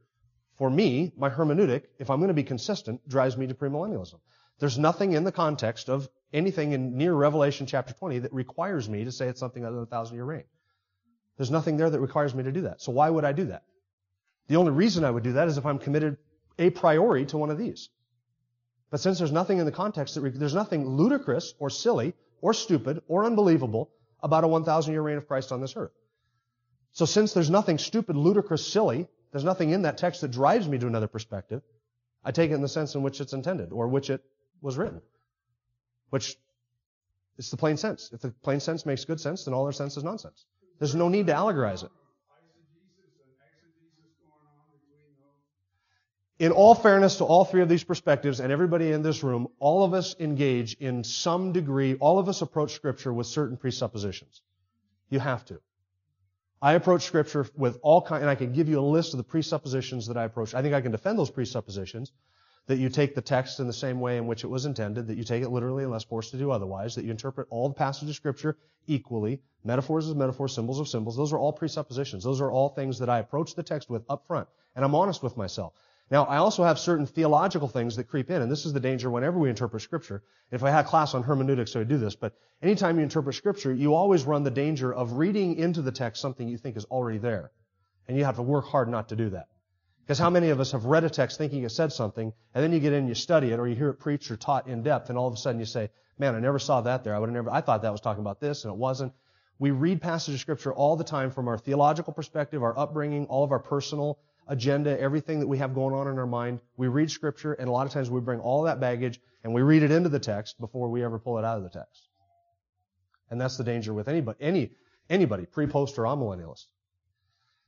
For 0.58 0.68
me, 0.68 1.14
my 1.16 1.30
hermeneutic, 1.30 1.84
if 1.98 2.10
I'm 2.10 2.18
going 2.18 2.28
to 2.28 2.34
be 2.34 2.44
consistent, 2.44 3.08
drives 3.08 3.38
me 3.38 3.46
to 3.46 3.54
premillennialism. 3.54 4.20
There's 4.58 4.78
nothing 4.78 5.14
in 5.14 5.24
the 5.24 5.32
context 5.32 5.88
of 5.88 6.10
anything 6.30 6.72
in 6.72 6.98
near 6.98 7.14
Revelation 7.14 7.66
chapter 7.66 7.94
20 7.94 8.18
that 8.18 8.34
requires 8.34 8.86
me 8.86 9.04
to 9.04 9.12
say 9.12 9.28
it's 9.28 9.40
something 9.40 9.64
other 9.64 9.76
than 9.76 9.84
a 9.84 9.86
thousand 9.86 10.16
year 10.16 10.26
reign. 10.26 10.44
There's 11.38 11.50
nothing 11.50 11.78
there 11.78 11.88
that 11.88 12.00
requires 12.00 12.34
me 12.34 12.42
to 12.42 12.52
do 12.52 12.62
that. 12.62 12.82
So 12.82 12.92
why 12.92 13.08
would 13.08 13.24
I 13.24 13.32
do 13.32 13.46
that? 13.46 13.62
The 14.48 14.56
only 14.56 14.72
reason 14.72 15.04
I 15.04 15.10
would 15.10 15.22
do 15.22 15.34
that 15.34 15.48
is 15.48 15.58
if 15.58 15.66
I'm 15.66 15.78
committed 15.78 16.16
a 16.58 16.70
priori 16.70 17.26
to 17.26 17.38
one 17.38 17.50
of 17.50 17.58
these. 17.58 17.88
But 18.90 19.00
since 19.00 19.18
there's 19.18 19.32
nothing 19.32 19.58
in 19.58 19.66
the 19.66 19.72
context 19.72 20.14
that 20.14 20.22
re- 20.22 20.30
there's 20.30 20.54
nothing 20.54 20.88
ludicrous 20.88 21.54
or 21.58 21.70
silly 21.70 22.14
or 22.40 22.54
stupid 22.54 23.02
or 23.06 23.24
unbelievable 23.24 23.90
about 24.22 24.44
a 24.44 24.48
1,000 24.48 24.92
year 24.92 25.02
reign 25.02 25.18
of 25.18 25.28
Christ 25.28 25.52
on 25.52 25.60
this 25.60 25.76
earth. 25.76 25.92
So 26.92 27.04
since 27.04 27.34
there's 27.34 27.50
nothing 27.50 27.78
stupid, 27.78 28.16
ludicrous, 28.16 28.66
silly, 28.66 29.06
there's 29.30 29.44
nothing 29.44 29.70
in 29.70 29.82
that 29.82 29.98
text 29.98 30.22
that 30.22 30.30
drives 30.30 30.66
me 30.66 30.78
to 30.78 30.86
another 30.86 31.06
perspective, 31.06 31.62
I 32.24 32.32
take 32.32 32.50
it 32.50 32.54
in 32.54 32.62
the 32.62 32.68
sense 32.68 32.94
in 32.94 33.02
which 33.02 33.20
it's 33.20 33.34
intended 33.34 33.72
or 33.72 33.88
which 33.88 34.10
it 34.10 34.24
was 34.62 34.78
written. 34.78 35.02
Which 36.10 36.36
is 37.36 37.50
the 37.50 37.56
plain 37.58 37.76
sense. 37.76 38.10
If 38.12 38.22
the 38.22 38.30
plain 38.30 38.60
sense 38.60 38.86
makes 38.86 39.04
good 39.04 39.20
sense, 39.20 39.44
then 39.44 39.54
all 39.54 39.64
other 39.64 39.72
sense 39.72 39.96
is 39.96 40.02
nonsense. 40.02 40.46
There's 40.78 40.94
no 40.94 41.08
need 41.08 41.26
to 41.26 41.34
allegorize 41.34 41.84
it. 41.84 41.90
In 46.38 46.52
all 46.52 46.76
fairness 46.76 47.16
to 47.16 47.24
all 47.24 47.44
three 47.44 47.62
of 47.62 47.68
these 47.68 47.82
perspectives 47.82 48.38
and 48.38 48.52
everybody 48.52 48.92
in 48.92 49.02
this 49.02 49.24
room, 49.24 49.48
all 49.58 49.82
of 49.82 49.92
us 49.92 50.14
engage 50.20 50.74
in 50.74 51.02
some 51.02 51.52
degree, 51.52 51.94
all 51.94 52.20
of 52.20 52.28
us 52.28 52.42
approach 52.42 52.74
scripture 52.74 53.12
with 53.12 53.26
certain 53.26 53.56
presuppositions. 53.56 54.42
You 55.10 55.18
have 55.18 55.44
to. 55.46 55.60
I 56.62 56.74
approach 56.74 57.02
scripture 57.02 57.46
with 57.56 57.78
all 57.82 58.02
kind, 58.02 58.22
and 58.22 58.30
I 58.30 58.36
can 58.36 58.52
give 58.52 58.68
you 58.68 58.78
a 58.78 58.82
list 58.82 59.14
of 59.14 59.18
the 59.18 59.24
presuppositions 59.24 60.06
that 60.06 60.16
I 60.16 60.24
approach. 60.24 60.54
I 60.54 60.62
think 60.62 60.74
I 60.74 60.80
can 60.80 60.92
defend 60.92 61.18
those 61.18 61.30
presuppositions 61.30 62.12
that 62.66 62.78
you 62.78 62.88
take 62.88 63.14
the 63.14 63.22
text 63.22 63.58
in 63.58 63.66
the 63.66 63.72
same 63.72 63.98
way 63.98 64.16
in 64.16 64.26
which 64.26 64.44
it 64.44 64.48
was 64.48 64.64
intended, 64.64 65.08
that 65.08 65.16
you 65.16 65.24
take 65.24 65.42
it 65.42 65.48
literally 65.48 65.84
unless 65.84 66.04
forced 66.04 66.32
to 66.32 66.36
do 66.36 66.50
otherwise, 66.52 66.94
that 66.94 67.04
you 67.04 67.10
interpret 67.10 67.48
all 67.50 67.68
the 67.68 67.74
passages 67.74 68.10
of 68.10 68.16
Scripture 68.16 68.56
equally, 68.86 69.40
metaphors 69.64 70.06
as 70.06 70.14
metaphors, 70.14 70.54
symbols 70.54 70.78
of 70.78 70.86
symbols. 70.86 71.16
Those 71.16 71.32
are 71.32 71.38
all 71.38 71.52
presuppositions. 71.52 72.22
Those 72.22 72.40
are 72.40 72.50
all 72.50 72.68
things 72.68 72.98
that 72.98 73.08
I 73.08 73.18
approach 73.18 73.54
the 73.54 73.62
text 73.62 73.88
with 73.88 74.04
up 74.08 74.26
front. 74.26 74.48
And 74.76 74.84
I'm 74.84 74.94
honest 74.94 75.22
with 75.22 75.36
myself. 75.36 75.72
Now, 76.10 76.24
I 76.24 76.38
also 76.38 76.64
have 76.64 76.78
certain 76.78 77.04
theological 77.04 77.68
things 77.68 77.96
that 77.96 78.04
creep 78.04 78.30
in, 78.30 78.40
and 78.40 78.50
this 78.50 78.64
is 78.64 78.72
the 78.72 78.80
danger 78.80 79.10
whenever 79.10 79.38
we 79.38 79.50
interpret 79.50 79.82
Scripture. 79.82 80.22
If 80.50 80.62
I 80.62 80.70
had 80.70 80.86
a 80.86 80.88
class 80.88 81.14
on 81.14 81.22
hermeneutics, 81.22 81.76
I 81.76 81.80
would 81.80 81.88
do 81.88 81.98
this, 81.98 82.16
but 82.16 82.32
anytime 82.62 82.96
you 82.96 83.02
interpret 83.02 83.34
Scripture, 83.34 83.74
you 83.74 83.94
always 83.94 84.24
run 84.24 84.42
the 84.42 84.50
danger 84.50 84.92
of 84.92 85.12
reading 85.14 85.56
into 85.56 85.82
the 85.82 85.92
text 85.92 86.22
something 86.22 86.48
you 86.48 86.56
think 86.56 86.78
is 86.78 86.86
already 86.86 87.18
there. 87.18 87.50
And 88.06 88.16
you 88.16 88.24
have 88.24 88.36
to 88.36 88.42
work 88.42 88.64
hard 88.64 88.88
not 88.88 89.10
to 89.10 89.16
do 89.16 89.30
that. 89.30 89.48
Because 90.00 90.18
how 90.18 90.30
many 90.30 90.48
of 90.48 90.60
us 90.60 90.72
have 90.72 90.86
read 90.86 91.04
a 91.04 91.10
text 91.10 91.36
thinking 91.36 91.64
it 91.64 91.72
said 91.72 91.92
something, 91.92 92.32
and 92.54 92.64
then 92.64 92.72
you 92.72 92.80
get 92.80 92.94
in 92.94 93.00
and 93.00 93.08
you 93.08 93.14
study 93.14 93.50
it, 93.50 93.58
or 93.58 93.68
you 93.68 93.76
hear 93.76 93.90
it 93.90 93.98
preached 93.98 94.30
or 94.30 94.36
taught 94.36 94.66
in 94.66 94.82
depth, 94.82 95.10
and 95.10 95.18
all 95.18 95.28
of 95.28 95.34
a 95.34 95.36
sudden 95.36 95.60
you 95.60 95.66
say, 95.66 95.90
man, 96.18 96.34
I 96.34 96.40
never 96.40 96.58
saw 96.58 96.80
that 96.80 97.04
there. 97.04 97.14
I 97.14 97.18
would 97.18 97.28
have 97.28 97.34
never, 97.34 97.50
I 97.50 97.60
thought 97.60 97.82
that 97.82 97.92
was 97.92 98.00
talking 98.00 98.22
about 98.22 98.40
this, 98.40 98.64
and 98.64 98.72
it 98.72 98.78
wasn't. 98.78 99.12
We 99.58 99.72
read 99.72 100.00
passages 100.00 100.36
of 100.36 100.40
scripture 100.40 100.72
all 100.72 100.96
the 100.96 101.04
time 101.04 101.30
from 101.30 101.48
our 101.48 101.58
theological 101.58 102.14
perspective, 102.14 102.62
our 102.62 102.78
upbringing, 102.78 103.26
all 103.26 103.44
of 103.44 103.52
our 103.52 103.58
personal 103.58 104.18
agenda, 104.48 104.98
everything 104.98 105.40
that 105.40 105.46
we 105.46 105.58
have 105.58 105.74
going 105.74 105.94
on 105.94 106.08
in 106.08 106.18
our 106.18 106.26
mind. 106.26 106.60
We 106.76 106.88
read 106.88 107.10
scripture, 107.10 107.52
and 107.52 107.68
a 107.68 107.72
lot 107.72 107.86
of 107.86 107.92
times 107.92 108.10
we 108.10 108.20
bring 108.20 108.40
all 108.40 108.62
that 108.62 108.80
baggage, 108.80 109.20
and 109.44 109.54
we 109.54 109.62
read 109.62 109.82
it 109.82 109.90
into 109.90 110.08
the 110.08 110.18
text 110.18 110.58
before 110.58 110.88
we 110.88 111.04
ever 111.04 111.18
pull 111.18 111.38
it 111.38 111.44
out 111.44 111.58
of 111.58 111.62
the 111.62 111.70
text. 111.70 112.08
And 113.30 113.40
that's 113.40 113.56
the 113.58 113.64
danger 113.64 113.92
with 113.92 114.08
anybody, 114.08 114.38
any, 114.40 114.70
anybody, 115.10 115.44
pre-post 115.44 115.98
or 115.98 116.04
amillennialist. 116.04 116.66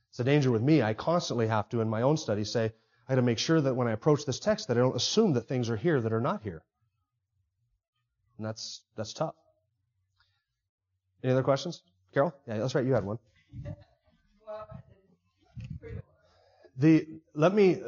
It's 0.09 0.19
a 0.19 0.23
danger 0.23 0.51
with 0.51 0.61
me. 0.61 0.81
I 0.81 0.93
constantly 0.93 1.47
have 1.47 1.69
to, 1.69 1.81
in 1.81 1.89
my 1.89 2.01
own 2.01 2.17
study, 2.17 2.43
say, 2.43 2.73
I 3.07 3.13
got 3.13 3.15
to 3.15 3.21
make 3.21 3.37
sure 3.37 3.61
that 3.61 3.75
when 3.75 3.87
I 3.87 3.91
approach 3.91 4.25
this 4.25 4.39
text, 4.39 4.67
that 4.67 4.77
I 4.77 4.81
don't 4.81 4.95
assume 4.95 5.33
that 5.33 5.47
things 5.47 5.69
are 5.69 5.77
here 5.77 6.01
that 6.01 6.11
are 6.11 6.19
not 6.19 6.41
here. 6.41 6.63
And 8.37 8.45
that's, 8.45 8.81
that's 8.97 9.13
tough. 9.13 9.35
Any 11.23 11.33
other 11.33 11.43
questions? 11.43 11.83
Carol? 12.13 12.33
Yeah, 12.47 12.57
that's 12.57 12.73
right. 12.73 12.85
You 12.85 12.93
had 12.93 13.05
one. 13.05 13.19
The, 16.81 17.07
let 17.35 17.53
me, 17.53 17.79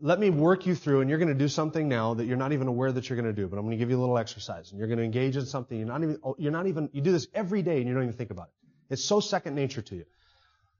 let 0.00 0.18
me 0.18 0.30
work 0.30 0.64
you 0.64 0.74
through, 0.74 1.02
and 1.02 1.10
you're 1.10 1.18
going 1.18 1.28
to 1.28 1.34
do 1.34 1.46
something 1.46 1.88
now 1.88 2.14
that 2.14 2.24
you're 2.24 2.38
not 2.38 2.52
even 2.52 2.68
aware 2.68 2.90
that 2.90 3.08
you're 3.08 3.20
going 3.20 3.34
to 3.34 3.38
do, 3.38 3.48
but 3.48 3.58
I'm 3.58 3.64
going 3.66 3.72
to 3.72 3.76
give 3.76 3.90
you 3.90 3.98
a 3.98 4.00
little 4.00 4.16
exercise, 4.16 4.70
and 4.70 4.78
you're 4.78 4.88
going 4.88 4.98
to 4.98 5.04
engage 5.04 5.36
in 5.36 5.44
something 5.44 5.76
you're 5.76 5.86
not 5.86 6.02
even, 6.02 6.18
oh, 6.24 6.34
you're 6.38 6.50
not 6.50 6.66
even, 6.66 6.88
you 6.94 7.02
do 7.02 7.12
this 7.12 7.26
every 7.34 7.60
day 7.60 7.78
and 7.78 7.86
you 7.86 7.92
don't 7.92 8.04
even 8.04 8.14
think 8.16 8.30
about 8.30 8.46
it. 8.46 8.94
It's 8.94 9.04
so 9.04 9.20
second 9.20 9.54
nature 9.54 9.82
to 9.82 9.94
you. 9.94 10.06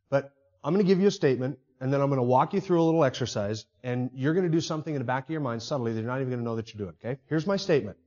But 0.08 0.32
I'm 0.62 0.72
going 0.72 0.84
to 0.84 0.88
give 0.88 1.00
you 1.00 1.08
a 1.08 1.10
statement, 1.10 1.58
and 1.80 1.92
then 1.92 2.00
I'm 2.00 2.08
going 2.08 2.18
to 2.18 2.22
walk 2.22 2.54
you 2.54 2.62
through 2.62 2.80
a 2.80 2.84
little 2.84 3.04
exercise, 3.04 3.66
and 3.82 4.10
you're 4.14 4.32
going 4.32 4.46
to 4.46 4.52
do 4.52 4.62
something 4.62 4.94
in 4.94 5.00
the 5.00 5.04
back 5.04 5.24
of 5.24 5.30
your 5.30 5.42
mind 5.42 5.62
subtly 5.62 5.92
that 5.92 6.00
you're 6.00 6.08
not 6.08 6.20
even 6.20 6.30
going 6.30 6.40
to 6.40 6.44
know 6.44 6.56
that 6.56 6.72
you're 6.72 6.86
doing, 6.86 6.96
okay? 7.04 7.20
Here's 7.28 7.46
my 7.46 7.58
statement. 7.58 7.98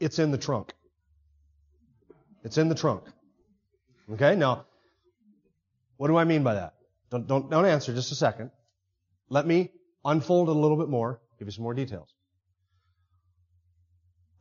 It's 0.00 0.18
in 0.18 0.30
the 0.30 0.38
trunk. 0.38 0.72
It's 2.42 2.56
in 2.56 2.70
the 2.70 2.74
trunk. 2.74 3.04
Okay? 4.14 4.34
Now, 4.34 4.64
what 5.98 6.08
do 6.08 6.16
I 6.16 6.24
mean 6.24 6.42
by 6.42 6.54
that? 6.54 6.72
Don't, 7.12 7.26
don't, 7.26 7.50
don't 7.50 7.66
answer 7.66 7.92
just 7.92 8.10
a 8.10 8.14
second. 8.14 8.50
Let 9.28 9.46
me 9.46 9.70
unfold 10.02 10.48
it 10.48 10.56
a 10.56 10.58
little 10.58 10.78
bit 10.78 10.88
more, 10.88 11.20
give 11.38 11.46
you 11.46 11.52
some 11.52 11.62
more 11.62 11.74
details. 11.74 12.14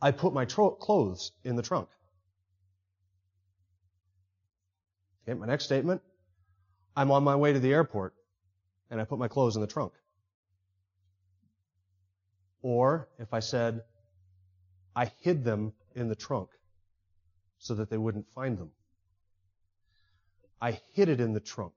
I 0.01 0.11
put 0.11 0.33
my 0.33 0.45
tro- 0.45 0.71
clothes 0.71 1.33
in 1.43 1.57
the 1.57 1.61
trunk. 1.61 1.89
Okay, 5.27 5.37
my 5.37 5.47
next 5.47 5.65
statement. 5.65 6.01
I'm 6.95 7.11
on 7.11 7.25
my 7.25 7.35
way 7.35 7.51
to 7.51 7.59
the 7.59 7.73
airport 7.73 8.13
and 8.89 9.01
I 9.01 9.03
put 9.03 9.19
my 9.19 9.27
clothes 9.27 9.55
in 9.55 9.61
the 9.61 9.67
trunk. 9.67 9.91
Or 12.61 13.09
if 13.19 13.33
I 13.33 13.41
said, 13.41 13.81
I 14.95 15.11
hid 15.19 15.43
them 15.43 15.73
in 15.93 16.07
the 16.07 16.15
trunk 16.15 16.49
so 17.59 17.75
that 17.75 17.89
they 17.89 17.97
wouldn't 17.97 18.29
find 18.33 18.57
them. 18.57 18.71
I 20.61 20.79
hid 20.93 21.09
it 21.09 21.19
in 21.19 21.33
the 21.33 21.41
trunk. 21.41 21.73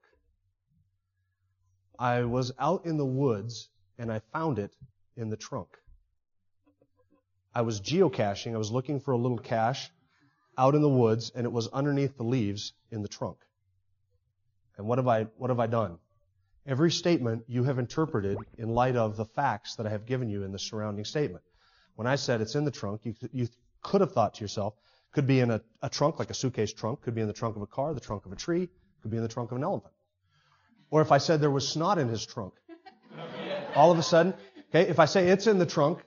I 1.99 2.24
was 2.24 2.53
out 2.59 2.86
in 2.86 2.97
the 2.97 3.07
woods 3.07 3.68
and 3.99 4.12
I 4.12 4.20
found 4.32 4.59
it 4.59 4.74
in 5.16 5.30
the 5.30 5.36
trunk. 5.36 5.68
I 7.55 7.62
was 7.62 7.80
geocaching. 7.80 8.55
I 8.55 8.59
was 8.59 8.72
looking 8.72 9.01
for 9.01 9.12
a 9.12 9.18
little 9.18 9.38
cache 9.38 9.90
out 10.59 10.74
in 10.74 10.82
the 10.82 10.88
woods 10.88 11.30
and 11.34 11.45
it 11.45 11.53
was 11.53 11.68
underneath 11.68 12.16
the 12.16 12.24
leaves 12.24 12.72
in 12.90 13.03
the 13.03 13.09
trunk. 13.09 13.38
And 14.76 14.86
what 14.86 14.99
have 14.99 15.07
I, 15.07 15.24
what 15.36 15.51
have 15.51 15.61
I 15.61 15.66
done? 15.66 15.99
Every 16.66 16.90
statement 16.90 17.45
you 17.47 17.64
have 17.64 17.78
interpreted 17.78 18.38
in 18.59 18.70
light 18.70 18.97
of 18.97 19.16
the 19.16 19.26
facts 19.26 19.76
that 19.76 19.86
I 19.86 19.90
have 19.90 20.07
given 20.07 20.28
you 20.28 20.42
in 20.42 20.51
the 20.51 20.59
surrounding 20.59 21.05
statement. 21.05 21.45
When 21.95 22.07
I 22.07 22.16
said 22.16 22.40
it's 22.40 22.55
in 22.55 22.64
the 22.64 22.70
trunk, 22.70 23.03
you, 23.05 23.14
you 23.32 23.49
could 23.82 24.01
have 24.01 24.12
thought 24.12 24.34
to 24.34 24.40
yourself, 24.42 24.74
could 25.12 25.26
be 25.26 25.40
in 25.40 25.51
a, 25.51 25.61
a 25.82 25.88
trunk, 25.88 26.18
like 26.18 26.30
a 26.30 26.34
suitcase 26.34 26.72
trunk, 26.72 27.03
could 27.03 27.14
be 27.14 27.20
in 27.20 27.28
the 27.28 27.34
trunk 27.34 27.55
of 27.55 27.62
a 27.62 27.66
car, 27.66 27.95
the 27.95 28.01
trunk 28.01 28.26
of 28.26 28.32
a 28.32 28.36
tree, 28.36 28.68
could 29.03 29.11
be 29.11 29.16
in 29.16 29.22
the 29.22 29.28
trunk 29.28 29.53
of 29.53 29.59
an 29.59 29.62
elephant. 29.62 29.92
Or 30.91 31.03
if 31.03 31.12
I 31.12 31.18
said 31.18 31.41
there 31.41 31.51
was 31.51 31.68
snot 31.68 31.99
in 31.99 32.09
his 32.09 32.24
trunk, 32.24 32.55
all 33.74 33.91
of 33.91 33.99
a 33.99 34.03
sudden, 34.03 34.35
okay, 34.70 34.89
if 34.89 34.99
I 34.99 35.07
say 35.07 35.28
it's 35.28 35.47
in 35.47 35.59
the 35.59 35.66
trunk, 35.66 36.01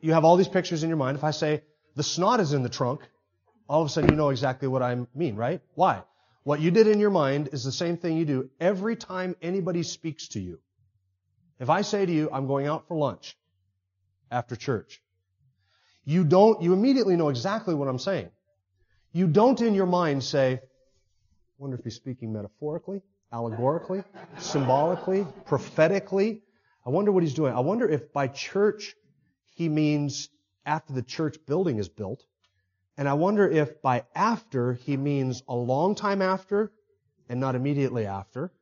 you 0.00 0.12
have 0.12 0.24
all 0.24 0.36
these 0.36 0.48
pictures 0.48 0.82
in 0.82 0.88
your 0.88 0.96
mind. 0.96 1.16
If 1.16 1.24
I 1.24 1.30
say 1.30 1.62
the 1.96 2.02
snot 2.02 2.40
is 2.40 2.52
in 2.52 2.62
the 2.62 2.68
trunk, 2.68 3.00
all 3.68 3.82
of 3.82 3.86
a 3.86 3.90
sudden 3.90 4.10
you 4.10 4.16
know 4.16 4.30
exactly 4.30 4.68
what 4.68 4.82
I 4.82 4.96
mean, 5.14 5.36
right? 5.36 5.60
Why? 5.74 6.02
What 6.42 6.60
you 6.60 6.70
did 6.70 6.86
in 6.86 6.98
your 7.00 7.10
mind 7.10 7.50
is 7.52 7.64
the 7.64 7.72
same 7.72 7.96
thing 7.96 8.16
you 8.16 8.24
do 8.24 8.50
every 8.60 8.96
time 8.96 9.36
anybody 9.42 9.82
speaks 9.82 10.28
to 10.28 10.40
you. 10.40 10.58
If 11.58 11.68
I 11.68 11.82
say 11.82 12.06
to 12.06 12.12
you, 12.12 12.30
I'm 12.32 12.46
going 12.46 12.66
out 12.66 12.88
for 12.88 12.96
lunch, 12.96 13.36
after 14.30 14.56
church. 14.56 15.02
You 16.04 16.24
don't, 16.24 16.62
you 16.62 16.72
immediately 16.72 17.16
know 17.16 17.28
exactly 17.28 17.74
what 17.74 17.88
I'm 17.88 17.98
saying. 17.98 18.30
You 19.12 19.26
don't 19.26 19.60
in 19.60 19.74
your 19.74 19.86
mind 19.86 20.24
say, 20.24 20.60
wonder 21.58 21.76
if 21.76 21.84
he's 21.84 21.94
speaking 21.94 22.32
metaphorically, 22.32 23.02
allegorically, 23.32 24.02
symbolically, 24.38 25.26
prophetically. 25.46 26.42
I 26.84 26.90
wonder 26.90 27.12
what 27.12 27.22
he's 27.22 27.34
doing. 27.34 27.54
I 27.54 27.60
wonder 27.60 27.88
if 27.88 28.12
by 28.12 28.28
church 28.28 28.94
he 29.54 29.68
means 29.68 30.28
after 30.66 30.92
the 30.92 31.02
church 31.02 31.36
building 31.46 31.78
is 31.78 31.88
built. 31.88 32.24
And 32.96 33.08
I 33.08 33.14
wonder 33.14 33.48
if 33.48 33.80
by 33.82 34.04
after 34.14 34.74
he 34.74 34.96
means 34.96 35.42
a 35.48 35.54
long 35.54 35.94
time 35.94 36.22
after 36.22 36.72
and 37.28 37.40
not 37.40 37.54
immediately 37.54 38.06
after. 38.06 38.52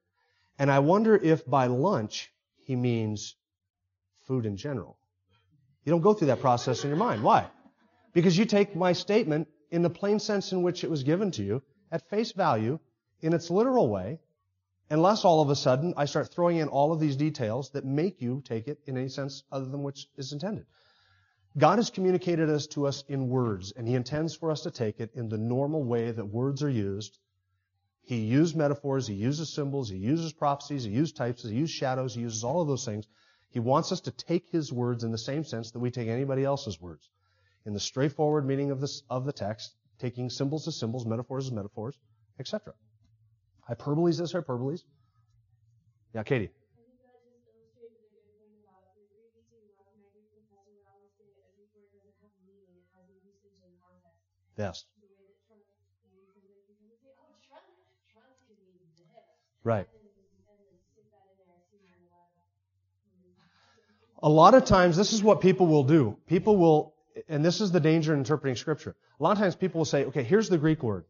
And 0.59 0.71
I 0.71 0.81
wonder 0.81 1.17
if 1.17 1.47
by 1.47 1.67
lunch 1.67 2.31
he 2.65 2.77
means 2.77 3.35
food 4.27 4.45
in 4.45 4.57
general. 4.57 4.99
You 5.85 5.93
don't 5.93 6.03
go 6.03 6.13
through 6.13 6.29
that 6.29 6.41
process 6.41 6.85
in 6.85 6.91
your 6.91 6.99
mind. 6.99 7.23
Why? 7.23 7.49
Because 8.13 8.37
you 8.37 8.45
take 8.45 8.77
my 8.77 8.93
statement 8.93 9.49
in 9.71 9.83
the 9.83 9.91
plain 9.91 10.19
sense 10.19 10.53
in 10.53 10.63
which 10.63 10.85
it 10.85 10.91
was 10.91 11.03
given 11.03 11.31
to 11.33 11.43
you 11.43 11.63
at 11.91 12.09
face 12.11 12.33
value 12.33 12.79
in 13.23 13.33
its 13.33 13.51
literal 13.51 13.89
way, 13.89 14.21
unless 14.91 15.25
all 15.25 15.43
of 15.43 15.51
a 15.51 15.57
sudden 15.57 15.95
I 15.97 16.07
start 16.07 16.33
throwing 16.33 16.57
in 16.59 16.69
all 16.69 16.93
of 16.93 17.01
these 17.01 17.17
details 17.17 17.71
that 17.71 17.85
make 17.85 18.21
you 18.23 18.43
take 18.45 18.69
it 18.69 18.81
in 18.87 18.97
any 18.97 19.09
sense 19.09 19.43
other 19.53 19.67
than 19.67 19.83
which 19.83 20.09
is 20.17 20.33
intended. 20.33 20.67
God 21.57 21.77
has 21.79 21.91
communicated 21.91 22.49
us 22.51 22.67
to 22.69 22.87
us 22.87 23.03
in 23.09 23.29
words, 23.29 23.73
and 23.73 23.89
He 23.89 23.95
intends 23.95 24.35
for 24.35 24.51
us 24.51 24.63
to 24.63 24.71
take 24.71 25.01
it 25.01 25.11
in 25.15 25.29
the 25.29 25.39
normal 25.39 25.83
way 25.83 26.11
that 26.11 26.25
words 26.25 26.63
are 26.63 26.71
used. 26.71 27.19
He 28.03 28.21
used 28.21 28.57
metaphors, 28.57 29.07
He 29.07 29.15
uses 29.15 29.53
symbols, 29.53 29.89
He 29.89 29.97
uses 29.97 30.33
prophecies, 30.33 30.85
He 30.85 30.91
uses 30.91 31.13
types, 31.13 31.43
He 31.43 31.55
uses 31.55 31.75
shadows, 31.75 32.15
He 32.15 32.21
uses 32.21 32.45
all 32.45 32.61
of 32.61 32.69
those 32.69 32.85
things. 32.85 33.07
He 33.51 33.61
wants 33.61 33.93
us 33.93 34.01
to 34.03 34.11
take 34.11 34.49
His 34.51 34.73
words 34.73 35.05
in 35.05 35.11
the 35.11 35.19
same 35.19 35.43
sense 35.43 35.73
that 35.73 35.81
we 35.81 35.91
take 35.91 36.09
anybody 36.09 36.45
else's 36.45 36.81
words. 36.81 37.11
In 37.67 37.73
the 37.73 37.81
straightforward 37.81 38.47
meaning 38.47 38.71
of, 38.71 38.81
this, 38.81 39.03
of 39.11 39.25
the 39.25 39.33
text, 39.33 39.75
taking 39.99 40.31
symbols 40.31 40.69
as 40.69 40.79
symbols, 40.79 41.07
metaphors 41.07 41.47
as 41.47 41.53
metaphors, 41.53 41.99
etc. 42.39 42.73
Hyperboles 43.69 44.19
this, 44.19 44.33
hyperbole. 44.33 44.79
Yeah, 46.15 46.23
Katie. 46.23 46.51
Yes. 54.57 54.85
Right. 59.63 59.87
A 64.21 64.29
lot 64.29 64.55
of 64.55 64.65
times, 64.65 64.97
this 64.97 65.13
is 65.13 65.23
what 65.23 65.41
people 65.41 65.67
will 65.67 65.85
do. 65.85 66.17
People 66.27 66.57
will, 66.57 66.95
and 67.29 67.45
this 67.45 67.61
is 67.61 67.71
the 67.71 67.79
danger 67.79 68.13
in 68.13 68.19
interpreting 68.19 68.57
scripture. 68.57 68.97
A 69.21 69.23
lot 69.23 69.33
of 69.33 69.39
times 69.39 69.55
people 69.55 69.79
will 69.79 69.85
say, 69.85 70.07
okay, 70.07 70.25
here's 70.25 70.49
the 70.49 70.59
Greek 70.59 70.83
word. 70.83 71.05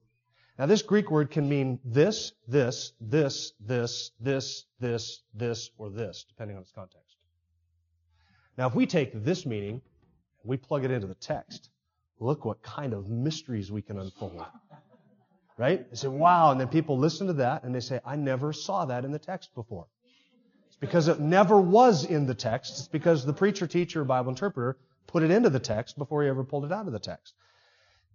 Now 0.58 0.66
this 0.66 0.82
Greek 0.82 1.10
word 1.10 1.30
can 1.30 1.48
mean 1.48 1.78
this, 1.84 2.32
this, 2.48 2.92
this, 3.00 3.52
this, 3.60 4.10
this, 4.20 4.64
this, 4.80 5.22
this, 5.32 5.70
or 5.78 5.88
this, 5.88 6.24
depending 6.28 6.56
on 6.56 6.62
its 6.62 6.72
context. 6.72 7.16
Now 8.56 8.66
if 8.66 8.74
we 8.74 8.86
take 8.86 9.24
this 9.24 9.46
meaning, 9.46 9.80
and 10.42 10.50
we 10.50 10.56
plug 10.56 10.84
it 10.84 10.90
into 10.90 11.06
the 11.06 11.14
text, 11.14 11.70
look 12.18 12.44
what 12.44 12.60
kind 12.60 12.92
of 12.92 13.08
mysteries 13.08 13.70
we 13.70 13.82
can 13.82 14.00
unfold. 14.00 14.44
Right? 15.56 15.88
They 15.90 15.96
say, 15.96 16.08
wow, 16.08 16.50
and 16.50 16.60
then 16.60 16.68
people 16.68 16.98
listen 16.98 17.28
to 17.28 17.32
that 17.34 17.62
and 17.62 17.72
they 17.72 17.80
say, 17.80 18.00
I 18.04 18.16
never 18.16 18.52
saw 18.52 18.84
that 18.86 19.04
in 19.04 19.12
the 19.12 19.18
text 19.18 19.54
before. 19.54 19.86
It's 20.66 20.76
because 20.76 21.06
it 21.06 21.20
never 21.20 21.60
was 21.60 22.04
in 22.04 22.26
the 22.26 22.34
text. 22.34 22.78
It's 22.78 22.88
because 22.88 23.24
the 23.24 23.32
preacher, 23.32 23.68
teacher, 23.68 24.04
Bible 24.04 24.30
interpreter 24.30 24.76
put 25.06 25.22
it 25.22 25.30
into 25.30 25.50
the 25.50 25.60
text 25.60 25.98
before 25.98 26.24
he 26.24 26.28
ever 26.28 26.42
pulled 26.42 26.64
it 26.64 26.72
out 26.72 26.86
of 26.86 26.92
the 26.92 26.98
text 26.98 27.34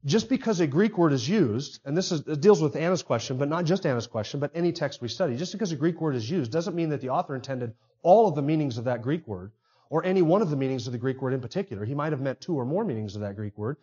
just 0.06 0.28
because 0.28 0.60
a 0.60 0.68
Greek 0.68 0.98
word 0.98 1.14
is 1.14 1.28
used, 1.28 1.80
and 1.86 1.96
this 1.96 2.12
is, 2.12 2.22
deals 2.22 2.62
with 2.62 2.76
Anna's 2.76 3.04
question, 3.04 3.38
but 3.38 3.48
not 3.48 3.66
just 3.66 3.86
Anna's 3.86 4.08
question, 4.08 4.40
but 4.40 4.52
any 4.54 4.72
text 4.72 5.02
we 5.02 5.08
study, 5.08 5.38
just 5.38 5.54
because 5.54 5.72
a 5.72 5.78
Greek 5.78 6.02
word 6.02 6.16
is 6.16 6.30
used 6.30 6.52
doesn't 6.52 6.76
mean 6.76 6.90
that 6.90 7.02
the 7.02 7.10
author 7.10 7.36
intended 7.36 7.74
all 8.02 8.28
of 8.28 8.36
the 8.36 8.42
meanings 8.42 8.78
of 8.78 8.86
that 8.86 9.02
Greek 9.02 9.26
word, 9.28 9.52
or 9.90 10.04
any 10.06 10.22
one 10.22 10.42
of 10.42 10.50
the 10.50 10.58
meanings 10.58 10.88
of 10.88 10.94
the 10.94 11.00
Greek 11.00 11.22
word 11.22 11.34
in 11.34 11.40
particular. 11.40 11.86
He 11.86 11.96
might 11.96 12.12
have 12.12 12.22
meant 12.22 12.42
two 12.42 12.56
or 12.56 12.66
more 12.66 12.84
meanings 12.84 13.16
of 13.16 13.22
that 13.22 13.36
Greek 13.36 13.58
word, 13.58 13.78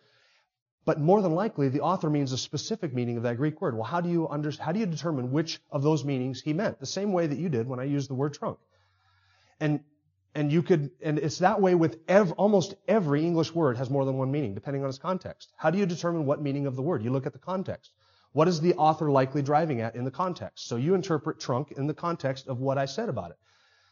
but 0.85 0.99
more 0.99 1.21
than 1.21 1.33
likely, 1.33 1.69
the 1.69 1.81
author 1.81 2.09
means 2.09 2.31
a 2.31 2.37
specific 2.37 2.93
meaning 2.93 3.17
of 3.17 3.23
that 3.23 3.37
Greek 3.37 3.61
word. 3.61 3.75
Well, 3.75 3.83
how 3.83 4.01
do 4.01 4.09
you 4.09 4.27
under, 4.27 4.51
how 4.59 4.71
do 4.71 4.79
you 4.79 4.85
determine 4.85 5.31
which 5.31 5.59
of 5.71 5.83
those 5.83 6.03
meanings 6.03 6.41
he 6.41 6.53
meant? 6.53 6.79
The 6.79 6.85
same 6.85 7.13
way 7.13 7.27
that 7.27 7.37
you 7.37 7.49
did 7.49 7.67
when 7.67 7.79
I 7.79 7.83
used 7.83 8.09
the 8.09 8.15
word 8.15 8.33
trunk. 8.33 8.57
And 9.59 9.81
and 10.33 10.51
you 10.51 10.61
could, 10.63 10.91
and 11.01 11.19
it's 11.19 11.39
that 11.39 11.61
way 11.61 11.75
with 11.75 11.99
ev- 12.07 12.31
almost 12.33 12.75
every 12.87 13.23
English 13.23 13.53
word 13.53 13.77
has 13.77 13.89
more 13.89 14.05
than 14.05 14.17
one 14.17 14.31
meaning, 14.31 14.53
depending 14.53 14.83
on 14.83 14.89
its 14.89 14.97
context. 14.97 15.51
How 15.57 15.69
do 15.69 15.77
you 15.77 15.85
determine 15.85 16.25
what 16.25 16.41
meaning 16.41 16.67
of 16.67 16.75
the 16.75 16.81
word? 16.81 17.03
You 17.03 17.11
look 17.11 17.25
at 17.25 17.33
the 17.33 17.39
context. 17.39 17.91
What 18.33 18.47
is 18.47 18.61
the 18.61 18.75
author 18.75 19.11
likely 19.11 19.41
driving 19.41 19.81
at 19.81 19.95
in 19.95 20.05
the 20.05 20.11
context? 20.11 20.67
So 20.67 20.77
you 20.77 20.95
interpret 20.95 21.39
trunk 21.39 21.73
in 21.73 21.85
the 21.87 21.93
context 21.93 22.47
of 22.47 22.59
what 22.59 22.77
I 22.77 22.85
said 22.85 23.09
about 23.09 23.31
it. 23.31 23.37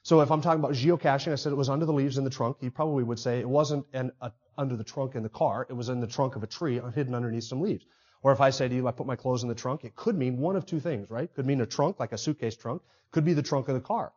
So 0.03 0.21
if 0.21 0.31
I'm 0.31 0.39
talking 0.39 0.59
about 0.59 0.71
geocaching, 0.71 1.33
I 1.33 1.35
said 1.35 1.51
it 1.51 1.57
was 1.57 1.69
under 1.69 1.85
the 1.85 1.93
leaves 1.93 2.17
in 2.17 2.23
the 2.23 2.29
trunk. 2.29 2.57
He 2.61 2.69
probably 2.69 3.03
would 3.03 3.19
say 3.19 3.39
it 3.39 3.49
wasn't 3.49 3.85
an, 3.91 4.11
under 4.57 4.77
the 4.77 4.83
trunk 4.83 5.15
in 5.15 5.23
the 5.23 5.29
car. 5.29 5.67
It 5.69 5.73
was 5.73 5.89
in 5.89 5.99
the 5.99 6.07
trunk 6.07 6.37
of 6.37 6.43
a 6.43 6.47
tree 6.47 6.79
hidden 6.95 7.13
underneath 7.13 7.43
some 7.43 7.59
leaves. 7.59 7.85
Or 8.21 8.31
if 8.31 8.39
I 8.39 8.49
say 8.49 8.67
to 8.69 8.75
you, 8.75 8.87
I 8.87 8.91
put 8.91 9.07
my 9.07 9.15
clothes 9.17 9.43
in 9.43 9.49
the 9.49 9.55
trunk, 9.55 9.83
it 9.83 9.95
could 9.95 10.17
mean 10.17 10.37
one 10.37 10.55
of 10.55 10.65
two 10.65 10.79
things, 10.79 11.09
right? 11.09 11.33
Could 11.33 11.45
mean 11.45 11.59
a 11.61 11.65
trunk, 11.65 11.99
like 11.99 12.13
a 12.13 12.17
suitcase 12.17 12.55
trunk. 12.55 12.81
Could 13.11 13.25
be 13.25 13.33
the 13.33 13.43
trunk 13.43 13.67
of 13.67 13.75
the 13.75 13.81
car. 13.81 14.13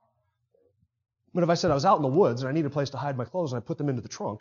But 1.35 1.45
if 1.45 1.51
I 1.51 1.55
said 1.55 1.70
I 1.70 1.74
was 1.74 1.85
out 1.85 1.97
in 1.97 2.03
the 2.03 2.09
woods 2.09 2.43
and 2.43 2.49
I 2.49 2.53
needed 2.53 2.66
a 2.66 2.70
place 2.70 2.91
to 2.91 2.99
hide 2.99 3.16
my 3.16 3.24
clothes 3.24 3.53
and 3.53 3.62
I 3.62 3.64
put 3.64 3.78
them 3.78 3.89
into 3.89 4.03
the 4.03 4.09
trunk, 4.09 4.41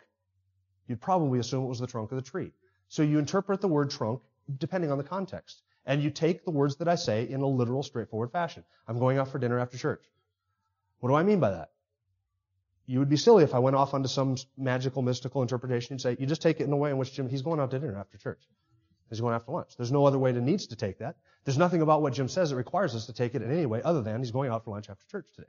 you'd 0.86 1.00
probably 1.00 1.38
assume 1.38 1.64
it 1.64 1.68
was 1.68 1.78
the 1.78 1.86
trunk 1.86 2.12
of 2.12 2.16
the 2.16 2.30
tree. 2.30 2.52
So 2.88 3.02
you 3.02 3.18
interpret 3.18 3.60
the 3.60 3.68
word 3.68 3.90
trunk 3.90 4.20
depending 4.58 4.90
on 4.90 4.98
the 4.98 5.04
context. 5.04 5.62
And 5.86 6.02
you 6.02 6.10
take 6.10 6.44
the 6.44 6.50
words 6.50 6.76
that 6.76 6.88
I 6.88 6.94
say 6.94 7.28
in 7.28 7.40
a 7.40 7.46
literal, 7.46 7.82
straightforward 7.82 8.30
fashion. 8.30 8.64
I'm 8.86 8.98
going 8.98 9.18
out 9.18 9.28
for 9.28 9.38
dinner 9.38 9.58
after 9.58 9.78
church. 9.78 10.04
What 11.00 11.08
do 11.08 11.14
I 11.14 11.22
mean 11.22 11.40
by 11.40 11.50
that? 11.50 11.70
You 12.86 12.98
would 12.98 13.08
be 13.08 13.16
silly 13.16 13.42
if 13.42 13.54
I 13.54 13.58
went 13.58 13.76
off 13.76 13.94
onto 13.94 14.08
some 14.08 14.36
magical, 14.56 15.02
mystical 15.02 15.42
interpretation. 15.42 15.94
You'd 15.94 16.00
say, 16.00 16.16
you 16.18 16.26
just 16.26 16.42
take 16.42 16.60
it 16.60 16.64
in 16.64 16.72
a 16.72 16.76
way 16.76 16.90
in 16.90 16.98
which 16.98 17.12
Jim, 17.14 17.28
he's 17.28 17.42
going 17.42 17.58
out 17.58 17.70
to 17.70 17.78
dinner 17.78 17.98
after 17.98 18.18
church. 18.18 18.42
He's 19.08 19.20
going 19.20 19.34
after 19.34 19.52
lunch. 19.52 19.76
There's 19.76 19.92
no 19.92 20.06
other 20.06 20.18
way 20.18 20.32
to 20.32 20.40
needs 20.40 20.66
to 20.68 20.76
take 20.76 20.98
that. 20.98 21.16
There's 21.44 21.58
nothing 21.58 21.82
about 21.82 22.02
what 22.02 22.12
Jim 22.12 22.28
says 22.28 22.50
that 22.50 22.56
requires 22.56 22.94
us 22.94 23.06
to 23.06 23.12
take 23.12 23.34
it 23.34 23.42
in 23.42 23.50
any 23.50 23.66
way 23.66 23.82
other 23.82 24.02
than 24.02 24.20
he's 24.20 24.30
going 24.30 24.50
out 24.50 24.64
for 24.64 24.70
lunch 24.70 24.88
after 24.88 25.04
church 25.06 25.26
today. 25.34 25.48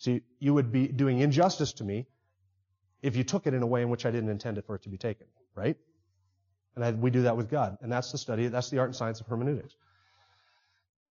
See, 0.00 0.22
you 0.38 0.54
would 0.54 0.72
be 0.72 0.88
doing 0.88 1.18
injustice 1.18 1.74
to 1.74 1.84
me 1.84 2.06
if 3.02 3.16
you 3.16 3.22
took 3.22 3.46
it 3.46 3.52
in 3.52 3.62
a 3.62 3.66
way 3.66 3.82
in 3.82 3.90
which 3.90 4.06
I 4.06 4.10
didn't 4.10 4.30
intend 4.30 4.56
it 4.56 4.66
for 4.66 4.74
it 4.74 4.82
to 4.82 4.88
be 4.88 4.96
taken, 4.96 5.26
right? 5.54 5.76
And 6.74 6.82
I, 6.82 6.90
we 6.92 7.10
do 7.10 7.22
that 7.22 7.36
with 7.36 7.50
God. 7.50 7.76
And 7.82 7.92
that's 7.92 8.10
the 8.10 8.16
study, 8.16 8.48
that's 8.48 8.70
the 8.70 8.78
art 8.78 8.88
and 8.88 8.96
science 8.96 9.20
of 9.20 9.26
hermeneutics. 9.26 9.74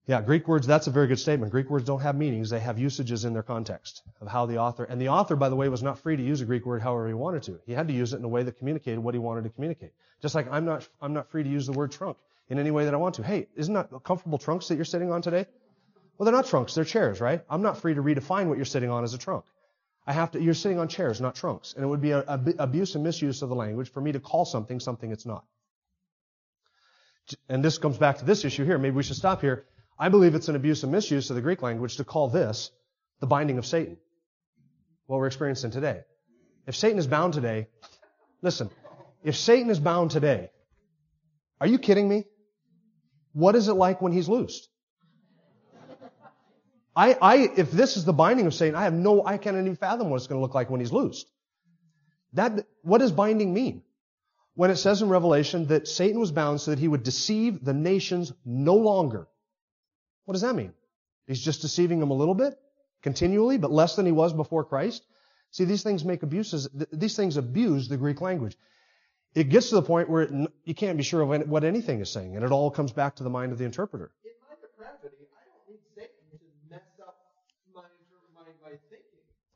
Yeah, 0.06 0.22
Greek 0.22 0.48
words, 0.48 0.66
that's 0.66 0.88
a 0.88 0.92
very 0.92 1.08
good 1.08 1.20
statement. 1.20 1.52
Greek 1.52 1.70
words 1.70 1.84
don't 1.84 2.00
have 2.00 2.16
meanings, 2.16 2.50
they 2.50 2.62
have 2.62 2.80
usages 2.80 3.26
in 3.26 3.34
their 3.34 3.44
context 3.44 4.04
of 4.22 4.30
how 4.30 4.46
the 4.46 4.58
author, 4.58 4.86
and 4.86 5.02
the 5.02 5.10
author, 5.10 5.36
by 5.36 5.50
the 5.50 5.58
way, 5.58 5.68
was 5.68 5.84
not 5.84 6.00
free 6.00 6.16
to 6.16 6.24
use 6.24 6.40
a 6.40 6.46
Greek 6.46 6.66
word 6.66 6.82
however 6.82 7.10
he 7.10 7.14
wanted 7.14 7.44
to. 7.44 7.60
He 7.66 7.74
had 7.74 7.90
to 7.90 7.94
use 7.94 8.14
it 8.14 8.18
in 8.20 8.24
a 8.24 8.30
way 8.30 8.44
that 8.44 8.58
communicated 8.58 9.00
what 9.02 9.16
he 9.16 9.20
wanted 9.20 9.44
to 9.44 9.50
communicate. 9.50 9.92
Just 10.22 10.34
like 10.34 10.48
I'm 10.50 10.64
not, 10.64 10.88
I'm 11.02 11.12
not 11.12 11.30
free 11.30 11.44
to 11.44 11.50
use 11.50 11.68
the 11.68 11.74
word 11.74 11.92
trunk 11.92 12.16
in 12.48 12.58
any 12.58 12.72
way 12.72 12.86
that 12.86 12.94
I 12.94 12.98
want 12.98 13.16
to. 13.16 13.24
Hey, 13.24 13.48
isn't 13.58 13.74
that 13.74 13.90
comfortable 14.06 14.38
trunks 14.38 14.70
that 14.70 14.76
you're 14.78 14.86
sitting 14.86 15.12
on 15.12 15.22
today? 15.22 15.46
Well, 16.18 16.26
they're 16.26 16.34
not 16.34 16.48
trunks, 16.48 16.74
they're 16.74 16.84
chairs, 16.84 17.22
right? 17.22 17.44
I'm 17.50 17.62
not 17.62 17.78
free 17.78 17.94
to 17.94 18.02
redefine 18.02 18.48
what 18.48 18.58
you're 18.58 18.66
sitting 18.66 18.90
on 18.90 19.04
as 19.04 19.14
a 19.14 19.18
trunk. 19.18 19.46
I 20.06 20.14
have 20.14 20.32
to, 20.32 20.42
you're 20.42 20.54
sitting 20.54 20.80
on 20.80 20.88
chairs, 20.88 21.20
not 21.20 21.36
trunks. 21.36 21.74
And 21.74 21.84
it 21.84 21.88
would 21.88 22.02
be 22.02 22.12
a, 22.12 22.20
a, 22.20 22.40
abuse 22.60 22.96
and 22.96 23.04
misuse 23.04 23.42
of 23.42 23.50
the 23.50 23.56
language 23.56 23.92
for 23.92 24.02
me 24.02 24.14
to 24.14 24.20
call 24.20 24.46
something 24.46 24.80
something 24.80 25.12
it's 25.12 25.26
not. 25.26 25.44
And 27.50 27.64
this 27.64 27.78
comes 27.78 27.98
back 27.98 28.20
to 28.20 28.26
this 28.26 28.46
issue 28.46 28.64
here. 28.64 28.78
Maybe 28.78 28.96
we 28.96 29.04
should 29.04 29.18
stop 29.18 29.42
here. 29.42 29.66
I 30.00 30.08
believe 30.10 30.34
it's 30.34 30.48
an 30.48 30.56
abuse 30.56 30.84
and 30.84 30.92
misuse 30.92 31.30
of 31.30 31.36
the 31.36 31.42
Greek 31.42 31.62
language 31.62 31.98
to 31.98 32.06
call 32.06 32.30
this 32.30 32.72
the 33.20 33.28
binding 33.28 33.58
of 33.58 33.66
Satan. 33.66 33.98
What 35.08 35.18
we're 35.18 35.28
experiencing 35.28 35.72
today. 35.72 36.02
If 36.68 36.76
Satan 36.76 37.00
is 37.00 37.08
bound 37.08 37.34
today, 37.34 37.68
listen, 38.42 38.70
if 39.24 39.36
Satan 39.36 39.70
is 39.70 39.80
bound 39.80 40.12
today, 40.12 40.52
are 41.60 41.68
you 41.68 41.80
kidding 41.80 42.08
me? 42.08 42.26
What 43.34 43.56
is 43.56 43.68
it 43.68 43.74
like 43.74 44.02
when 44.02 44.14
he's 44.14 44.30
loosed? 44.30 44.70
I, 46.98 47.16
I, 47.22 47.36
if 47.56 47.70
this 47.70 47.96
is 47.96 48.06
the 48.06 48.14
binding 48.14 48.48
of 48.48 48.56
Satan, 48.56 48.74
I 48.74 48.86
have 48.86 48.94
no, 48.94 49.24
I 49.24 49.38
can't 49.38 49.56
even 49.56 49.76
fathom 49.76 50.10
what 50.10 50.16
it's 50.16 50.26
going 50.26 50.40
to 50.40 50.42
look 50.42 50.56
like 50.56 50.72
when 50.72 50.80
he's 50.80 50.92
loosed. 50.92 51.30
That, 52.34 52.66
what 52.82 52.98
does 52.98 53.12
binding 53.12 53.54
mean? 53.54 53.84
When 54.56 54.72
it 54.72 54.78
says 54.78 55.04
in 55.04 55.10
Revelation 55.10 55.68
that 55.68 55.88
Satan 55.88 56.20
was 56.20 56.32
bound 56.32 56.60
so 56.60 56.72
that 56.72 56.80
he 56.80 56.88
would 56.88 57.04
deceive 57.04 57.64
the 57.64 57.76
nations 57.76 58.34
no 58.44 58.74
longer. 58.74 59.28
What 60.26 60.34
does 60.34 60.42
that 60.42 60.56
mean? 60.56 60.74
He's 61.28 61.40
just 61.40 61.62
deceiving 61.62 62.00
them 62.00 62.10
a 62.10 62.16
little 62.16 62.34
bit, 62.34 62.58
continually, 63.04 63.60
but 63.60 63.72
less 63.72 63.96
than 63.96 64.08
he 64.08 64.12
was 64.12 64.34
before 64.34 64.64
Christ. 64.64 65.06
See, 65.52 65.66
these 65.66 65.84
things 65.84 66.04
make 66.04 66.24
abuses, 66.24 66.68
these 66.92 67.16
things 67.16 67.38
abuse 67.38 67.88
the 67.88 67.98
Greek 67.98 68.22
language. 68.22 68.58
It 69.36 69.50
gets 69.50 69.70
to 69.70 69.76
the 69.76 69.84
point 69.84 70.10
where 70.10 70.24
it, 70.24 70.52
you 70.64 70.74
can't 70.74 70.98
be 70.98 71.04
sure 71.04 71.22
of 71.22 71.48
what 71.48 71.64
anything 71.64 72.00
is 72.00 72.10
saying, 72.10 72.36
and 72.36 72.44
it 72.44 72.52
all 72.52 72.72
comes 72.72 72.92
back 72.92 73.18
to 73.18 73.24
the 73.24 73.30
mind 73.30 73.52
of 73.52 73.60
the 73.60 73.66
interpreter. 73.66 74.12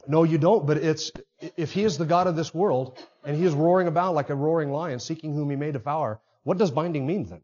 No, 0.07 0.23
you 0.23 0.37
don't, 0.37 0.65
but 0.65 0.77
it's, 0.77 1.11
if 1.57 1.71
he 1.71 1.83
is 1.83 1.97
the 1.97 2.05
God 2.05 2.27
of 2.27 2.35
this 2.35 2.53
world 2.53 2.97
and 3.23 3.37
he 3.37 3.45
is 3.45 3.53
roaring 3.53 3.87
about 3.87 4.15
like 4.15 4.29
a 4.29 4.35
roaring 4.35 4.71
lion, 4.71 4.99
seeking 4.99 5.33
whom 5.33 5.49
he 5.49 5.55
may 5.55 5.71
devour, 5.71 6.19
what 6.43 6.57
does 6.57 6.71
binding 6.71 7.05
mean 7.05 7.25
then? 7.25 7.41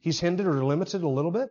He's 0.00 0.20
hindered 0.20 0.46
or 0.46 0.64
limited 0.64 1.02
a 1.02 1.08
little 1.08 1.30
bit? 1.30 1.50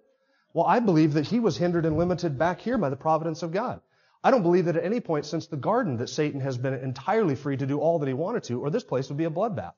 Well, 0.54 0.66
I 0.66 0.80
believe 0.80 1.14
that 1.14 1.28
he 1.28 1.40
was 1.40 1.58
hindered 1.58 1.86
and 1.86 1.98
limited 1.98 2.38
back 2.38 2.60
here 2.60 2.78
by 2.78 2.90
the 2.90 2.96
providence 2.96 3.42
of 3.42 3.52
God. 3.52 3.82
I 4.24 4.30
don't 4.30 4.44
believe 4.44 4.66
that 4.66 4.76
at 4.76 4.84
any 4.84 5.00
point 5.00 5.26
since 5.26 5.48
the 5.48 5.58
garden 5.58 5.98
that 5.98 6.10
Satan 6.10 6.42
has 6.42 6.58
been 6.58 6.76
entirely 6.76 7.36
free 7.36 7.58
to 7.58 7.66
do 7.66 7.80
all 7.80 7.98
that 8.00 8.08
he 8.08 8.14
wanted 8.14 8.44
to, 8.44 8.62
or 8.62 8.70
this 8.70 8.84
place 8.84 9.10
would 9.10 9.18
be 9.18 9.26
a 9.26 9.32
bloodbath. 9.32 9.74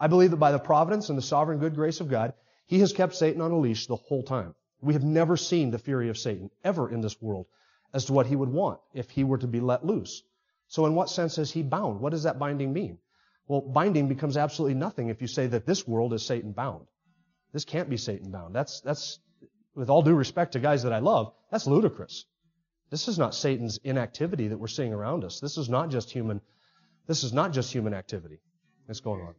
I 0.00 0.06
believe 0.06 0.30
that 0.30 0.38
by 0.38 0.52
the 0.52 0.58
providence 0.58 1.10
and 1.10 1.18
the 1.18 1.22
sovereign 1.22 1.58
good 1.58 1.74
grace 1.74 2.00
of 2.00 2.08
God, 2.08 2.32
he 2.66 2.78
has 2.78 2.92
kept 2.92 3.14
Satan 3.14 3.42
on 3.42 3.50
a 3.50 3.58
leash 3.58 3.86
the 3.86 3.96
whole 3.96 4.22
time. 4.22 4.54
We 4.80 4.94
have 4.94 5.04
never 5.04 5.36
seen 5.36 5.70
the 5.70 5.78
fury 5.78 6.08
of 6.08 6.16
Satan 6.16 6.50
ever 6.64 6.88
in 6.88 7.02
this 7.02 7.20
world 7.20 7.46
as 7.94 8.06
to 8.06 8.12
what 8.12 8.26
he 8.26 8.36
would 8.36 8.48
want 8.48 8.80
if 8.94 9.10
he 9.10 9.24
were 9.24 9.38
to 9.38 9.46
be 9.46 9.60
let 9.60 9.84
loose. 9.84 10.22
So 10.68 10.86
in 10.86 10.94
what 10.94 11.10
sense 11.10 11.38
is 11.38 11.50
he 11.50 11.62
bound? 11.62 12.00
What 12.00 12.10
does 12.10 12.22
that 12.22 12.38
binding 12.38 12.72
mean? 12.72 12.98
Well, 13.46 13.60
binding 13.60 14.08
becomes 14.08 14.36
absolutely 14.36 14.74
nothing 14.74 15.08
if 15.08 15.20
you 15.20 15.26
say 15.26 15.46
that 15.48 15.66
this 15.66 15.86
world 15.86 16.14
is 16.14 16.24
Satan 16.24 16.52
bound. 16.52 16.86
This 17.52 17.64
can't 17.64 17.90
be 17.90 17.98
Satan 17.98 18.30
bound. 18.30 18.54
That's, 18.54 18.80
that's, 18.80 19.18
with 19.74 19.90
all 19.90 20.02
due 20.02 20.14
respect 20.14 20.52
to 20.52 20.58
guys 20.58 20.84
that 20.84 20.92
I 20.92 21.00
love, 21.00 21.34
that's 21.50 21.66
ludicrous. 21.66 22.24
This 22.90 23.08
is 23.08 23.18
not 23.18 23.34
Satan's 23.34 23.78
inactivity 23.84 24.48
that 24.48 24.58
we're 24.58 24.68
seeing 24.68 24.92
around 24.92 25.24
us. 25.24 25.40
This 25.40 25.58
is 25.58 25.68
not 25.68 25.90
just 25.90 26.10
human, 26.10 26.40
this 27.06 27.24
is 27.24 27.32
not 27.32 27.52
just 27.52 27.72
human 27.72 27.94
activity 27.94 28.38
that's 28.86 29.00
going 29.00 29.22
on. 29.22 29.34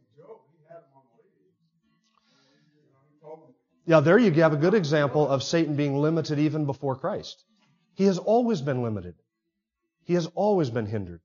Yeah, 3.86 4.00
there 4.00 4.18
you 4.18 4.32
have 4.32 4.52
a 4.52 4.56
good 4.56 4.74
example 4.74 5.28
of 5.28 5.42
Satan 5.42 5.76
being 5.76 5.96
limited 5.96 6.38
even 6.38 6.64
before 6.64 6.96
Christ. 6.96 7.44
He 7.94 8.04
has 8.04 8.18
always 8.18 8.60
been 8.60 8.82
limited. 8.82 9.14
He 10.04 10.14
has 10.14 10.26
always 10.34 10.70
been 10.70 10.86
hindered. 10.86 11.20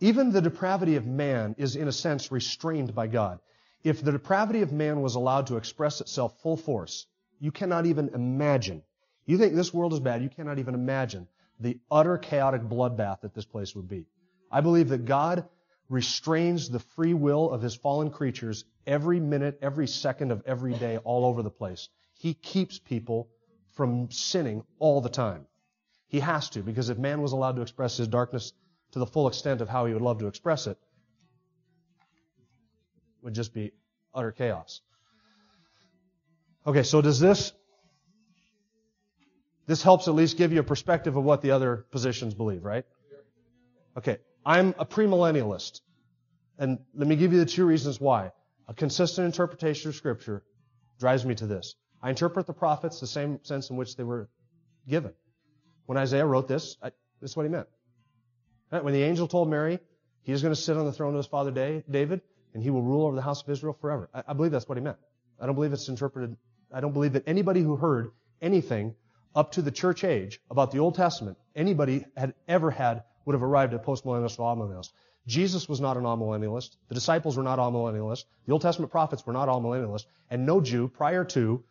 Even 0.00 0.32
the 0.32 0.40
depravity 0.40 0.96
of 0.96 1.06
man 1.06 1.54
is, 1.58 1.76
in 1.76 1.88
a 1.88 1.92
sense, 1.92 2.32
restrained 2.32 2.94
by 2.94 3.06
God. 3.06 3.40
If 3.84 4.02
the 4.02 4.12
depravity 4.12 4.62
of 4.62 4.72
man 4.72 5.02
was 5.02 5.16
allowed 5.16 5.48
to 5.48 5.56
express 5.56 6.00
itself 6.00 6.40
full 6.40 6.56
force, 6.56 7.06
you 7.40 7.50
cannot 7.50 7.86
even 7.86 8.10
imagine. 8.10 8.82
You 9.26 9.38
think 9.38 9.54
this 9.54 9.74
world 9.74 9.92
is 9.92 10.00
bad, 10.00 10.22
you 10.22 10.28
cannot 10.28 10.58
even 10.58 10.74
imagine 10.74 11.28
the 11.60 11.78
utter 11.90 12.18
chaotic 12.18 12.62
bloodbath 12.62 13.20
that 13.20 13.34
this 13.34 13.44
place 13.44 13.74
would 13.74 13.88
be. 13.88 14.06
I 14.50 14.60
believe 14.60 14.88
that 14.90 15.04
God 15.04 15.48
restrains 15.88 16.68
the 16.68 16.78
free 16.78 17.14
will 17.14 17.50
of 17.50 17.62
his 17.62 17.74
fallen 17.74 18.10
creatures 18.10 18.64
every 18.86 19.20
minute, 19.20 19.58
every 19.62 19.86
second 19.86 20.32
of 20.32 20.42
every 20.46 20.74
day, 20.74 20.98
all 20.98 21.24
over 21.24 21.42
the 21.42 21.50
place. 21.50 21.88
He 22.14 22.34
keeps 22.34 22.78
people 22.78 23.28
from 23.74 24.10
sinning 24.10 24.64
all 24.78 25.00
the 25.00 25.08
time. 25.08 25.46
He 26.12 26.20
has 26.20 26.50
to, 26.50 26.62
because 26.62 26.90
if 26.90 26.98
man 26.98 27.22
was 27.22 27.32
allowed 27.32 27.56
to 27.56 27.62
express 27.62 27.96
his 27.96 28.06
darkness 28.06 28.52
to 28.92 28.98
the 28.98 29.06
full 29.06 29.28
extent 29.28 29.62
of 29.62 29.68
how 29.70 29.86
he 29.86 29.94
would 29.94 30.02
love 30.02 30.18
to 30.18 30.26
express 30.26 30.66
it, 30.66 30.76
it 33.18 33.24
would 33.24 33.34
just 33.34 33.54
be 33.54 33.72
utter 34.14 34.30
chaos. 34.30 34.82
Okay, 36.66 36.82
so 36.82 37.00
does 37.00 37.18
this 37.18 37.54
this 39.66 39.82
helps 39.82 40.06
at 40.06 40.14
least 40.14 40.36
give 40.36 40.52
you 40.52 40.60
a 40.60 40.64
perspective 40.64 41.16
of 41.16 41.24
what 41.24 41.40
the 41.40 41.52
other 41.52 41.86
positions 41.90 42.34
believe, 42.34 42.62
right? 42.62 42.84
Okay, 43.96 44.18
I'm 44.44 44.74
a 44.78 44.84
premillennialist. 44.84 45.80
And 46.58 46.80
let 46.94 47.08
me 47.08 47.16
give 47.16 47.32
you 47.32 47.38
the 47.38 47.46
two 47.46 47.64
reasons 47.64 47.98
why. 47.98 48.32
A 48.68 48.74
consistent 48.74 49.24
interpretation 49.24 49.88
of 49.88 49.94
Scripture 49.94 50.42
drives 50.98 51.24
me 51.24 51.34
to 51.36 51.46
this. 51.46 51.74
I 52.02 52.10
interpret 52.10 52.46
the 52.46 52.52
prophets 52.52 53.00
the 53.00 53.06
same 53.06 53.38
sense 53.44 53.70
in 53.70 53.76
which 53.76 53.96
they 53.96 54.04
were 54.04 54.28
given. 54.86 55.14
When 55.92 56.00
Isaiah 56.00 56.24
wrote 56.24 56.48
this, 56.48 56.78
I, 56.82 56.88
this 57.20 57.32
is 57.32 57.36
what 57.36 57.42
he 57.42 57.50
meant. 57.50 57.68
When 58.70 58.94
the 58.94 59.02
angel 59.02 59.28
told 59.28 59.50
Mary 59.50 59.78
he 60.22 60.32
is 60.32 60.40
going 60.40 60.54
to 60.54 60.58
sit 60.58 60.74
on 60.78 60.86
the 60.86 60.92
throne 60.92 61.10
of 61.10 61.18
his 61.18 61.26
father 61.26 61.50
David 61.50 62.22
and 62.54 62.62
he 62.62 62.70
will 62.70 62.80
rule 62.80 63.04
over 63.04 63.14
the 63.14 63.20
house 63.20 63.42
of 63.42 63.50
Israel 63.50 63.76
forever. 63.78 64.08
I, 64.14 64.22
I 64.28 64.32
believe 64.32 64.52
that's 64.52 64.66
what 64.66 64.78
he 64.78 64.82
meant. 64.82 64.96
I 65.38 65.44
don't 65.44 65.54
believe 65.54 65.70
it's 65.74 65.90
interpreted. 65.90 66.34
I 66.72 66.80
don't 66.80 66.94
believe 66.94 67.12
that 67.12 67.24
anybody 67.26 67.60
who 67.60 67.76
heard 67.76 68.12
anything 68.40 68.94
up 69.34 69.52
to 69.52 69.60
the 69.60 69.70
church 69.70 70.02
age 70.02 70.40
about 70.50 70.70
the 70.70 70.78
Old 70.78 70.94
Testament, 70.94 71.36
anybody 71.54 72.06
had 72.16 72.32
ever 72.48 72.70
had 72.70 73.02
would 73.26 73.34
have 73.34 73.42
arrived 73.42 73.74
at 73.74 73.84
postmillennialist 73.84 74.38
or 74.38 74.56
amillennialist. 74.56 74.92
Jesus 75.26 75.68
was 75.68 75.82
not 75.82 75.98
an 75.98 76.04
amillennialist. 76.04 76.74
The 76.88 76.94
disciples 76.94 77.36
were 77.36 77.42
not 77.42 77.58
amillennialists. 77.58 78.24
The 78.46 78.52
Old 78.54 78.62
Testament 78.62 78.90
prophets 78.90 79.26
were 79.26 79.34
not 79.34 79.50
amillennialists. 79.50 80.06
And 80.30 80.46
no 80.46 80.62
Jew 80.62 80.88
prior 80.88 81.26
to 81.26 81.62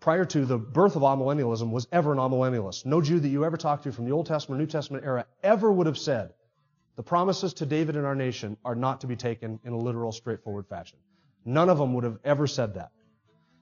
prior 0.00 0.24
to 0.24 0.44
the 0.44 0.58
birth 0.58 0.96
of 0.96 1.02
amillennialism 1.02 1.70
was 1.70 1.88
ever 1.92 2.12
an 2.12 2.18
amillennialist. 2.18 2.86
No 2.86 3.00
Jew 3.00 3.18
that 3.20 3.28
you 3.28 3.44
ever 3.44 3.56
talked 3.56 3.84
to 3.84 3.92
from 3.92 4.04
the 4.04 4.12
Old 4.12 4.26
Testament 4.26 4.60
or 4.60 4.64
New 4.64 4.70
Testament 4.70 5.04
era 5.04 5.26
ever 5.42 5.70
would 5.70 5.86
have 5.86 5.98
said, 5.98 6.32
the 6.96 7.02
promises 7.02 7.54
to 7.54 7.66
David 7.66 7.96
and 7.96 8.04
our 8.04 8.14
nation 8.14 8.56
are 8.64 8.74
not 8.74 9.02
to 9.02 9.06
be 9.06 9.16
taken 9.16 9.60
in 9.64 9.72
a 9.72 9.78
literal, 9.78 10.10
straightforward 10.10 10.66
fashion. 10.66 10.98
None 11.44 11.68
of 11.68 11.78
them 11.78 11.94
would 11.94 12.04
have 12.04 12.18
ever 12.24 12.46
said 12.46 12.74
that. 12.74 12.90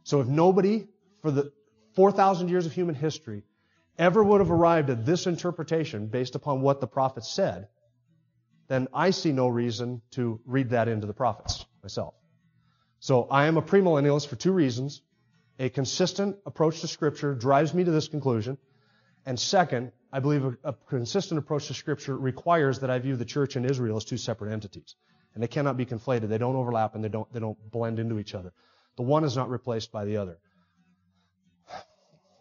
So 0.05 0.21
if 0.21 0.27
nobody 0.27 0.87
for 1.21 1.31
the 1.31 1.53
4,000 1.95 2.49
years 2.49 2.67
of 2.67 2.73
human 2.73 2.95
history 2.95 3.43
ever 3.99 4.23
would 4.23 4.41
have 4.41 4.51
arrived 4.51 4.91
at 4.91 5.05
this 5.05 5.27
interpretation 5.27 6.07
based 6.07 6.35
upon 6.35 6.61
what 6.63 6.81
the 6.81 6.87
prophets 6.87 7.29
said, 7.31 7.69
then 8.69 8.89
I 8.93 9.11
see 9.11 9.33
no 9.33 9.49
reason 9.49 10.03
to 10.13 10.41
read 10.45 10.71
that 10.71 10.89
into 10.89 11.07
the 11.07 11.15
prophets 11.15 11.65
myself. 11.83 12.15
So 13.01 13.27
I 13.31 13.47
am 13.47 13.57
a 13.57 13.63
premillennialist 13.63 14.29
for 14.29 14.37
two 14.37 14.53
reasons. 14.53 15.03
A 15.59 15.71
consistent 15.71 16.37
approach 16.45 16.81
to 16.83 16.89
Scripture 16.89 17.35
drives 17.35 17.73
me 17.73 17.85
to 17.85 17.91
this 17.91 18.09
conclusion. 18.09 18.59
And 19.25 19.39
second, 19.41 19.93
I 20.13 20.21
believe 20.21 20.45
a, 20.45 20.57
a, 20.65 20.75
consistent 20.89 21.39
approach 21.39 21.67
to 21.69 21.75
Scripture 21.75 22.17
requires 22.17 22.81
that 22.81 22.91
I 22.91 22.99
view 22.99 23.17
the 23.17 23.25
church 23.25 23.57
and 23.57 23.69
Israel 23.69 23.97
as 23.97 24.05
two 24.05 24.19
separate 24.19 24.53
entities. 24.53 24.95
And 25.35 25.43
they 25.43 25.49
cannot 25.49 25.77
be 25.77 25.87
conflated. 25.87 26.29
They 26.29 26.39
don't 26.39 26.57
overlap 26.57 26.95
and 26.95 27.03
they 27.03 27.09
don't, 27.09 27.31
they 27.33 27.41
don't 27.41 27.59
blend 27.71 27.99
into 27.99 28.19
each 28.19 28.35
other. 28.35 28.53
The 28.97 29.03
one 29.03 29.25
is 29.25 29.37
not 29.37 29.51
replaced 29.51 29.93
by 29.93 30.05
the 30.05 30.19
other. 30.19 30.39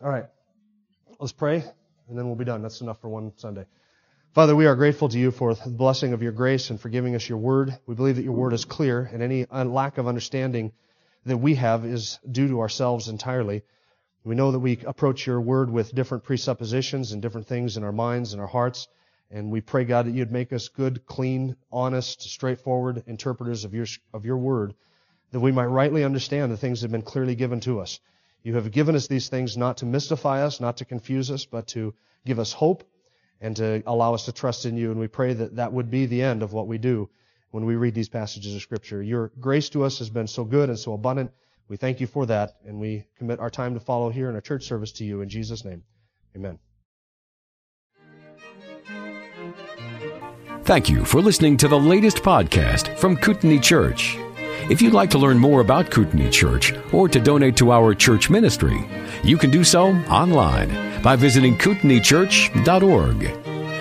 All 0.02 0.10
right. 0.10 0.26
Let's 1.20 1.32
pray, 1.32 1.64
and 2.10 2.18
then 2.18 2.26
we'll 2.26 2.36
be 2.36 2.46
done. 2.46 2.62
That's 2.62 2.82
enough 2.82 3.00
for 3.00 3.08
one 3.08 3.32
Sunday. 3.38 3.66
Father, 4.34 4.54
we 4.54 4.66
are 4.66 4.76
grateful 4.76 5.08
to 5.08 5.18
you 5.18 5.32
for 5.32 5.54
the 5.56 5.70
blessing 5.70 6.12
of 6.12 6.22
your 6.22 6.34
grace 6.34 6.70
and 6.70 6.80
for 6.80 6.90
giving 6.90 7.16
us 7.16 7.28
your 7.28 7.38
word. 7.38 7.78
We 7.88 7.96
believe 7.96 8.18
that 8.18 8.24
your 8.24 8.34
word 8.34 8.52
is 8.52 8.66
clear, 8.66 9.10
and 9.12 9.24
any 9.24 9.46
uh, 9.46 9.64
lack 9.64 9.98
of 9.98 10.08
understanding 10.10 10.74
that 11.26 11.38
we 11.38 11.56
have 11.56 11.86
is 11.86 12.20
due 12.30 12.48
to 12.48 12.62
ourselves 12.62 13.08
entirely. 13.08 13.64
We 14.24 14.36
know 14.36 14.52
that 14.52 14.60
we 14.60 14.80
approach 14.86 15.28
your 15.28 15.42
word 15.42 15.70
with 15.70 15.94
different 15.94 16.24
presuppositions 16.24 17.12
and 17.12 17.22
different 17.22 17.48
things 17.48 17.78
in 17.78 17.84
our 17.84 17.92
minds 17.92 18.34
and 18.34 18.42
our 18.42 18.48
hearts. 18.48 18.88
And 19.32 19.52
we 19.52 19.62
pray, 19.62 19.86
God, 19.86 20.06
that 20.06 20.14
you'd 20.14 20.32
make 20.32 20.54
us 20.54 20.68
good, 20.68 21.06
clean, 21.06 21.56
honest, 21.72 22.22
straightforward 22.22 23.04
interpreters 23.08 23.66
of 23.66 23.74
your, 23.74 23.88
of 24.14 24.26
your 24.26 24.38
word, 24.38 24.76
that 25.32 25.40
we 25.40 25.52
might 25.52 25.66
rightly 25.66 26.04
understand 26.04 26.52
the 26.52 26.58
things 26.58 26.82
that 26.82 26.86
have 26.86 26.92
been 26.92 27.02
clearly 27.02 27.36
given 27.36 27.60
to 27.62 27.80
us. 27.80 28.00
You 28.44 28.56
have 28.56 28.72
given 28.72 28.96
us 28.96 29.08
these 29.08 29.30
things 29.30 29.58
not 29.58 29.78
to 29.78 29.86
mystify 29.86 30.44
us, 30.44 30.60
not 30.60 30.78
to 30.78 30.86
confuse 30.86 31.32
us, 31.32 31.46
but 31.46 31.68
to 31.70 31.96
give 32.26 32.38
us 32.38 32.54
hope 32.54 32.84
and 33.42 33.56
to 33.58 33.82
allow 33.88 34.14
us 34.14 34.26
to 34.26 34.32
trust 34.32 34.66
in 34.66 34.78
you. 34.78 34.92
And 34.92 35.00
we 35.00 35.08
pray 35.08 35.34
that 35.34 35.56
that 35.56 35.74
would 35.74 35.90
be 35.90 36.06
the 36.06 36.22
end 36.22 36.44
of 36.44 36.54
what 36.54 36.68
we 36.68 36.78
do 36.78 37.10
when 37.56 37.66
we 37.66 37.78
read 37.78 37.94
these 37.94 38.10
passages 38.10 38.54
of 38.54 38.62
Scripture. 38.62 39.02
Your 39.02 39.32
grace 39.40 39.70
to 39.70 39.86
us 39.86 40.00
has 40.00 40.10
been 40.10 40.28
so 40.28 40.44
good 40.44 40.68
and 40.68 40.78
so 40.78 40.92
abundant. 40.92 41.32
We 41.70 41.78
thank 41.78 42.02
you 42.02 42.06
for 42.06 42.26
that, 42.26 42.58
and 42.68 42.82
we 42.82 43.06
commit 43.18 43.40
our 43.40 43.50
time 43.50 43.76
to 43.76 43.80
follow 43.80 44.10
here 44.10 44.28
in 44.28 44.36
our 44.36 44.42
church 44.42 44.66
service 44.66 44.92
to 44.94 45.06
you. 45.06 45.22
In 45.22 45.30
Jesus' 45.30 45.64
name, 45.64 45.82
amen. 46.36 46.60
Thank 50.64 50.90
you 50.90 51.06
for 51.06 51.22
listening 51.22 51.56
to 51.58 51.70
the 51.70 51.80
latest 51.80 52.18
podcast 52.18 52.94
from 52.98 53.16
Kootenai 53.16 53.60
Church. 53.60 54.18
If 54.70 54.82
you'd 54.82 54.92
like 54.92 55.12
to 55.12 55.18
learn 55.18 55.38
more 55.38 55.62
about 55.62 55.90
Kootenai 55.92 56.32
Church 56.32 56.74
or 56.92 57.08
to 57.08 57.22
donate 57.22 57.56
to 57.58 57.72
our 57.72 57.94
church 57.94 58.30
ministry, 58.30 58.86
you 59.24 59.38
can 59.38 59.50
do 59.50 59.64
so 59.64 59.96
online 60.10 61.02
by 61.02 61.16
visiting 61.16 61.58
kootenaichurch.org. 61.58 63.45